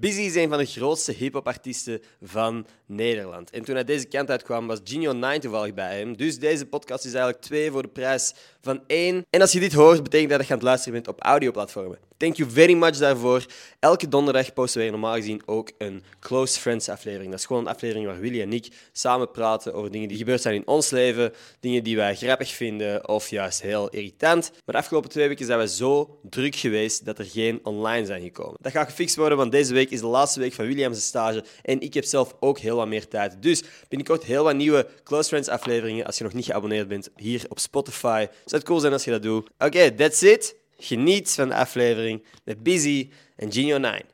Busy 0.00 0.20
is 0.20 0.34
een 0.34 0.48
van 0.48 0.58
de 0.58 0.66
grootste 0.66 1.12
hip-hop-artiesten 1.12 2.02
van 2.22 2.66
Nederland. 2.86 3.50
En 3.50 3.64
toen 3.64 3.74
hij 3.74 3.84
deze 3.84 4.06
kant 4.06 4.30
uitkwam, 4.30 4.66
was 4.66 4.78
Gino 4.84 5.12
9 5.12 5.40
toevallig 5.40 5.74
bij 5.74 5.98
hem. 5.98 6.16
Dus 6.16 6.38
deze 6.38 6.66
podcast 6.66 7.04
is 7.04 7.12
eigenlijk 7.12 7.42
twee 7.42 7.70
voor 7.70 7.82
de 7.82 7.88
prijs 7.88 8.34
van 8.60 8.80
één. 8.86 9.26
En 9.30 9.40
als 9.40 9.52
je 9.52 9.60
dit 9.60 9.72
hoort, 9.72 10.02
betekent 10.02 10.30
dat 10.30 10.40
je 10.40 10.46
aan 10.46 10.58
het 10.58 10.66
luisteren 10.66 10.92
bent 10.92 11.08
op 11.08 11.22
audioplatformen. 11.22 12.09
Thank 12.20 12.36
you 12.36 12.50
very 12.50 12.74
much 12.74 12.96
daarvoor. 12.96 13.44
Elke 13.78 14.08
donderdag 14.08 14.52
posten 14.52 14.80
wij 14.80 14.90
normaal 14.90 15.14
gezien 15.14 15.42
ook 15.46 15.70
een 15.78 16.02
Close 16.18 16.60
Friends 16.60 16.88
aflevering. 16.88 17.30
Dat 17.30 17.38
is 17.38 17.46
gewoon 17.46 17.62
een 17.62 17.72
aflevering 17.72 18.06
waar 18.06 18.20
Willy 18.20 18.40
en 18.40 18.52
ik 18.52 18.68
samen 18.92 19.30
praten 19.30 19.74
over 19.74 19.90
dingen 19.90 20.08
die 20.08 20.16
gebeurd 20.16 20.40
zijn 20.40 20.54
in 20.54 20.66
ons 20.66 20.90
leven, 20.90 21.32
dingen 21.60 21.84
die 21.84 21.96
wij 21.96 22.14
grappig 22.16 22.52
vinden 22.52 23.08
of 23.08 23.28
juist 23.28 23.62
heel 23.62 23.88
irritant. 23.88 24.50
Maar 24.50 24.74
de 24.74 24.80
afgelopen 24.80 25.10
twee 25.10 25.28
weken 25.28 25.46
zijn 25.46 25.58
wij 25.58 25.66
zo 25.66 26.18
druk 26.22 26.56
geweest 26.56 27.04
dat 27.04 27.18
er 27.18 27.24
geen 27.24 27.60
online 27.62 28.06
zijn 28.06 28.22
gekomen. 28.22 28.56
Dat 28.60 28.72
gaat 28.72 28.88
gefixt 28.88 29.16
worden, 29.16 29.38
want 29.38 29.52
deze 29.52 29.72
week 29.72 29.90
is 29.90 30.00
de 30.00 30.06
laatste 30.06 30.40
week 30.40 30.52
van 30.52 30.66
Williams' 30.66 31.06
stage 31.06 31.44
en 31.62 31.80
ik 31.80 31.94
heb 31.94 32.04
zelf 32.04 32.34
ook 32.40 32.58
heel 32.58 32.76
wat 32.76 32.88
meer 32.88 33.08
tijd. 33.08 33.42
Dus 33.42 33.62
binnenkort 33.88 34.24
heel 34.24 34.44
wat 34.44 34.54
nieuwe 34.54 34.86
Close 35.04 35.28
Friends 35.28 35.48
afleveringen. 35.48 36.06
Als 36.06 36.18
je 36.18 36.24
nog 36.24 36.32
niet 36.32 36.44
geabonneerd 36.44 36.88
bent 36.88 37.08
hier 37.16 37.44
op 37.48 37.58
Spotify, 37.58 38.26
zou 38.28 38.30
het 38.44 38.64
cool 38.64 38.80
zijn 38.80 38.92
als 38.92 39.04
je 39.04 39.10
dat 39.10 39.22
doet. 39.22 39.50
Oké, 39.58 39.94
that's 39.94 40.22
it. 40.22 40.58
Geniet 40.82 41.30
van 41.30 41.48
de 41.48 41.54
aflevering 41.54 42.22
met 42.44 42.62
Busy 42.62 43.10
en 43.36 43.52
Gino 43.52 43.78
9. 43.78 44.04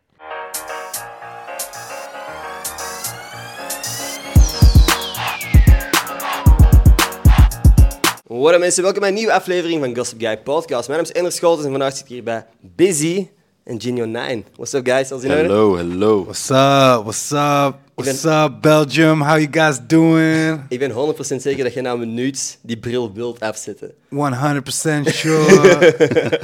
What 8.25 8.55
up 8.55 8.61
mensen, 8.61 8.83
welkom 8.83 9.01
bij 9.01 9.09
een 9.09 9.15
nieuwe 9.15 9.33
aflevering 9.33 9.81
van 9.81 9.97
Gossip 9.97 10.21
Guy 10.21 10.39
Podcast. 10.39 10.89
Mijn 10.89 11.01
naam 11.01 11.11
is 11.11 11.17
Ender 11.17 11.33
Scholtes 11.33 11.65
en 11.65 11.71
vandaag 11.71 11.93
zit 11.93 12.01
ik 12.01 12.09
hier 12.09 12.23
bij 12.23 12.47
Busy 12.61 13.29
en 13.65 13.81
Gino 13.81 14.05
9. 14.05 14.45
What's 14.57 14.73
up 14.73 14.87
guys, 14.87 15.13
alles 15.13 15.25
in 15.25 15.31
orde? 15.31 15.43
Hello, 15.43 15.77
hello. 15.77 16.25
What's 16.25 16.51
up? 16.51 17.03
What's 17.03 17.31
up? 17.31 17.86
What's 17.97 18.27
up, 18.27 18.61
Belgium? 18.61 19.23
How 19.23 19.37
you 19.37 19.49
guys 19.51 19.79
doing? 19.79 20.61
Ik 20.69 20.79
ben 20.79 20.91
100% 20.91 21.41
zeker 21.41 21.65
dat 21.65 21.75
je 21.75 21.81
na 21.81 21.93
een 21.93 21.99
minuut 21.99 22.59
die 22.63 22.79
bril 22.79 23.13
wilt 23.13 23.41
afzetten. 23.41 23.91
100% 23.91 23.95
sure. 25.21 25.53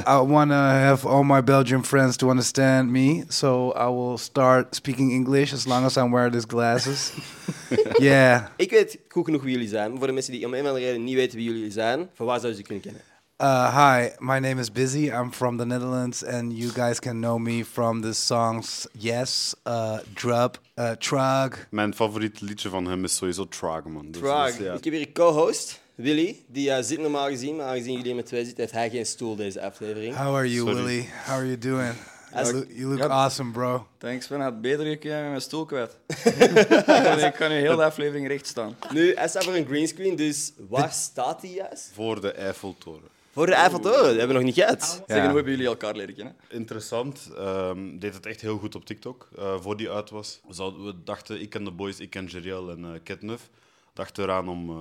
I 0.07 0.17
want 0.25 0.49
to 0.49 0.55
have 0.55 1.07
all 1.07 1.23
my 1.23 1.43
Belgian 1.43 1.83
friends 1.83 2.15
to 2.15 2.29
understand 2.29 2.89
me, 2.89 3.23
so 3.27 3.71
I 3.75 3.85
will 3.85 4.17
start 4.17 4.75
speaking 4.75 5.11
English 5.11 5.53
as 5.53 5.65
long 5.65 5.85
as 5.85 5.95
I'm 5.95 6.11
wearing 6.11 6.31
these 6.33 6.47
glasses. 6.47 7.11
yeah. 7.99 8.47
Ik 8.55 8.69
weet 8.69 8.97
goed 9.07 9.25
genoeg 9.25 9.41
wie 9.41 9.51
jullie 9.51 9.69
zijn, 9.69 9.89
maar 9.89 9.97
voor 9.97 10.07
de 10.07 10.13
mensen 10.13 10.31
die 10.31 10.45
om 10.45 10.53
een 10.53 10.61
of 10.61 10.67
andere 10.67 10.85
reden 10.85 11.03
niet 11.03 11.15
weten 11.15 11.37
wie 11.37 11.47
jullie 11.47 11.71
zijn, 11.71 12.09
van 12.13 12.25
waar 12.25 12.39
zouden 12.39 12.57
ze 12.57 12.63
kunnen 12.63 12.83
kennen? 12.83 13.01
Uh, 13.43 13.71
hi, 13.73 14.11
my 14.21 14.39
name 14.39 14.57
is 14.57 14.69
Busy. 14.69 15.11
I'm 15.11 15.29
from 15.31 15.57
the 15.57 15.65
Netherlands, 15.65 16.23
and 16.23 16.53
you 16.53 16.71
guys 16.71 16.99
can 17.01 17.19
know 17.19 17.37
me 17.37 17.63
from 17.63 18.01
the 18.01 18.13
songs 18.13 18.87
Yes, 18.97 19.53
uh, 19.67 19.97
Drub, 20.13 20.57
uh, 20.79 20.91
Trug. 20.95 21.67
Mijn 21.69 21.93
favoriet 21.93 22.41
liedje 22.41 22.69
van 22.69 22.85
hem 22.87 23.03
is 23.03 23.15
sowieso 23.15 23.47
Trog, 23.47 23.83
man. 23.85 24.11
Dus- 24.11 24.21
Praag. 24.21 24.55
dus 24.57 24.65
ja. 24.65 24.73
Ik 24.73 24.83
heb 24.83 24.93
hier 24.93 25.01
een 25.07 25.13
co-host, 25.13 25.79
Willy, 25.95 26.43
die 26.47 26.71
eh, 26.71 26.83
zit 26.83 26.99
normaal 26.99 27.27
gezien, 27.27 27.55
maar 27.55 27.65
aangezien 27.65 27.97
jullie 27.97 28.15
met 28.15 28.25
twee 28.25 28.43
zitten, 28.45 28.59
heeft 28.61 28.73
hij 28.75 28.89
geen 28.89 29.05
stoel 29.05 29.35
deze 29.35 29.61
aflevering. 29.61 30.15
How 30.15 30.35
are 30.35 30.51
you, 30.53 30.67
Sorry. 30.67 30.83
Willie? 30.83 31.09
How 31.25 31.35
are 31.35 31.45
you 31.45 31.57
doing? 31.57 31.93
As- 32.33 32.47
You 32.49 32.53
look, 32.59 32.67
you 32.69 32.85
look 32.85 32.99
Ja. 32.99 33.07
awesome, 33.07 33.51
bro. 33.51 33.87
Thanks, 33.97 34.27
Ben. 34.27 34.41
Had 34.41 34.61
beter 34.61 34.85
gekeken 34.85 35.19
met 35.21 35.29
mijn 35.29 35.41
stoel 35.41 35.65
kwijt. 35.65 35.97
ik 37.27 37.33
kan 37.37 37.49
nu 37.49 37.55
heel 37.55 37.75
de 37.75 37.83
aflevering 37.83 38.27
recht 38.27 38.47
staan. 38.47 38.75
Nu, 38.93 39.13
hij 39.15 39.27
staat 39.27 39.43
voor 39.43 39.55
een 39.55 39.65
greenscreen, 39.65 40.15
dus 40.15 40.51
waar 40.69 40.91
staat 40.91 41.41
hij 41.41 41.51
juist? 41.51 41.91
Voor 41.93 42.21
de 42.21 42.31
Eiffeltoren. 42.31 43.11
Voor 43.33 43.45
de 43.45 43.53
Eiffeltoren, 43.53 43.97
dat 44.03 44.07
hebben 44.17 44.27
we 44.27 44.33
nog 44.33 44.43
niet 44.43 44.55
gehad. 44.55 45.03
Zeg, 45.07 45.17
en 45.17 45.25
hoe 45.25 45.35
hebben 45.35 45.51
jullie 45.51 45.67
elkaar 45.67 45.95
leren 45.95 46.15
kennen? 46.15 46.35
Interessant. 46.49 47.29
ehm, 47.37 47.97
deed 47.99 48.13
het 48.13 48.25
echt 48.25 48.41
heel 48.41 48.57
goed 48.57 48.75
op 48.75 48.85
TikTok. 48.85 49.27
eh, 49.37 49.55
voor 49.61 49.77
die 49.77 49.91
uit 49.91 50.09
was. 50.09 50.39
We, 50.47 50.63
we 50.83 50.93
dachten, 51.03 51.41
ik 51.41 51.55
en 51.55 51.63
de 51.63 51.71
boys, 51.71 51.99
ik 51.99 52.15
en 52.15 52.25
Jeriel 52.25 52.69
en 52.69 52.83
eh 52.83 52.91
Ketnuf, 53.03 53.49
dachten 53.93 54.23
eraan 54.23 54.47
om 54.49 54.69
eh, 54.69 54.75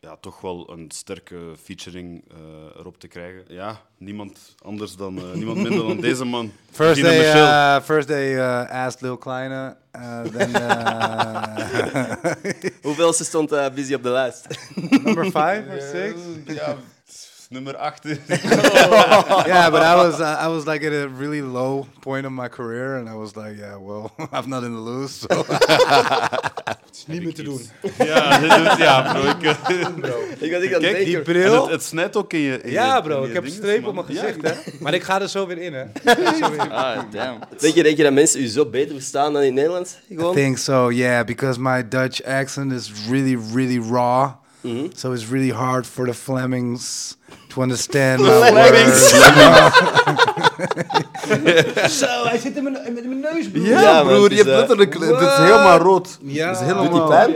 ja, 0.00 0.16
toch 0.20 0.40
wel 0.40 0.70
een 0.72 0.90
sterke 0.90 1.36
featuring 1.62 2.24
eh, 2.30 2.36
erop 2.80 2.98
te 3.00 3.08
krijgen. 3.08 3.42
Ja, 3.48 3.80
niemand 3.98 4.54
anders 4.64 4.96
dan, 4.96 5.18
eh, 5.18 5.32
niemand 5.32 5.56
minder 5.62 5.86
dan 5.86 6.00
deze 6.00 6.24
man. 6.24 6.52
First 6.70 7.02
day, 7.02 7.34
uh, 7.34 7.80
first 7.82 8.08
day 8.08 8.34
uh, 8.34 8.70
asked 8.70 9.00
Lil 9.00 9.16
Kleine. 9.16 9.76
Uh, 9.96 10.20
then 10.22 10.50
uh, 10.50 12.12
Hoeveel 12.82 13.12
ze 13.12 13.24
stond 13.24 13.52
eh, 13.52 13.70
busy 13.74 13.94
op 13.94 14.02
de 14.02 14.10
lijst? 14.10 14.46
number 14.74 15.24
five 15.24 15.64
or 15.70 15.80
six. 15.80 16.14
Ja, 16.46 16.76
nummer 17.50 17.76
8. 17.76 18.04
Yeah, 19.46 19.70
but 19.70 19.82
I 19.82 19.94
was 19.96 20.20
uh, 20.28 20.36
I 20.40 20.48
was 20.48 20.66
like 20.66 20.84
at 20.86 20.92
a 20.92 21.08
really 21.08 21.42
low 21.42 21.86
point 22.00 22.24
of 22.26 22.32
my 22.32 22.48
career, 22.48 22.96
and 22.96 23.08
I 23.08 23.14
was 23.14 23.34
like, 23.36 23.58
yeah, 23.58 23.76
well, 23.76 24.12
I've 24.32 24.46
nothing 24.46 24.72
to 24.74 24.80
lose. 24.80 25.12
So. 25.12 25.44
niet 27.08 27.22
meer 27.22 27.34
te 27.34 27.42
doen. 27.42 27.60
ja, 27.98 28.38
dit 28.38 28.50
is- 28.72 28.76
ja, 28.78 29.12
bro. 29.12 29.30
Ik, 29.30 29.42
Ik 30.40 30.78
Kijk, 30.80 31.04
die 31.04 31.20
bril. 31.20 31.62
Het, 31.62 31.70
het 31.70 31.82
snijdt 31.82 32.16
ook 32.16 32.32
in 32.32 32.38
je. 32.40 32.60
in 32.62 32.70
Ja, 32.70 33.00
bro, 33.00 33.22
in 33.22 33.28
ik 33.28 33.34
heb 33.34 33.44
een 33.44 33.50
streep 33.50 33.86
op 33.86 33.94
mijn 33.94 34.06
Ja, 34.08 34.20
gezicht, 34.22 34.42
hè. 34.42 34.52
Maar 34.80 34.94
ik 34.94 35.02
ga 35.02 35.20
er 35.20 35.28
zo 35.28 35.46
weer 35.46 35.58
in, 35.58 35.72
hè. 35.74 35.84
Ah, 36.70 36.98
damn. 37.10 37.38
Denk 37.58 37.74
je, 37.74 37.82
denk 37.82 37.96
je 37.96 38.02
dat 38.02 38.12
mensen 38.12 38.40
u 38.40 38.46
zo 38.46 38.66
beter 38.66 38.94
verstaan 38.94 39.32
dan 39.32 39.42
in 39.42 39.46
het 39.46 39.56
Nederlands? 39.56 39.98
I 40.10 40.14
Gewoon? 40.14 40.34
think 40.34 40.58
so, 40.58 40.90
yeah, 40.90 41.24
because 41.26 41.60
my 41.60 41.88
Dutch 41.88 42.22
accent 42.24 42.72
is 42.72 42.92
really, 43.08 43.38
really 43.54 43.80
raw. 43.90 44.28
So 44.94 45.12
it's 45.12 45.28
really 45.30 45.50
hard 45.52 45.86
for 45.86 46.06
the 46.06 46.14
Flemings 46.14 47.16
to 47.48 47.62
understand 47.62 48.20
my 48.20 48.28
Flemings. 48.28 49.08
Zo, 51.98 52.06
hij 52.28 52.38
zit 52.38 52.56
in 52.56 52.62
mijn, 52.62 52.86
in 52.86 52.92
mijn 52.94 53.20
neus, 53.20 53.50
broer. 53.50 53.66
Ja, 53.66 53.80
Ja, 53.80 54.02
broer, 54.02 54.22
het 54.22 54.32
je 54.32 54.38
is, 54.38 54.44
hebt 54.44 54.48
eh, 54.50 54.56
letterlijk... 54.56 54.94
Het 54.94 55.02
is 55.20 55.36
helemaal 55.36 55.78
rood. 55.78 56.18
Ja, 56.22 56.46
Het 56.48 56.56
is 56.56 56.62
helemaal... 56.62 56.90
Doet 56.90 56.92
die 57.00 57.08
pijn? 57.08 57.32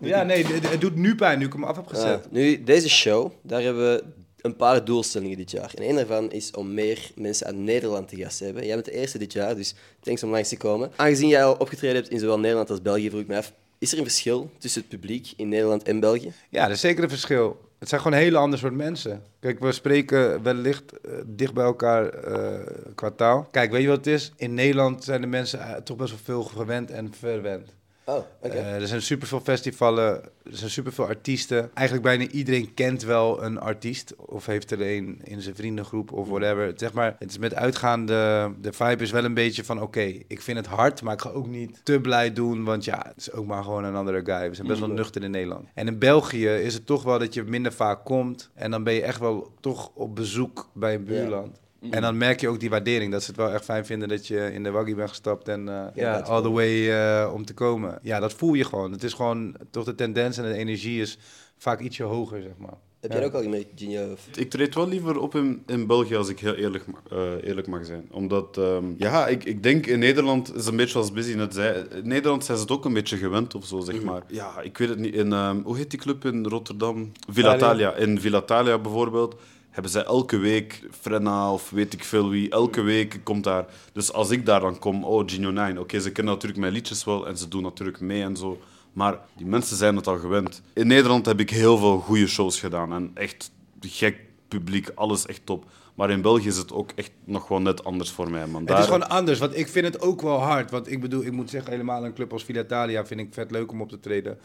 Ja, 0.00 0.22
nee, 0.22 0.46
het, 0.46 0.70
het 0.70 0.80
doet 0.80 0.94
nu 0.96 1.14
pijn 1.14 1.38
nu 1.38 1.46
ik 1.46 1.52
hem 1.52 1.64
af 1.64 1.76
heb 1.76 1.84
Ja. 1.90 1.94
gezet. 1.96 2.26
Nu, 2.30 2.62
deze 2.64 2.88
show, 2.88 3.30
daar 3.42 3.62
hebben 3.62 3.92
we 3.92 4.04
een 4.40 4.56
paar 4.56 4.84
doelstellingen 4.84 5.36
dit 5.36 5.50
jaar. 5.50 5.70
En 5.74 5.88
een 5.88 5.94
daarvan 5.96 6.30
is 6.30 6.50
om 6.50 6.74
meer 6.74 7.10
mensen 7.14 7.46
uit 7.46 7.56
Nederland 7.56 8.08
te 8.08 8.16
gast 8.16 8.38
te 8.38 8.44
hebben. 8.44 8.64
Jij 8.64 8.74
bent 8.74 8.84
de 8.86 8.92
eerste 8.92 9.18
dit 9.18 9.32
jaar, 9.32 9.54
dus 9.56 9.74
thanks 10.00 10.22
om 10.22 10.30
langs 10.30 10.48
te 10.48 10.56
komen. 10.56 10.90
Aangezien 10.96 11.28
jij 11.28 11.44
al 11.44 11.54
opgetreden 11.58 11.96
hebt 11.96 12.08
in 12.08 12.18
zowel 12.18 12.38
Nederland 12.38 12.70
als 12.70 12.82
België, 12.82 13.08
vroeg 13.08 13.20
ik 13.20 13.26
me 13.28 13.36
af, 13.36 13.52
is 13.82 13.92
er 13.92 13.98
een 13.98 14.04
verschil 14.04 14.50
tussen 14.58 14.80
het 14.80 14.90
publiek 14.90 15.32
in 15.36 15.48
Nederland 15.48 15.82
en 15.82 16.00
België? 16.00 16.32
Ja, 16.48 16.64
er 16.64 16.70
is 16.70 16.80
zeker 16.80 17.02
een 17.02 17.08
verschil. 17.08 17.60
Het 17.78 17.88
zijn 17.88 18.00
gewoon 18.00 18.18
hele 18.18 18.36
andere 18.36 18.62
soort 18.62 18.74
mensen. 18.74 19.22
Kijk, 19.40 19.60
we 19.60 19.72
spreken 19.72 20.42
wellicht 20.42 21.00
eh, 21.00 21.12
dicht 21.26 21.54
bij 21.54 21.64
elkaar 21.64 22.08
eh 22.08 22.74
qua 22.94 23.10
taal. 23.10 23.48
Kijk, 23.50 23.70
weet 23.70 23.82
je 23.82 23.88
wat 23.88 23.96
het 23.96 24.06
is? 24.06 24.32
In 24.36 24.54
Nederland 24.54 25.04
zijn 25.04 25.20
de 25.20 25.26
mensen 25.26 25.60
eh, 25.60 25.74
toch 25.74 25.96
best 25.96 26.10
wel 26.10 26.20
veel 26.22 26.42
gewend 26.42 26.90
en 26.90 27.12
verwend. 27.18 27.74
Oh. 28.04 28.24
Eh, 28.40 28.74
er 28.74 28.86
zijn 28.86 29.02
superveel 29.02 29.40
festivalen, 29.40 30.22
er 30.22 30.56
zijn 30.56 30.70
superveel 30.70 31.06
artiesten. 31.06 31.70
Eigenlijk 31.74 32.06
bijna 32.06 32.26
iedereen 32.26 32.74
kent 32.74 33.02
wel 33.02 33.42
een 33.42 33.58
artiest 33.58 34.16
of 34.16 34.46
heeft 34.46 34.70
er 34.70 34.80
een 34.80 35.20
in 35.24 35.40
zijn 35.40 35.54
vriendengroep 35.54 36.12
of 36.12 36.28
whatever. 36.28 36.66
Het, 36.66 36.80
Zeg 36.80 36.92
maar, 36.92 37.16
het 37.18 37.30
is 37.30 37.38
met 37.38 37.54
uitgaande, 37.54 38.52
de 38.60 38.72
vibe 38.72 39.02
is 39.02 39.10
wel 39.10 39.24
een 39.24 39.34
beetje 39.34 39.64
van 39.64 39.82
oké, 39.82 40.12
ik 40.26 40.42
vind 40.42 40.56
het 40.56 40.66
hard, 40.66 41.02
maar 41.02 41.14
ik 41.14 41.20
ga 41.20 41.30
ook 41.30 41.46
niet 41.46 41.80
te 41.82 42.00
blij 42.00 42.32
doen, 42.32 42.64
want 42.64 42.84
ja, 42.84 43.04
het 43.06 43.16
is 43.16 43.32
ook 43.32 43.46
maar 43.46 43.64
gewoon 43.64 43.84
een 43.84 43.94
andere 43.94 44.22
guy. 44.24 44.48
We 44.48 44.54
zijn 44.54 44.68
best 44.68 44.80
wel 44.80 44.88
nuchter 44.88 45.22
in 45.22 45.30
Nederland. 45.30 45.68
En 45.74 45.86
in 45.86 45.98
België 45.98 46.48
is 46.48 46.74
het 46.74 46.86
toch 46.86 47.02
wel 47.02 47.18
dat 47.18 47.34
je 47.34 47.42
minder 47.42 47.72
vaak 47.72 48.04
komt 48.04 48.50
en 48.54 48.70
dan 48.70 48.84
ben 48.84 48.94
je 48.94 49.02
echt 49.02 49.20
wel 49.20 49.52
toch 49.60 49.90
op 49.94 50.14
bezoek 50.14 50.68
bij 50.72 50.94
een 50.94 51.04
buurland. 51.04 51.60
En 51.90 52.02
dan 52.02 52.16
merk 52.16 52.40
je 52.40 52.48
ook 52.48 52.60
die 52.60 52.70
waardering. 52.70 53.12
Dat 53.12 53.22
ze 53.22 53.26
het 53.28 53.36
wel 53.36 53.52
echt 53.52 53.64
fijn 53.64 53.86
vinden 53.86 54.08
dat 54.08 54.26
je 54.26 54.52
in 54.52 54.62
de 54.62 54.70
waggie 54.70 54.94
bent 54.94 55.08
gestapt 55.08 55.48
en 55.48 55.68
eh, 55.68 55.86
ja, 55.94 56.18
all 56.18 56.42
the 56.42 56.50
way 56.50 56.90
eh, 56.90 57.32
om 57.34 57.44
te 57.44 57.54
komen. 57.54 57.98
Ja, 58.02 58.20
dat 58.20 58.32
voel 58.32 58.54
je 58.54 58.64
gewoon. 58.64 58.92
Het 58.92 59.02
is 59.02 59.12
gewoon, 59.12 59.56
toch 59.70 59.84
de 59.84 59.94
tendens 59.94 60.36
en 60.36 60.44
de 60.44 60.54
energie 60.54 61.00
is 61.00 61.18
vaak 61.56 61.80
ietsje 61.80 62.02
hoger, 62.02 62.42
zeg 62.42 62.56
maar. 62.58 62.76
Heb 63.02 63.12
jij 63.12 63.20
dat 63.20 63.28
ook 63.28 63.36
al 63.36 63.42
gemerkt, 63.42 63.68
Gino? 63.74 64.14
Ik 64.36 64.50
treed 64.50 64.74
wel 64.74 64.88
liever 64.88 65.18
op 65.18 65.34
in, 65.34 65.62
in 65.66 65.86
België 65.86 66.16
als 66.16 66.28
ik 66.28 66.38
heel 66.38 66.54
eerlijk, 66.54 66.84
eh, 67.10 67.32
eerlijk 67.42 67.66
mag 67.66 67.84
zijn. 67.84 68.08
Omdat, 68.10 68.56
ehm, 68.56 68.84
ja, 68.96 69.26
ik, 69.26 69.44
ik 69.44 69.62
denk 69.62 69.86
in 69.86 69.98
Nederland 69.98 70.54
is 70.54 70.66
een 70.66 70.76
beetje 70.76 70.92
zoals 70.92 71.12
Busy 71.12 71.34
net 71.34 71.54
zei. 71.54 71.84
In 71.92 72.08
Nederland 72.08 72.44
zijn 72.44 72.56
ze 72.56 72.62
het 72.62 72.72
ook 72.72 72.84
een 72.84 72.92
beetje 72.92 73.16
gewend 73.16 73.54
of 73.54 73.64
zo, 73.64 73.80
zeg 73.80 74.02
maar. 74.02 74.22
Ja, 74.28 74.60
ik 74.60 74.78
weet 74.78 74.88
het 74.88 74.98
niet. 74.98 75.14
In, 75.14 75.32
ehm, 75.32 75.60
hoe 75.62 75.76
heet 75.76 75.90
die 75.90 75.98
club 75.98 76.24
in 76.24 76.46
Rotterdam? 76.46 77.12
Villa 77.28 77.56
Thalia. 77.56 77.94
In 77.94 78.20
Villa 78.20 78.40
Thalia 78.40 78.78
bijvoorbeeld 78.78 79.36
hebben 79.72 79.92
zij 79.92 80.04
elke 80.04 80.36
week 80.36 80.82
Frenna 81.00 81.52
of 81.52 81.70
weet 81.70 81.92
ik 81.92 82.04
veel 82.04 82.28
wie. 82.28 82.50
Elke 82.50 82.80
week 82.80 83.20
komt 83.22 83.44
daar. 83.44 83.66
Dus 83.92 84.12
als 84.12 84.30
ik 84.30 84.46
daar 84.46 84.60
dan 84.60 84.78
kom, 84.78 85.04
oh, 85.04 85.22
Gino 85.26 85.50
9. 85.50 85.78
Oké, 85.78 86.00
ze 86.00 86.12
kennen 86.12 86.32
natuurlijk 86.32 86.60
mijn 86.60 86.72
liedjes 86.72 87.04
wel 87.04 87.26
en 87.26 87.36
ze 87.36 87.48
doen 87.48 87.62
natuurlijk 87.62 88.00
mee 88.00 88.22
en 88.22 88.36
zo. 88.36 88.60
Maar 88.92 89.18
die 89.36 89.46
mensen 89.46 89.76
zijn 89.76 89.96
het 89.96 90.06
al 90.06 90.18
gewend. 90.18 90.62
In 90.72 90.86
Nederland 90.86 91.26
heb 91.26 91.40
ik 91.40 91.50
heel 91.50 91.78
veel 91.78 91.98
goede 91.98 92.26
shows 92.26 92.60
gedaan. 92.60 92.92
En 92.92 93.10
echt 93.14 93.50
gek 93.80 94.20
publiek, 94.48 94.90
alles 94.94 95.26
echt 95.26 95.40
top. 95.44 95.64
Maar 95.94 96.10
in 96.10 96.22
België 96.22 96.46
is 96.46 96.56
het 96.56 96.72
ook 96.72 96.90
echt 96.94 97.10
nog 97.24 97.48
wel 97.48 97.60
net 97.60 97.84
anders 97.84 98.10
voor 98.10 98.30
mij. 98.30 98.46
Man. 98.46 98.66
Het 98.66 98.78
is 98.78 98.84
gewoon 98.84 99.08
anders, 99.08 99.38
want 99.38 99.56
ik 99.56 99.68
vind 99.68 99.86
het 99.86 100.00
ook 100.00 100.22
wel 100.22 100.38
hard. 100.38 100.70
Want 100.70 100.90
ik 100.90 101.00
bedoel, 101.00 101.24
ik 101.24 101.32
moet 101.32 101.50
zeggen, 101.50 101.70
helemaal 101.70 102.04
een 102.04 102.14
club 102.14 102.32
als 102.32 102.44
Villa 102.44 103.04
vind 103.04 103.20
ik 103.20 103.28
vet 103.30 103.50
leuk 103.50 103.72
om 103.72 103.80
op 103.80 103.88
te 103.88 104.00
treden. 104.00 104.38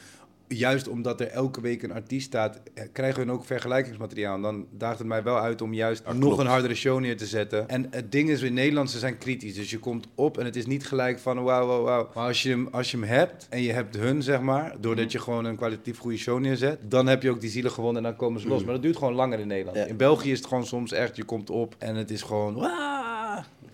Juist 0.47 0.87
omdat 0.87 1.21
er 1.21 1.27
elke 1.27 1.61
week 1.61 1.83
een 1.83 1.93
artiest 1.93 2.25
staat, 2.25 2.59
eh, 2.73 2.83
krijgen 2.91 3.19
hun 3.19 3.31
ook 3.31 3.45
vergelijkingsmateriaal. 3.45 4.35
En 4.35 4.41
dan 4.41 4.65
daagt 4.71 4.97
het 4.97 5.07
mij 5.07 5.23
wel 5.23 5.39
uit 5.39 5.61
om 5.61 5.73
juist 5.73 6.03
nog 6.13 6.37
een 6.37 6.45
hardere 6.45 6.75
show 6.75 6.99
neer 6.99 7.17
te 7.17 7.25
zetten. 7.25 7.69
En 7.69 7.87
het 7.89 8.11
ding 8.11 8.29
is, 8.29 8.41
in 8.41 8.53
Nederland, 8.53 8.91
ze 8.91 8.99
zijn 8.99 9.17
kritisch. 9.17 9.55
Dus 9.55 9.69
je 9.69 9.79
komt 9.79 10.07
op 10.15 10.37
en 10.37 10.45
het 10.45 10.55
is 10.55 10.65
niet 10.65 10.87
gelijk 10.87 11.19
van 11.19 11.43
wauw, 11.43 11.67
wauw, 11.67 11.83
wauw. 11.83 12.09
Maar 12.13 12.27
als 12.27 12.43
je, 12.43 12.49
hem, 12.49 12.67
als 12.71 12.91
je 12.91 12.97
hem 12.97 13.07
hebt 13.07 13.47
en 13.49 13.61
je 13.61 13.71
hebt 13.71 13.95
hun, 13.95 14.23
zeg 14.23 14.41
maar, 14.41 14.75
doordat 14.79 15.11
je 15.11 15.19
gewoon 15.19 15.45
een 15.45 15.55
kwalitatief 15.55 15.97
goede 15.97 16.17
show 16.17 16.39
neerzet, 16.39 16.79
dan 16.83 17.07
heb 17.07 17.23
je 17.23 17.29
ook 17.29 17.41
die 17.41 17.49
zielen 17.49 17.71
gewonnen 17.71 18.03
en 18.03 18.09
dan 18.09 18.17
komen 18.17 18.41
ze 18.41 18.47
los. 18.47 18.63
Maar 18.63 18.73
dat 18.73 18.81
duurt 18.81 18.97
gewoon 18.97 19.13
langer 19.13 19.39
in 19.39 19.47
Nederland. 19.47 19.77
Ja. 19.77 19.85
In 19.85 19.97
België 19.97 20.31
is 20.31 20.37
het 20.37 20.47
gewoon 20.47 20.65
soms 20.65 20.91
echt, 20.91 21.15
je 21.15 21.23
komt 21.23 21.49
op 21.49 21.75
en 21.77 21.95
het 21.95 22.11
is 22.11 22.21
gewoon... 22.21 22.55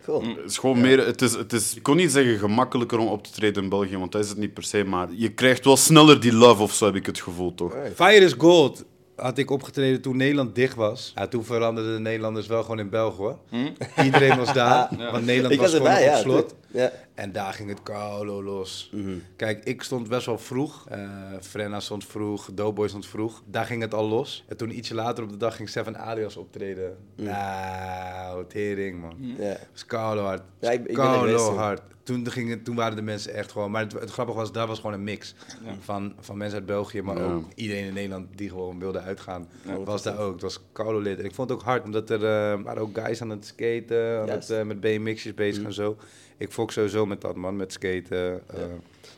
Cool. 0.05 0.21
Het 0.21 0.49
is 0.49 0.57
gewoon 0.57 0.81
meer, 0.81 1.05
het 1.05 1.21
is, 1.21 1.33
het 1.33 1.53
is, 1.53 1.75
ik 1.75 1.83
kon 1.83 1.95
niet 1.95 2.11
zeggen 2.11 2.39
gemakkelijker 2.39 2.99
om 2.99 3.07
op 3.07 3.23
te 3.23 3.31
treden 3.31 3.63
in 3.63 3.69
België, 3.69 3.97
want 3.97 4.11
dat 4.11 4.23
is 4.23 4.29
het 4.29 4.37
niet 4.37 4.53
per 4.53 4.63
se, 4.63 4.83
maar 4.83 5.07
je 5.11 5.29
krijgt 5.29 5.65
wel 5.65 5.77
sneller 5.77 6.19
die 6.19 6.33
love 6.33 6.61
of 6.61 6.73
zo, 6.73 6.85
heb 6.85 6.95
ik 6.95 7.05
het 7.05 7.21
gevoel, 7.21 7.53
toch? 7.53 7.75
Fire 7.95 8.25
is 8.25 8.33
Gold 8.37 8.83
had 9.15 9.37
ik 9.37 9.51
opgetreden 9.51 10.01
toen 10.01 10.17
Nederland 10.17 10.55
dicht 10.55 10.75
was. 10.75 11.11
Ja, 11.15 11.27
toen 11.27 11.45
veranderden 11.45 11.93
de 11.93 11.99
Nederlanders 11.99 12.47
wel 12.47 12.61
gewoon 12.61 12.79
in 12.79 12.89
België 12.89 13.17
hoor. 13.17 13.37
Iedereen 14.03 14.37
was 14.37 14.53
daar, 14.53 14.89
want 15.11 15.25
Nederland 15.25 15.53
Ik 15.53 15.59
was, 15.59 15.71
was 15.71 15.79
gewoon 15.79 15.91
erbij, 15.91 16.09
ja. 16.09 16.15
op 16.17 16.21
slot. 16.21 16.55
Ja. 16.71 16.91
En 17.13 17.31
daar 17.31 17.53
ging 17.53 17.69
het 17.69 17.83
koulo 17.83 18.43
los. 18.43 18.93
Kijk, 19.35 19.63
ik 19.63 19.83
stond 19.83 20.09
best 20.09 20.25
wel 20.25 20.37
vroeg. 20.37 20.85
Eh 20.89 21.09
Frenna 21.41 21.79
stond 21.79 22.05
vroeg, 22.05 22.49
Doughboy 22.53 22.87
stond 22.87 23.05
vroeg. 23.07 23.41
Daar 23.45 23.65
ging 23.65 23.81
het 23.81 23.93
al 23.93 24.07
los. 24.07 24.45
En 24.47 24.57
toen 24.57 24.77
ietsje 24.77 24.95
later 24.95 25.23
op 25.23 25.29
de 25.29 25.37
dag 25.37 25.55
ging 25.55 25.69
Seven 25.69 25.97
Alias 25.97 26.37
optreden. 26.37 26.97
Nou, 27.15 28.45
tering 28.47 29.01
man. 29.01 29.15
Ja. 29.19 29.43
Het 29.43 29.67
was 29.71 29.85
koulo 29.85 30.23
hard. 30.23 30.41
Ja, 30.59 30.71
ik- 30.71 30.85
ik 30.87 30.95
koulo 30.95 31.55
hard. 31.55 31.81
Toen, 32.03 32.31
ging 32.31 32.49
het, 32.49 32.65
toen 32.65 32.75
waren 32.75 32.95
de 32.95 33.01
mensen 33.01 33.33
echt 33.33 33.51
gewoon... 33.51 33.71
Maar 33.71 33.81
het, 33.83 33.91
het 33.93 34.11
grappige 34.11 34.37
was, 34.37 34.51
daar 34.51 34.67
was 34.67 34.79
gewoon 34.79 34.93
een 34.93 35.03
mix. 35.03 35.35
Van, 35.79 36.13
van 36.19 36.37
mensen 36.37 36.57
uit 36.57 36.65
België, 36.67 37.01
maar 37.01 37.17
Ja. 37.17 37.23
ook 37.23 37.45
iedereen 37.55 37.85
in 37.85 37.93
Nederland 37.93 38.27
die 38.37 38.49
gewoon 38.49 38.79
wilde 38.79 38.99
uitgaan. 38.99 39.47
was 39.85 40.03
daar 40.03 40.19
ook. 40.19 40.31
Het 40.33 40.41
was 40.41 40.59
koulo 40.71 40.99
lid. 40.99 41.19
En 41.19 41.25
ik 41.25 41.33
vond 41.33 41.49
het 41.49 41.59
ook 41.59 41.65
hard, 41.65 41.83
omdat 41.83 42.09
er 42.09 42.23
eh, 42.25 42.61
waren 42.63 42.81
ook 42.81 42.97
guys 42.99 43.21
aan 43.21 43.29
het 43.29 43.45
skaten. 43.45 44.21
Aan 44.21 44.29
het, 44.29 44.49
eh, 44.49 44.63
met 44.63 44.79
BMX'jes 44.79 45.33
bezig 45.33 45.59
Mm. 45.61 45.65
en 45.67 45.73
zo. 45.73 45.97
Ik 46.43 46.51
fok 46.51 46.71
sowieso 46.71 47.05
met 47.05 47.21
dat 47.21 47.35
man, 47.35 47.55
met 47.55 47.71
skaten. 47.73 48.41
eh. 48.47 48.59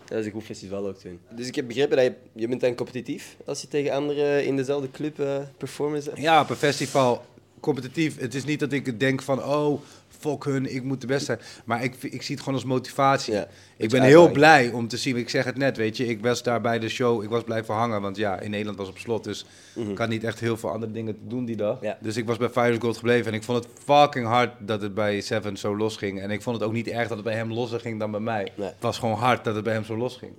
Dat 0.06 0.18
is 0.20 0.26
een 0.26 0.32
goed 0.32 0.44
festival 0.44 0.88
ook 0.88 0.98
toen. 0.98 1.20
Dus 1.36 1.48
ik 1.48 1.56
heb 1.56 1.68
begrepen 1.68 1.98
dat 1.98 2.06
je, 2.06 2.14
je 2.34 2.48
bent 2.48 2.62
dan 2.62 2.76
competitief 2.76 3.36
als 3.46 3.62
je 3.62 3.68
tegen 3.68 3.92
anderen 3.92 4.46
in 4.46 4.56
dezelfde 4.56 4.92
club 4.92 5.20
eh 5.20 5.38
performance 5.58 6.10
hebt. 6.10 6.22
Ja, 6.22 6.42
op 6.42 6.50
een 6.50 6.56
festival 6.56 7.26
competitief. 7.60 8.20
Het 8.20 8.34
is 8.34 8.44
niet 8.44 8.60
dat 8.60 8.72
ik 8.72 9.00
denk 9.00 9.22
van, 9.22 9.44
oh, 9.44 9.82
fuck 10.20 10.44
hun, 10.44 10.76
ik 10.76 10.84
moet 10.84 11.02
de 11.02 11.08
beste 11.08 11.26
zijn. 11.26 11.40
Maar 11.66 11.84
ik, 11.84 11.96
ik 12.04 12.22
zie 12.22 12.36
het 12.36 12.44
gewoon 12.44 12.60
als 12.60 12.68
motivatie. 12.70 13.34
Ja, 13.34 13.48
ik 13.78 13.90
ben 13.90 14.04
heel 14.04 14.32
blij 14.32 14.72
om 14.72 14.88
te 14.88 14.98
zien, 14.98 15.18
ik 15.18 15.30
zeg 15.30 15.46
het 15.46 15.58
net, 15.58 15.78
weet 15.78 15.98
je, 15.98 16.06
ik 16.06 16.22
was 16.22 16.44
daar 16.44 16.62
bij 16.62 16.80
de 16.80 16.90
show, 16.90 17.24
ik 17.24 17.30
was 17.30 17.44
blijven 17.44 17.74
hangen, 17.74 18.02
want 18.02 18.18
ja, 18.18 18.40
in 18.40 18.50
Nederland 18.50 18.78
was 18.78 18.90
op 18.90 18.98
slot, 18.98 19.24
dus 19.24 19.46
ik 19.90 19.98
had 19.98 20.10
niet 20.10 20.24
echt 20.24 20.40
heel 20.40 20.58
veel 20.58 20.72
andere 20.72 20.92
dingen 20.92 21.14
te 21.14 21.28
doen 21.28 21.46
die 21.46 21.56
dag. 21.56 21.76
Mhm. 21.76 21.86
Ja. 21.86 21.98
Dus 22.02 22.18
ik 22.18 22.26
was 22.26 22.38
bij 22.38 22.50
Fires 22.50 22.78
Gold 22.80 22.98
gebleven 22.98 23.32
en 23.32 23.38
ik 23.38 23.44
vond 23.44 23.64
het 23.64 23.74
fucking 23.84 24.26
hard 24.26 24.52
dat 24.60 24.82
het 24.82 24.94
bij 24.94 25.22
Seven 25.22 25.58
zo 25.58 25.78
los 25.78 25.98
ging. 25.98 26.22
En 26.22 26.32
ik 26.32 26.42
vond 26.42 26.56
het 26.56 26.66
ook 26.66 26.74
niet 26.74 26.88
erg 26.88 27.08
dat 27.08 27.18
het 27.18 27.26
bij 27.26 27.36
hem 27.36 27.54
losser 27.54 27.80
ging 27.80 28.00
dan 28.00 28.12
bij 28.12 28.20
mij. 28.20 28.52
Nee. 28.56 28.68
Het 28.68 28.76
was 28.80 29.00
gewoon 29.00 29.18
hard 29.18 29.44
dat 29.44 29.56
het 29.56 29.64
bij 29.64 29.74
hem 29.74 29.86
zo 29.86 29.98
los 29.98 30.18
ging. 30.18 30.32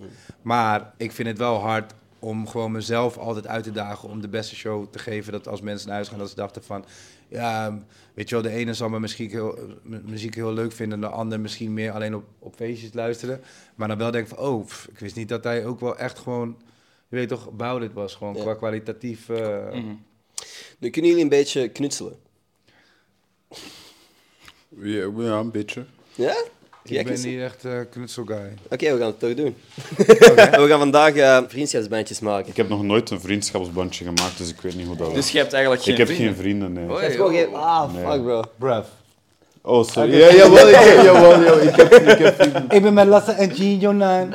Maar 0.43 0.93
ik 0.97 1.13
vind 1.13 1.29
het 1.29 1.39
wel 1.39 1.57
hard 1.57 1.93
om 2.19 2.49
gewoon 2.49 2.73
mezelf 2.73 3.19
altijd 3.19 3.47
uit 3.47 3.65
te 3.65 3.73
dagen 3.73 4.09
om 4.09 4.21
de 4.21 4.29
beste 4.29 4.55
show 4.55 4.87
te 4.91 4.99
geven. 4.99 5.33
Dat 5.33 5.49
als 5.49 5.61
mensen 5.61 5.87
naar 5.87 5.97
huis 5.97 6.09
gaan, 6.09 6.19
dat 6.19 6.29
ze 6.29 6.35
dachten 6.35 6.65
van... 6.65 6.85
Ja, 7.29 7.79
weet 8.15 8.29
je 8.29 8.35
wel, 8.35 8.45
de 8.45 8.51
ene 8.51 8.75
zal 8.75 8.89
mijn 8.89 9.01
muziek 9.01 9.33
heel, 9.33 9.59
m- 9.83 10.01
muziek 10.05 10.35
heel 10.35 10.53
leuk 10.53 10.73
vinden... 10.73 11.03
en 11.03 11.09
de 11.11 11.17
ander 11.17 11.41
misschien 11.41 11.73
meer 11.75 11.93
alleen 11.93 12.15
op, 12.15 12.25
op 12.39 12.55
feestjes 12.57 12.93
luisteren. 12.93 13.41
Maar 13.75 13.89
dan 13.89 13.99
wel 13.99 14.11
denken 14.11 14.37
van, 14.37 14.47
oh, 14.47 14.67
pff, 14.67 14.87
ik 14.89 14.99
wist 14.99 15.17
niet 15.17 15.29
dat 15.29 15.45
hij 15.45 15.67
ook 15.67 15.81
wel 15.81 15.99
echt 15.99 16.19
gewoon... 16.19 16.57
Je 17.09 17.17
weet 17.17 17.29
toch, 17.29 17.49
about 17.49 17.83
it 17.83 17.93
was 17.93 18.15
gewoon 18.15 18.35
Ja. 18.35 18.43
qua 18.43 18.55
kwalitatief... 18.55 19.29
eh, 19.29 19.73
Nu 20.79 20.91
kunnen 20.91 21.11
jullie 21.11 21.23
een 21.25 21.29
beetje 21.29 21.69
knutselen. 21.69 22.17
Ja, 24.69 25.11
ja, 25.17 25.39
een 25.39 25.51
beetje. 25.51 25.87
Ja? 26.15 26.37
Ik 26.91 27.07
ben 27.07 27.21
niet 27.23 27.41
echt 27.41 27.65
eh 27.65 27.73
knutselguy. 27.91 28.55
Oké, 28.71 28.93
we 28.93 28.99
gaan 28.99 29.07
het 29.07 29.19
toch 29.21 29.35
doen. 29.35 29.57
we 30.63 30.67
gaan 30.69 30.79
vandaag 30.79 31.15
eh, 31.15 31.39
vriendschapsbandjes 31.49 32.21
maken. 32.21 32.49
Ik 32.49 32.57
heb 32.57 32.69
nog 32.69 32.83
nooit 32.83 33.11
een 33.11 33.21
vriendschapsbandje 33.21 34.05
gemaakt, 34.05 34.39
dus 34.39 34.49
ik 34.49 34.61
weet 34.61 34.77
niet 34.77 34.87
hoe 34.87 34.97
dat 34.97 35.07
Dus 35.07 35.15
werkt. 35.15 35.31
je 35.31 35.39
hebt 35.39 35.53
eigenlijk 35.53 35.83
geen 35.83 35.93
Ik 35.93 35.99
heb 35.99 36.09
vrienden? 36.09 36.27
geen 36.35 36.43
vrienden, 36.43 36.73
nee. 36.73 36.91
Oh. 36.91 37.29
geen... 37.31 37.55
Ah, 37.55 37.93
Nee. 37.95 38.05
fuck 38.05 38.23
bro. 38.23 38.43
Bruv. 38.59 38.85
Oh, 39.69 39.85
sorry. 39.85 40.17
Ja, 40.19 40.33
jawel, 40.35 40.69
ik 40.69 40.75
heb, 40.75 41.03
jawel, 41.05 41.31
jawel, 41.43 41.61
ik 41.61 41.75
heb, 41.77 41.93
ik 41.95 42.19
heb 42.19 42.35
vrienden. 42.35 42.65
Ik 42.71 42.83
ben 42.83 42.95
met 42.95 43.07
Lasse 43.07 43.33
en 43.33 43.51
Gino 43.51 43.93
Nine. 43.93 44.29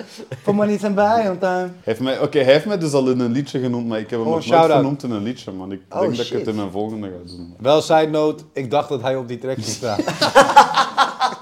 Voor 0.44 0.56
mij 0.56 0.68
niet 0.68 0.80
zijn 0.80 0.94
bij 0.94 1.30
on 1.30 1.38
time. 1.38 1.70
Heeft 1.84 2.00
mij, 2.00 2.20
oké, 2.20 2.40
hij 2.40 2.54
heeft 2.54 2.66
mij 2.66 2.78
dus 2.78 2.92
al 2.94 3.10
in 3.10 3.20
een 3.20 3.32
liedje 3.32 3.60
genoemd, 3.60 3.88
maar 3.88 4.00
ik 4.00 4.10
heb 4.10 4.20
hem 4.20 4.28
Oh, 4.28 4.36
nog 4.36 4.46
nooit 4.46 4.72
genoemd 4.72 5.04
in 5.04 5.12
een 5.12 5.24
liedje, 5.24 5.52
man. 5.52 5.72
Ik 5.72 5.82
Oh, 5.90 6.00
denk 6.02 6.18
dat 6.18 6.26
ik 6.26 6.32
het 6.32 6.48
in 6.48 6.56
mijn 6.56 6.72
volgende 6.72 7.08
ga 7.08 7.36
doen. 7.38 7.56
Wel 7.60 7.82
side 7.82 8.08
note, 8.08 8.44
ik 8.54 8.72
dacht 8.72 8.90
dat 8.90 9.02
hij 9.02 9.16
op 9.16 9.28
die 9.28 9.38
track 9.38 9.54
ging 9.56 9.66
staan. 9.68 10.00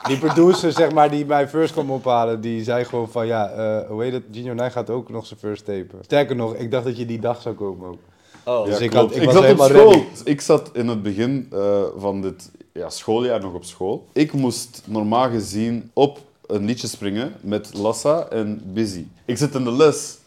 die 0.09 0.17
producer, 0.17 0.71
zeg 0.71 0.91
maar, 0.91 1.09
die 1.11 1.25
mij 1.25 1.47
first 1.47 1.73
kwam 1.73 1.91
ophalen, 1.91 2.41
die 2.41 2.63
zei 2.63 2.85
gewoon 2.85 3.09
van 3.09 3.27
ja, 3.27 3.49
eh 3.49 3.87
hoe 3.89 4.03
heet 4.03 4.13
het, 4.13 4.23
Gino 4.31 4.53
Nij 4.53 4.71
gaat 4.71 4.89
ook 4.89 5.09
nog 5.09 5.25
zijn 5.25 5.39
first 5.39 5.65
tapen. 5.65 5.99
Sterker 6.01 6.35
nog, 6.35 6.55
ik 6.55 6.71
dacht 6.71 6.83
dat 6.85 6.97
je 6.97 7.05
die 7.05 7.19
dag 7.19 7.41
zou 7.41 7.55
komen 7.55 7.87
ook. 7.87 7.97
Oh, 8.45 8.65
Dus 8.65 8.77
Ja, 8.77 8.83
ik 8.83 8.93
had- 8.93 9.15
ik 9.15 9.21
ik 9.21 9.31
was 9.31 9.33
zat 9.33 9.51
op 9.51 9.57
school. 9.59 9.91
ready. 9.91 10.03
Ik 10.23 10.41
zat 10.41 10.69
in 10.73 10.87
het 10.87 11.01
begin 11.03 11.47
eh, 11.51 11.81
van 11.97 12.21
dit 12.21 12.51
ja, 12.73 12.89
schooljaar 12.89 13.39
nog 13.41 13.53
op 13.53 13.63
school. 13.63 14.05
Ik 14.13 14.33
moest 14.33 14.81
normaal 14.85 15.29
gezien 15.29 15.91
op 15.93 16.19
een 16.47 16.65
liedje 16.65 16.87
springen 16.87 17.33
met 17.41 17.73
Lassa 17.73 18.27
en 18.29 18.61
Busy. 18.65 19.05
Ik 19.25 19.37
zit 19.37 19.55
in 19.55 19.63
de 19.63 19.71
les. 19.71 20.17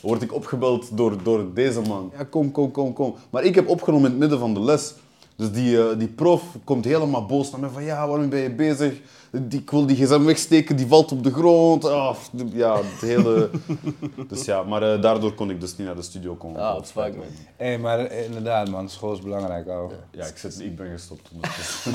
Word 0.00 0.22
ik 0.22 0.34
opgebeld 0.34 0.96
door, 0.96 1.16
door 1.22 1.44
deze 1.54 1.80
man. 1.80 2.10
Ja, 2.18 2.24
kom, 2.24 2.50
kom, 2.52 2.70
kom, 2.70 2.92
kom. 2.92 3.14
Maar 3.30 3.44
ik 3.44 3.54
heb 3.54 3.68
opgenomen 3.68 4.04
in 4.04 4.10
het 4.10 4.20
midden 4.20 4.38
van 4.38 4.54
de 4.54 4.60
les. 4.60 4.94
Dus 5.38 5.52
die, 5.52 5.78
eh, 5.82 5.98
die 5.98 6.08
prof 6.08 6.42
komt 6.64 6.84
helemaal 6.84 7.26
boos 7.26 7.50
naar 7.50 7.60
mij 7.60 7.68
van 7.68 7.84
ja, 7.84 8.08
waarom 8.08 8.28
ben 8.28 8.40
je 8.40 8.50
bezig? 8.50 8.94
Die, 9.30 9.60
ik 9.60 9.70
wil 9.70 9.86
die 9.86 9.96
gsm 9.96 10.24
wegsteken, 10.24 10.76
die 10.76 10.86
valt 10.86 11.12
op 11.12 11.22
de 11.24 11.32
grond. 11.32 11.84
Ah, 11.84 12.16
ja, 12.52 12.76
het 12.76 13.00
hele... 13.00 13.50
Dus 14.28 14.44
ja, 14.44 14.62
maar 14.62 14.82
eh, 14.82 15.02
daardoor 15.02 15.34
kon 15.34 15.50
ik 15.50 15.60
dus 15.60 15.76
niet 15.76 15.86
naar 15.86 15.96
de 15.96 16.02
studio 16.02 16.34
komen. 16.34 16.60
Ah, 16.60 16.74
Dat 16.74 16.90
fuck 16.90 17.12
me. 17.12 17.16
man. 17.16 17.26
Hé, 17.56 17.78
maar 17.78 17.98
eh, 17.98 18.24
inderdaad 18.24 18.68
man, 18.70 18.88
school 18.88 19.12
is 19.12 19.20
belangrijk 19.20 19.68
ook. 19.68 19.92
Ja, 20.10 20.26
ik, 20.26 20.36
zit, 20.36 20.60
ik 20.60 20.76
ben 20.76 20.90
gestopt. 20.90 21.30
ondertussen. 21.34 21.92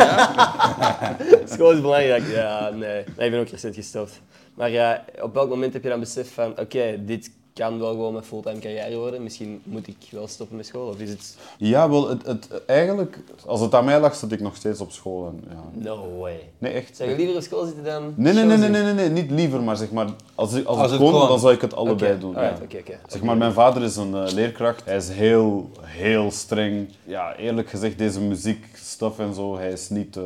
School 1.55 1.71
is 1.71 1.81
belangrijk. 1.81 2.27
Ja, 2.27 2.69
nee. 2.69 2.79
nee. 2.79 2.99
Ik 2.99 3.31
ben 3.31 3.39
ook 3.39 3.47
recent 3.47 3.75
gestopt. 3.75 4.21
Maar 4.53 4.69
ja, 4.69 5.05
op 5.21 5.33
welk 5.33 5.49
moment 5.49 5.73
heb 5.73 5.83
je 5.83 5.89
dan 5.89 5.99
besef 5.99 6.33
van, 6.33 6.59
oké, 6.59 7.05
dit 7.05 7.31
kan 7.53 7.79
wel 7.79 7.89
gewoon 7.89 8.13
mijn 8.13 8.25
fulltime 8.25 8.59
carrière 8.59 8.95
worden. 8.97 9.23
Misschien 9.23 9.61
moet 9.63 9.87
ik 9.87 9.95
wel 10.11 10.27
stoppen 10.27 10.55
met 10.57 10.65
school. 10.65 10.87
Of 10.87 10.99
is 10.99 11.09
het... 11.09 11.37
Ja, 11.57 11.89
wel, 11.89 12.09
het, 12.09 12.25
het, 12.25 12.65
eigenlijk, 12.65 13.17
als 13.45 13.59
het 13.61 13.75
aan 13.75 13.85
mij 13.85 13.99
lag, 13.99 14.15
zat 14.15 14.31
ik 14.31 14.39
nog 14.39 14.55
steeds 14.55 14.79
op 14.81 14.91
school. 14.91 15.27
En, 15.27 15.43
ja. 15.49 15.89
No 15.91 16.17
way. 16.19 16.39
Nee, 16.57 16.71
echt. 16.73 16.95
Zou 16.97 17.09
je 17.09 17.15
liever 17.15 17.35
op 17.35 17.41
school 17.41 17.65
zitten 17.65 17.83
dan... 17.83 18.13
Nee, 18.15 18.33
nee, 18.33 18.43
nee, 18.43 18.57
nee, 18.57 18.71
doen? 18.71 18.83
nee, 18.83 18.93
nee, 18.93 19.09
niet 19.09 19.31
liever, 19.31 19.61
maar 19.63 19.75
zeg 19.77 19.91
maar, 19.91 20.07
als, 20.35 20.53
ik- 20.53 20.65
als, 20.65 20.77
Als 20.77 20.91
het 20.91 20.99
kon, 20.99 21.11
kon. 21.11 21.27
dan 21.27 21.39
zou 21.39 21.53
ik 21.53 21.61
het 21.61 21.75
allebei 21.75 22.19
doen. 22.19 22.35
alright, 22.35 22.57
ja. 22.57 22.63
oké, 22.63 22.77
oké. 22.77 22.99
Zeg 23.07 23.21
maar, 23.21 23.37
mijn 23.37 23.53
vader 23.53 23.83
is 23.83 23.95
een 23.95 24.15
eh, 24.15 24.31
leerkracht. 24.31 24.85
Hij 24.85 24.95
is 24.95 25.09
heel, 25.09 25.69
heel 25.81 26.31
streng. 26.31 26.89
Ja, 27.03 27.35
eerlijk 27.35 27.69
gezegd, 27.69 27.97
deze 27.97 28.19
muziekstuff 28.21 29.19
en 29.19 29.33
zo, 29.33 29.57
hij 29.57 29.71
is 29.71 29.89
niet... 29.89 30.17
eh, 30.17 30.23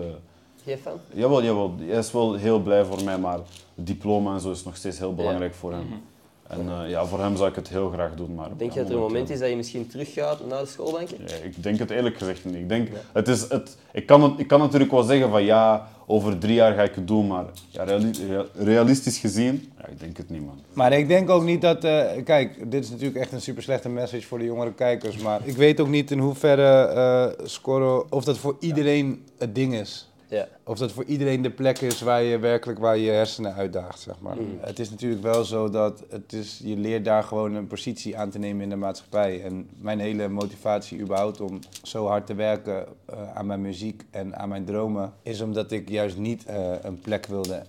Geen 0.63 0.77
fan? 0.77 0.93
Jawel, 1.13 1.43
jawel, 1.43 1.75
hij 1.79 1.97
is 1.97 2.11
wel 2.11 2.33
heel 2.33 2.59
blij 2.59 2.85
voor 2.85 3.03
mij, 3.03 3.17
maar 3.17 3.37
het 3.75 3.87
diploma 3.87 4.33
en 4.33 4.39
zo 4.39 4.51
is 4.51 4.63
nog 4.63 4.75
steeds 4.75 4.97
heel 4.99 5.13
belangrijk 5.15 5.53
voor 5.53 5.71
hem. 5.71 5.85
En 6.47 6.69
eh, 6.69 6.89
ja, 6.89 7.05
voor 7.05 7.19
hem 7.19 7.35
zou 7.37 7.49
ik 7.49 7.55
het 7.55 7.69
heel 7.69 7.89
graag 7.89 8.15
doen, 8.15 8.35
maar... 8.35 8.49
Denk 8.57 8.71
je 8.71 8.79
dat 8.79 8.87
er 8.87 8.93
een 8.95 8.99
moment 9.01 9.11
momenteel- 9.13 9.33
is 9.35 9.39
dat 9.41 9.49
je 9.49 9.55
misschien 9.55 9.87
teruggaat 9.87 10.47
naar 10.47 10.59
de 10.61 10.65
schoolbanken? 10.67 11.17
Ja, 11.27 11.35
ik 11.43 11.63
denk 11.63 11.79
het 11.79 11.89
eerlijk 11.89 12.17
gezegd 12.17 12.45
niet. 12.45 12.55
Ik, 12.55 12.69
denk, 12.69 12.87
het 13.13 13.27
is, 13.27 13.49
het, 13.49 13.77
ik, 13.91 14.05
kan 14.05 14.23
het, 14.23 14.39
ik 14.39 14.47
kan 14.47 14.59
natuurlijk 14.59 14.91
wel 14.91 15.03
zeggen 15.03 15.29
van 15.29 15.43
ja, 15.43 15.87
over 16.05 16.37
drie 16.37 16.53
jaar 16.53 16.73
ga 16.73 16.83
ik 16.83 16.95
het 16.95 17.07
doen, 17.07 17.27
maar 17.27 17.45
ja, 17.69 17.83
reali- 17.83 18.11
rea- 18.27 18.45
realistisch 18.53 19.17
gezien, 19.17 19.71
ja, 19.81 19.87
ik 19.87 19.99
denk 19.99 20.17
het 20.17 20.29
niet, 20.29 20.45
man. 20.45 20.59
Maar 20.73 20.93
ik 20.93 21.07
denk 21.07 21.29
ook 21.29 21.43
niet 21.43 21.61
dat. 21.61 21.83
eh, 21.83 22.23
kijk, 22.23 22.71
dit 22.71 22.83
is 22.83 22.89
natuurlijk 22.89 23.17
echt 23.17 23.31
een 23.31 23.41
super 23.41 23.63
slechte 23.63 23.89
message 23.89 24.27
voor 24.27 24.39
de 24.39 24.45
jongere 24.45 24.73
kijkers. 24.73 25.17
Maar 25.17 25.39
ik 25.43 25.55
weet 25.55 25.79
ook 25.79 25.87
niet 25.89 26.11
in 26.11 26.19
hoeverre 26.19 26.63
eh 26.87 27.45
scoren. 27.45 28.11
of 28.11 28.23
dat 28.23 28.37
voor 28.37 28.55
iedereen 28.59 29.25
het 29.37 29.55
ding 29.55 29.73
is. 29.73 30.09
Ja. 30.27 30.47
Of 30.63 30.77
dat 30.77 30.91
voor 30.91 31.03
iedereen 31.03 31.41
de 31.41 31.49
plek 31.49 31.79
is 31.79 32.01
waar 32.01 32.23
je 32.23 32.39
werkelijk 32.39 32.79
waar 32.79 32.97
je 32.97 33.11
hersenen 33.11 33.53
uitdaagt, 33.53 33.99
zeg 33.99 34.19
maar. 34.19 34.35
Het 34.59 34.79
is 34.79 34.89
natuurlijk 34.89 35.21
wel 35.21 35.43
zo 35.43 35.69
dat 35.69 36.03
het 36.09 36.33
is, 36.33 36.61
je 36.63 36.77
leert 36.77 37.05
daar 37.05 37.23
gewoon 37.23 37.53
een 37.53 37.67
positie 37.67 38.17
aan 38.17 38.29
te 38.29 38.39
nemen 38.39 38.63
in 38.63 38.69
de 38.69 38.75
maatschappij. 38.75 39.43
En 39.43 39.69
mijn 39.79 39.99
hele 39.99 40.27
motivatie 40.27 40.99
überhaupt 40.99 41.41
om 41.41 41.59
zo 41.83 42.07
hard 42.07 42.25
te 42.25 42.35
werken 42.35 42.85
eh, 43.05 43.35
aan 43.35 43.45
mijn 43.45 43.61
muziek 43.61 44.03
en 44.11 44.35
aan 44.35 44.49
mijn 44.49 44.65
dromen... 44.65 45.13
is 45.21 45.41
omdat 45.41 45.71
ik 45.71 45.89
juist 45.89 46.17
niet 46.17 46.45
eh, 46.45 46.71
een 46.81 46.99
plek 46.99 47.25
wilde 47.25 47.63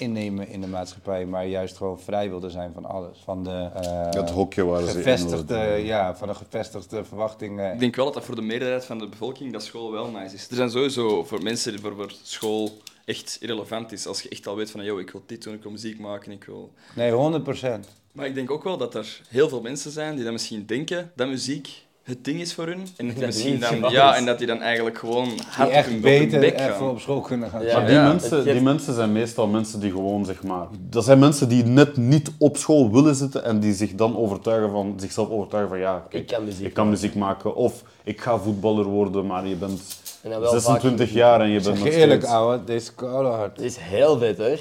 innemen 0.00 0.48
in 0.48 0.60
de 0.60 0.66
maatschappij, 0.66 1.26
maar 1.26 1.46
juist 1.46 1.76
gewoon 1.76 2.00
vrij 2.00 2.28
wilde 2.28 2.50
zijn 2.50 2.72
van 2.72 2.84
alles. 2.84 3.18
Van 3.24 3.44
de 3.44 3.70
eh, 3.74 4.10
Dat 4.10 4.30
hokje 4.30 4.64
waar 4.64 4.82
ze 4.82 4.90
gevestigde, 4.90 5.58
wilden. 5.58 5.84
ja, 5.84 6.16
van 6.16 6.28
de 6.28 6.34
gevestigde 6.34 7.04
verwachtingen. 7.04 7.72
Ik 7.72 7.78
denk 7.78 7.96
wel 7.96 8.04
dat 8.04 8.14
dat 8.14 8.24
voor 8.24 8.34
de 8.34 8.42
meerderheid 8.42 8.84
van 8.84 8.98
de 8.98 9.08
bevolking 9.08 9.52
dat 9.52 9.62
school 9.64 9.92
wel 9.92 10.10
nice 10.10 10.34
is. 10.34 10.48
Er 10.48 10.56
zijn 10.56 10.70
sowieso 10.70 11.24
voor 11.24 11.42
mensen 11.42 11.72
die 11.72 11.80
voor, 11.80 11.94
voor 11.94 12.12
school 12.22 12.78
echt 13.04 13.36
irrelevant 13.40 13.92
is. 13.92 14.06
Als 14.06 14.22
je 14.22 14.28
echt 14.28 14.46
al 14.46 14.56
weet 14.56 14.70
van, 14.70 14.84
yo, 14.84 14.98
ik 14.98 15.10
wil 15.10 15.22
dit 15.26 15.42
doen, 15.42 15.54
ik 15.54 15.62
wil 15.62 15.72
muziek 15.72 15.98
maken, 15.98 16.32
ik 16.32 16.44
wil... 16.44 16.72
Nee, 16.94 17.12
100 17.12 17.42
procent. 17.42 17.88
Maar 18.12 18.26
ik 18.26 18.34
denk 18.34 18.50
ook 18.50 18.64
wel 18.64 18.76
dat 18.76 18.94
er 18.94 19.20
heel 19.28 19.48
veel 19.48 19.60
mensen 19.60 19.90
zijn 19.90 20.14
die 20.14 20.24
dan 20.24 20.32
misschien 20.32 20.66
denken 20.66 21.12
dat 21.16 21.28
muziek 21.28 21.68
het 22.10 22.24
ding 22.24 22.40
is 22.40 22.54
voor 22.54 22.66
hun. 22.66 22.86
En, 22.96 23.06
dat 23.06 23.16
misschien 23.16 23.60
dan, 23.60 23.90
ja, 23.90 24.16
en 24.16 24.26
dat 24.26 24.38
die 24.38 24.46
dan 24.46 24.60
eigenlijk 24.60 24.98
gewoon 24.98 25.28
hard 25.48 25.68
op 25.76 25.84
hun, 25.84 26.00
beter 26.00 26.40
bek 26.40 26.58
even 26.60 26.74
gaan. 26.74 26.88
op 26.88 27.00
school 27.00 27.20
kunnen 27.20 27.50
gaan. 27.50 27.64
Ja. 27.64 27.78
Maar 27.78 27.86
die, 27.86 27.98
mensen, 27.98 28.44
die 28.44 28.60
mensen 28.60 28.94
zijn 28.94 29.12
meestal 29.12 29.46
mensen 29.46 29.80
die 29.80 29.90
gewoon, 29.90 30.24
zeg 30.24 30.42
maar... 30.42 30.66
Dat 30.88 31.04
zijn 31.04 31.18
mensen 31.18 31.48
die 31.48 31.64
net 31.64 31.96
niet 31.96 32.30
op 32.38 32.56
school 32.56 32.90
willen 32.92 33.14
zitten 33.14 33.44
en 33.44 33.60
die 33.60 33.74
zich 33.74 33.94
dan 33.94 34.16
overtuigen 34.16 34.70
van, 34.70 34.94
zichzelf 34.96 35.30
overtuigen 35.30 35.70
van 35.70 35.80
ja, 35.80 36.06
kijk, 36.08 36.22
Ik 36.22 36.28
kan 36.28 36.44
muziek 36.44 36.66
ik 36.66 36.74
kan 36.74 36.88
muziek 36.88 37.14
maken. 37.14 37.54
Of 37.54 37.82
ik 38.04 38.20
ga 38.20 38.38
voetballer 38.38 38.84
worden, 38.84 39.26
maar 39.26 39.46
je 39.46 39.54
bent 39.56 39.80
En 40.22 40.30
dan 40.30 40.40
wel 40.40 40.50
26 40.50 41.06
vaak- 41.06 41.16
jaar 41.16 41.40
en 41.40 41.48
je 41.48 41.60
bent 41.60 41.78
nog 41.78 41.84
je 41.84 41.94
eerlijk, 41.94 42.20
steeds... 42.20 42.34
ouwe, 42.34 42.64
deze 42.64 42.78
is 42.86 42.94
koude 42.94 43.28
hard. 43.28 43.56
Het 43.56 43.64
is 43.64 43.76
heel 43.76 44.18
vet 44.18 44.38
hoor. 44.38 44.58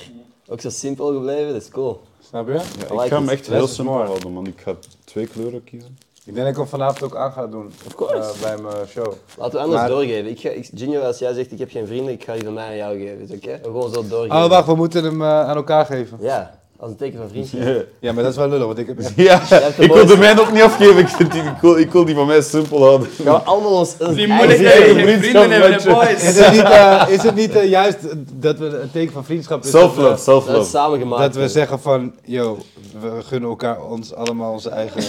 Ook 0.47 0.61
zo 0.61 0.69
simpel 0.69 1.13
gebleven, 1.13 1.53
dat 1.53 1.61
is 1.61 1.69
cool. 1.69 2.01
Snap 2.29 2.47
je? 2.47 2.53
Ja, 2.53 3.03
ik 3.03 3.09
ga 3.09 3.17
hem 3.19 3.29
echt 3.29 3.47
heel 3.47 3.67
simpel 3.67 3.93
houden, 3.95 4.31
man. 4.31 4.47
Ik 4.47 4.61
ga 4.63 4.75
twee 5.03 5.27
kleuren 5.27 5.63
kiezen. 5.63 5.97
Ik 6.29 6.35
denk 6.35 6.47
dat 6.47 6.55
ik 6.55 6.55
hem 6.61 6.67
vanavond 6.79 7.03
ook 7.03 7.15
aan 7.15 7.31
ga 7.31 7.47
doen. 7.47 7.71
Of 7.87 7.95
course. 7.95 8.15
eh, 8.15 8.41
bij 8.41 8.57
mijn 8.61 8.87
show. 8.89 9.13
Laten 9.37 9.53
we 9.53 9.59
anders 9.59 9.79
Maar- 9.81 9.89
doorgeven. 9.89 10.29
Ik 10.29 10.39
ga, 10.39 10.49
ik, 10.49 10.69
Junior, 10.73 11.03
als 11.03 11.19
jij 11.19 11.33
zegt 11.33 11.51
ik 11.51 11.59
heb 11.59 11.71
geen 11.71 11.87
vrienden, 11.87 12.13
ik 12.13 12.23
ga 12.23 12.33
die 12.33 12.43
van 12.43 12.53
mij 12.53 12.67
aan 12.67 12.75
jou 12.75 12.97
geven. 12.99 13.21
Is 13.21 13.31
oké? 13.35 13.59
Gewoon 13.63 13.93
zo 13.93 14.03
doorgeven. 14.07 14.35
Oh, 14.43 14.47
wacht, 14.49 14.65
we 14.67 14.75
moeten 14.75 15.03
hem 15.03 15.21
eh, 15.21 15.27
aan 15.47 15.55
elkaar 15.55 15.85
geven. 15.85 16.17
Ja, 16.21 16.59
als 16.79 16.89
een 16.91 16.95
teken 16.97 17.19
van 17.19 17.29
vriendschap. 17.29 17.59
Ja, 17.99 18.13
maar 18.13 18.23
dat 18.23 18.31
is 18.31 18.37
wel 18.37 18.47
lullig, 18.49 18.65
want 18.65 18.77
ik 18.77 18.87
heb... 18.87 18.99
Ja, 19.29 19.41
ik 19.77 19.91
wil 19.93 20.05
de 20.05 20.17
mijne 20.17 20.41
ook 20.41 20.51
niet 20.51 20.61
afgeven. 20.61 20.97
Ik, 20.97 21.07
vind 21.07 21.31
die, 21.31 21.41
ik, 21.41 21.57
wil, 21.61 21.77
ik 21.77 21.91
wil 21.91 22.05
die 22.05 22.15
van 22.15 22.27
mij 22.27 22.41
simpel 22.41 22.83
houden. 22.83 23.07
Gaan 23.07 23.25
we 23.25 23.31
allemaal 23.41 23.77
ons, 23.77 23.97
Die 23.97 24.05
dat 24.07 24.09
vrienden 24.13 25.51
hebben, 25.51 25.71
matchen. 25.71 25.75
Is 25.75 25.83
boys. 25.85 26.37
het 26.37 26.51
niet, 26.51 26.61
eh, 26.61 27.05
is 27.09 27.23
het 27.23 27.35
niet 27.35 27.55
eh, 27.55 27.69
juist 27.69 27.97
dat 28.33 28.57
we 28.57 28.65
een 28.79 28.91
teken 28.91 29.13
van 29.13 29.25
vriendschap 29.25 29.63
is? 29.63 29.69
Self-love, 29.69 30.01
dat 30.01 30.09
Dat 30.09 30.19
self-love. 30.23 30.69
samen 30.69 30.99
gemaakt. 30.99 31.21
Dat 31.21 31.35
we 31.35 31.49
zeggen 31.49 31.79
van, 31.79 32.13
yo, 32.23 32.57
we 33.01 33.11
gunnen 33.23 33.49
elkaar 33.49 33.81
ons 33.83 34.13
allemaal 34.13 34.51
onze 34.51 34.69
eigen... 34.69 35.03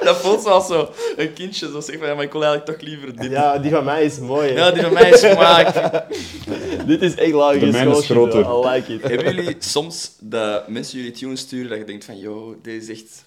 Dat 0.00 0.16
voelt 0.16 0.42
zoals 0.42 0.66
zo 0.66 0.88
een 1.16 1.32
kindje 1.32 1.70
zo 1.70 1.80
zegt 1.80 1.98
van, 1.98 2.08
ja, 2.08 2.14
maar 2.14 2.24
ik 2.24 2.32
wil 2.32 2.44
eigenlijk 2.44 2.78
toch 2.78 2.88
liever 2.88 3.16
dit. 3.16 3.30
Ja, 3.30 3.58
die 3.58 3.70
van 3.70 3.84
mij 3.84 4.04
is 4.04 4.18
mooi. 4.18 4.48
hè. 4.48 4.54
Ja, 4.54 4.70
die 4.70 4.82
van 4.82 4.92
mij 4.92 5.10
is 5.10 5.20
gemaakt. 5.20 6.02
Dit 6.86 7.02
is 7.02 7.14
echt 7.14 7.32
lager 7.32 7.60
De 7.60 7.66
mijne 7.66 7.96
is 7.98 8.04
groter. 8.06 8.40
I 8.40 8.68
like 8.68 8.92
it. 8.94 9.02
Hebben 9.02 9.34
jullie 9.34 9.56
soms 9.58 10.16
dat 10.20 10.68
mensen 10.68 10.98
jullie 10.98 11.12
tunes 11.12 11.40
sturen 11.40 11.68
dat 11.68 11.78
je 11.78 11.84
denkt 11.84 12.04
van, 12.04 12.18
yo, 12.18 12.56
dit 12.62 12.82
is 12.82 12.88
echt. 12.88 13.24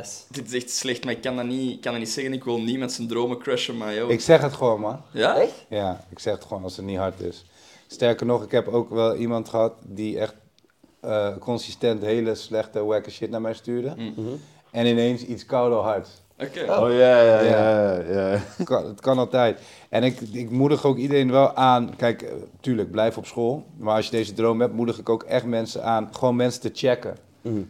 Ass. 0.00 0.24
Dit 0.30 0.46
is 0.46 0.54
echt 0.54 0.70
slecht, 0.70 1.04
maar 1.04 1.12
ik 1.12 1.20
kan 1.20 1.36
dat 1.36 1.44
niet, 1.44 1.72
ik 1.74 1.80
kan 1.80 1.92
dat 1.92 2.00
niet 2.00 2.10
zeggen. 2.10 2.32
Ik 2.32 2.44
wil 2.44 2.60
niet 2.60 2.78
met 2.78 2.92
zijn 2.92 3.08
dromen 3.08 3.38
crushen, 3.38 3.76
maar 3.76 3.94
yo. 3.94 4.08
Ik 4.08 4.20
zeg 4.20 4.40
het 4.40 4.52
gewoon, 4.52 4.80
man. 4.80 5.02
Ja? 5.12 5.36
Echt? 5.40 5.52
Ja, 5.68 6.04
ik 6.10 6.18
zeg 6.18 6.34
het 6.34 6.44
gewoon 6.44 6.62
als 6.62 6.76
het 6.76 6.84
niet 6.86 6.98
hard 6.98 7.20
is. 7.20 7.44
Sterker 7.86 8.26
nog, 8.26 8.44
ik 8.44 8.50
heb 8.50 8.68
ook 8.68 8.90
wel 8.90 9.16
iemand 9.16 9.48
gehad 9.48 9.72
die 9.84 10.18
echt 10.18 10.34
eh, 11.00 11.36
consistent 11.40 12.02
hele 12.02 12.34
slechte, 12.34 12.84
wacke 12.84 13.10
shit 13.10 13.30
naar 13.30 13.40
mij 13.40 13.54
stuurde. 13.54 13.94
En 14.70 14.86
ineens 14.86 15.24
iets 15.24 15.46
kouder 15.46 15.78
hard. 15.78 16.08
Oké. 16.38 16.60
Oh 16.60 16.90
ja, 16.90 17.20
ja, 17.22 17.40
ja. 17.40 17.40
ja, 17.40 17.92
ja. 17.92 18.40
Het 18.56 18.66
kan, 18.66 18.86
het 18.86 19.00
kan 19.00 19.18
altijd. 19.18 19.60
En 19.88 20.02
ik, 20.02 20.20
ik 20.20 20.50
moedig 20.50 20.84
ook 20.84 20.96
iedereen 20.96 21.30
wel 21.30 21.54
aan. 21.54 21.96
Kijk, 21.96 22.22
eh, 22.22 22.32
tuurlijk, 22.60 22.90
blijf 22.90 23.16
op 23.16 23.26
school. 23.26 23.66
Maar 23.76 23.96
als 23.96 24.04
je 24.04 24.10
deze 24.10 24.32
droom 24.32 24.60
hebt, 24.60 24.72
moedig 24.74 24.98
ik 24.98 25.08
ook 25.08 25.22
echt 25.22 25.44
mensen 25.44 25.84
aan. 25.84 26.08
Gewoon 26.12 26.36
mensen 26.36 26.60
te 26.60 26.70
checken. 26.72 27.16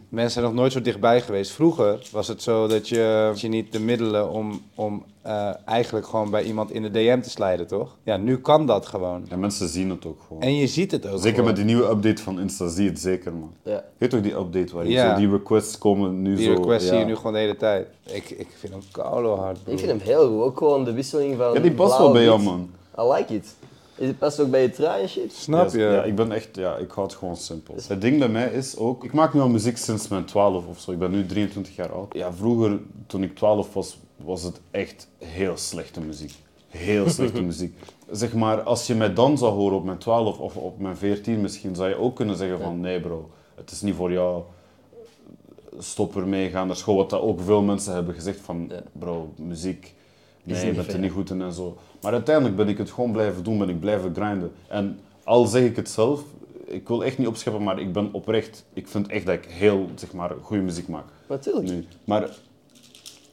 Mensen 0.09 0.31
zijn 0.31 0.45
nog 0.45 0.53
nooit 0.53 0.71
zo 0.71 0.81
dichtbij 0.81 1.21
geweest. 1.21 1.51
Vroeger 1.51 2.07
was 2.11 2.27
het 2.27 2.41
zo 2.41 2.67
dat 2.67 2.89
je, 2.89 3.31
je 3.35 3.47
niet 3.47 3.71
de 3.71 3.79
middelen 3.79 4.29
om, 4.31 4.61
om 4.75 5.03
eh, 5.21 5.49
eigenlijk 5.65 6.07
gewoon 6.07 6.29
bij 6.29 6.43
iemand 6.43 6.71
in 6.71 6.81
de 6.81 6.91
DM 6.91 7.19
te 7.21 7.29
slijden, 7.29 7.67
toch? 7.67 7.95
Ja, 8.03 8.17
nu 8.17 8.37
kan 8.37 8.65
dat 8.65 8.85
gewoon. 8.85 9.25
Ja, 9.29 9.35
mensen 9.37 9.67
zien 9.67 9.89
het 9.89 10.05
ook 10.05 10.19
gewoon. 10.27 10.41
En 10.41 10.55
je 10.55 10.67
ziet 10.67 10.91
het 10.91 11.05
ook 11.07 11.15
Zeker 11.17 11.29
gewoon. 11.29 11.45
met 11.45 11.55
die 11.55 11.65
nieuwe 11.65 11.89
update 11.89 12.21
van 12.21 12.39
Insta 12.39 12.67
zie 12.67 12.83
je 12.83 12.89
het 12.89 12.99
zeker, 12.99 13.33
man. 13.33 13.51
Ja. 13.63 13.83
Weet 13.97 14.09
toch 14.09 14.21
die 14.21 14.35
update 14.35 14.75
waar 14.75 14.85
je 14.85 14.91
Ja. 14.91 15.11
zo 15.13 15.19
die 15.19 15.29
requests 15.31 15.77
komen 15.77 16.21
nu 16.21 16.35
Die 16.35 16.45
zo... 16.45 16.53
request 16.53 16.83
ja. 16.85 16.89
zie 16.89 16.99
je 16.99 17.05
nu 17.05 17.15
gewoon 17.15 17.33
de 17.33 17.39
hele 17.39 17.55
tijd. 17.57 17.87
Ik, 18.05 18.29
ik 18.29 18.47
vind 18.59 18.73
hem 18.73 18.81
koude 18.91 19.27
hard, 19.41 19.63
bro. 19.63 19.73
Ik 19.73 19.79
vind 19.79 19.91
hem 19.91 19.99
heel 19.99 20.27
goed. 20.27 20.41
Ook 20.41 20.57
gewoon 20.57 20.83
de 20.83 20.93
wisseling 20.93 21.37
van. 21.37 21.53
Ja, 21.53 21.59
die 21.59 21.71
past 21.71 21.97
wel 21.97 22.11
bij 22.11 22.23
jou, 22.23 22.41
man. 22.41 22.69
I 22.99 23.01
like 23.01 23.33
it. 23.33 23.55
Is 23.99 24.07
het 24.07 24.17
past 24.17 24.39
ook 24.39 24.49
bij 24.49 24.61
je 24.61 24.69
trui 24.69 25.01
en 25.01 25.09
shit? 25.09 25.33
Snap 25.33 25.71
je? 25.71 25.79
Ja, 25.79 25.91
ja, 25.91 26.03
ik 26.03 26.15
ben 26.15 26.31
echt, 26.31 26.55
ja, 26.55 26.75
ik 26.75 26.91
hou 26.91 27.07
het 27.07 27.15
gewoon 27.15 27.35
simpel. 27.35 27.75
Het 27.87 28.01
ding 28.01 28.19
bij 28.19 28.29
mij 28.29 28.51
is 28.51 28.77
ook, 28.77 29.03
ik 29.03 29.13
maak 29.13 29.33
nu 29.33 29.39
al 29.39 29.49
muziek 29.49 29.77
sinds 29.77 30.07
mijn 30.07 30.25
12 30.25 30.65
of 30.67 30.79
zo. 30.79 30.91
Ik 30.91 30.99
ben 30.99 31.11
nu 31.11 31.25
23 31.25 31.75
jaar 31.75 31.91
oud. 31.91 32.13
Ja, 32.13 32.33
vroeger, 32.33 32.79
toen 33.07 33.23
ik 33.23 33.35
12 33.35 33.73
was, 33.73 33.97
was 34.15 34.43
het 34.43 34.61
echt 34.71 35.07
heel 35.17 35.57
slechte 35.57 36.01
muziek. 36.01 36.33
Heel 36.67 37.09
slechte 37.19 37.41
muziek. 37.41 37.77
Zeg 38.11 38.33
maar, 38.33 38.61
als 38.61 38.87
je 38.87 38.95
mij 38.95 39.13
dan 39.13 39.37
zou 39.37 39.53
horen 39.53 39.77
op 39.77 39.83
mijn 39.83 39.97
12 39.97 40.39
of 40.39 40.55
op 40.55 40.79
mijn 40.79 40.97
14 40.97 41.41
misschien, 41.41 41.75
zou 41.75 41.89
je 41.89 41.95
ook 41.95 42.15
kunnen 42.15 42.37
zeggen 42.37 42.59
van, 42.59 42.79
nee 42.79 42.99
bro, 42.99 43.29
het 43.55 43.71
is 43.71 43.81
niet 43.81 43.95
voor 43.95 44.11
jou. 44.11 44.43
Stop 45.77 46.15
ermee, 46.15 46.49
ga 46.49 46.65
naar 46.65 46.75
school. 46.75 46.95
Wat 46.95 47.09
dat 47.09 47.21
ook 47.21 47.41
veel 47.41 47.61
mensen 47.61 47.93
hebben 47.93 48.13
gezegd 48.13 48.39
van, 48.39 48.71
bro, 48.91 49.33
muziek, 49.37 49.93
nee, 50.43 50.65
je 50.65 50.73
bent 50.73 50.93
er 50.93 50.99
niet 50.99 51.11
goed 51.11 51.29
in 51.29 51.41
en 51.41 51.53
zo. 51.53 51.77
Maar 52.01 52.11
uiteindelijk 52.13 52.55
ben 52.55 52.67
ik 52.67 52.77
het 52.77 52.91
gewoon 52.91 53.11
blijven 53.11 53.43
doen, 53.43 53.57
ben 53.57 53.69
ik 53.69 53.79
blijven 53.79 54.15
grinden. 54.15 54.51
En 54.67 54.99
al 55.23 55.45
zeg 55.45 55.63
ik 55.63 55.75
het 55.75 55.89
zelf, 55.89 56.23
ik 56.65 56.87
wil 56.87 57.03
echt 57.03 57.17
niet 57.17 57.27
opscheppen, 57.27 57.63
maar 57.63 57.79
ik 57.79 57.93
ben 57.93 58.09
oprecht, 58.11 58.65
ik 58.73 58.87
vind 58.87 59.07
echt 59.07 59.25
dat 59.25 59.35
ik 59.35 59.45
heel, 59.49 59.87
zeg 59.95 60.13
maar, 60.13 60.31
goede 60.41 60.63
muziek 60.63 60.87
maak. 60.87 61.05
Natuurlijk. 61.29 61.67
Nu. 61.69 61.85
Maar 62.03 62.21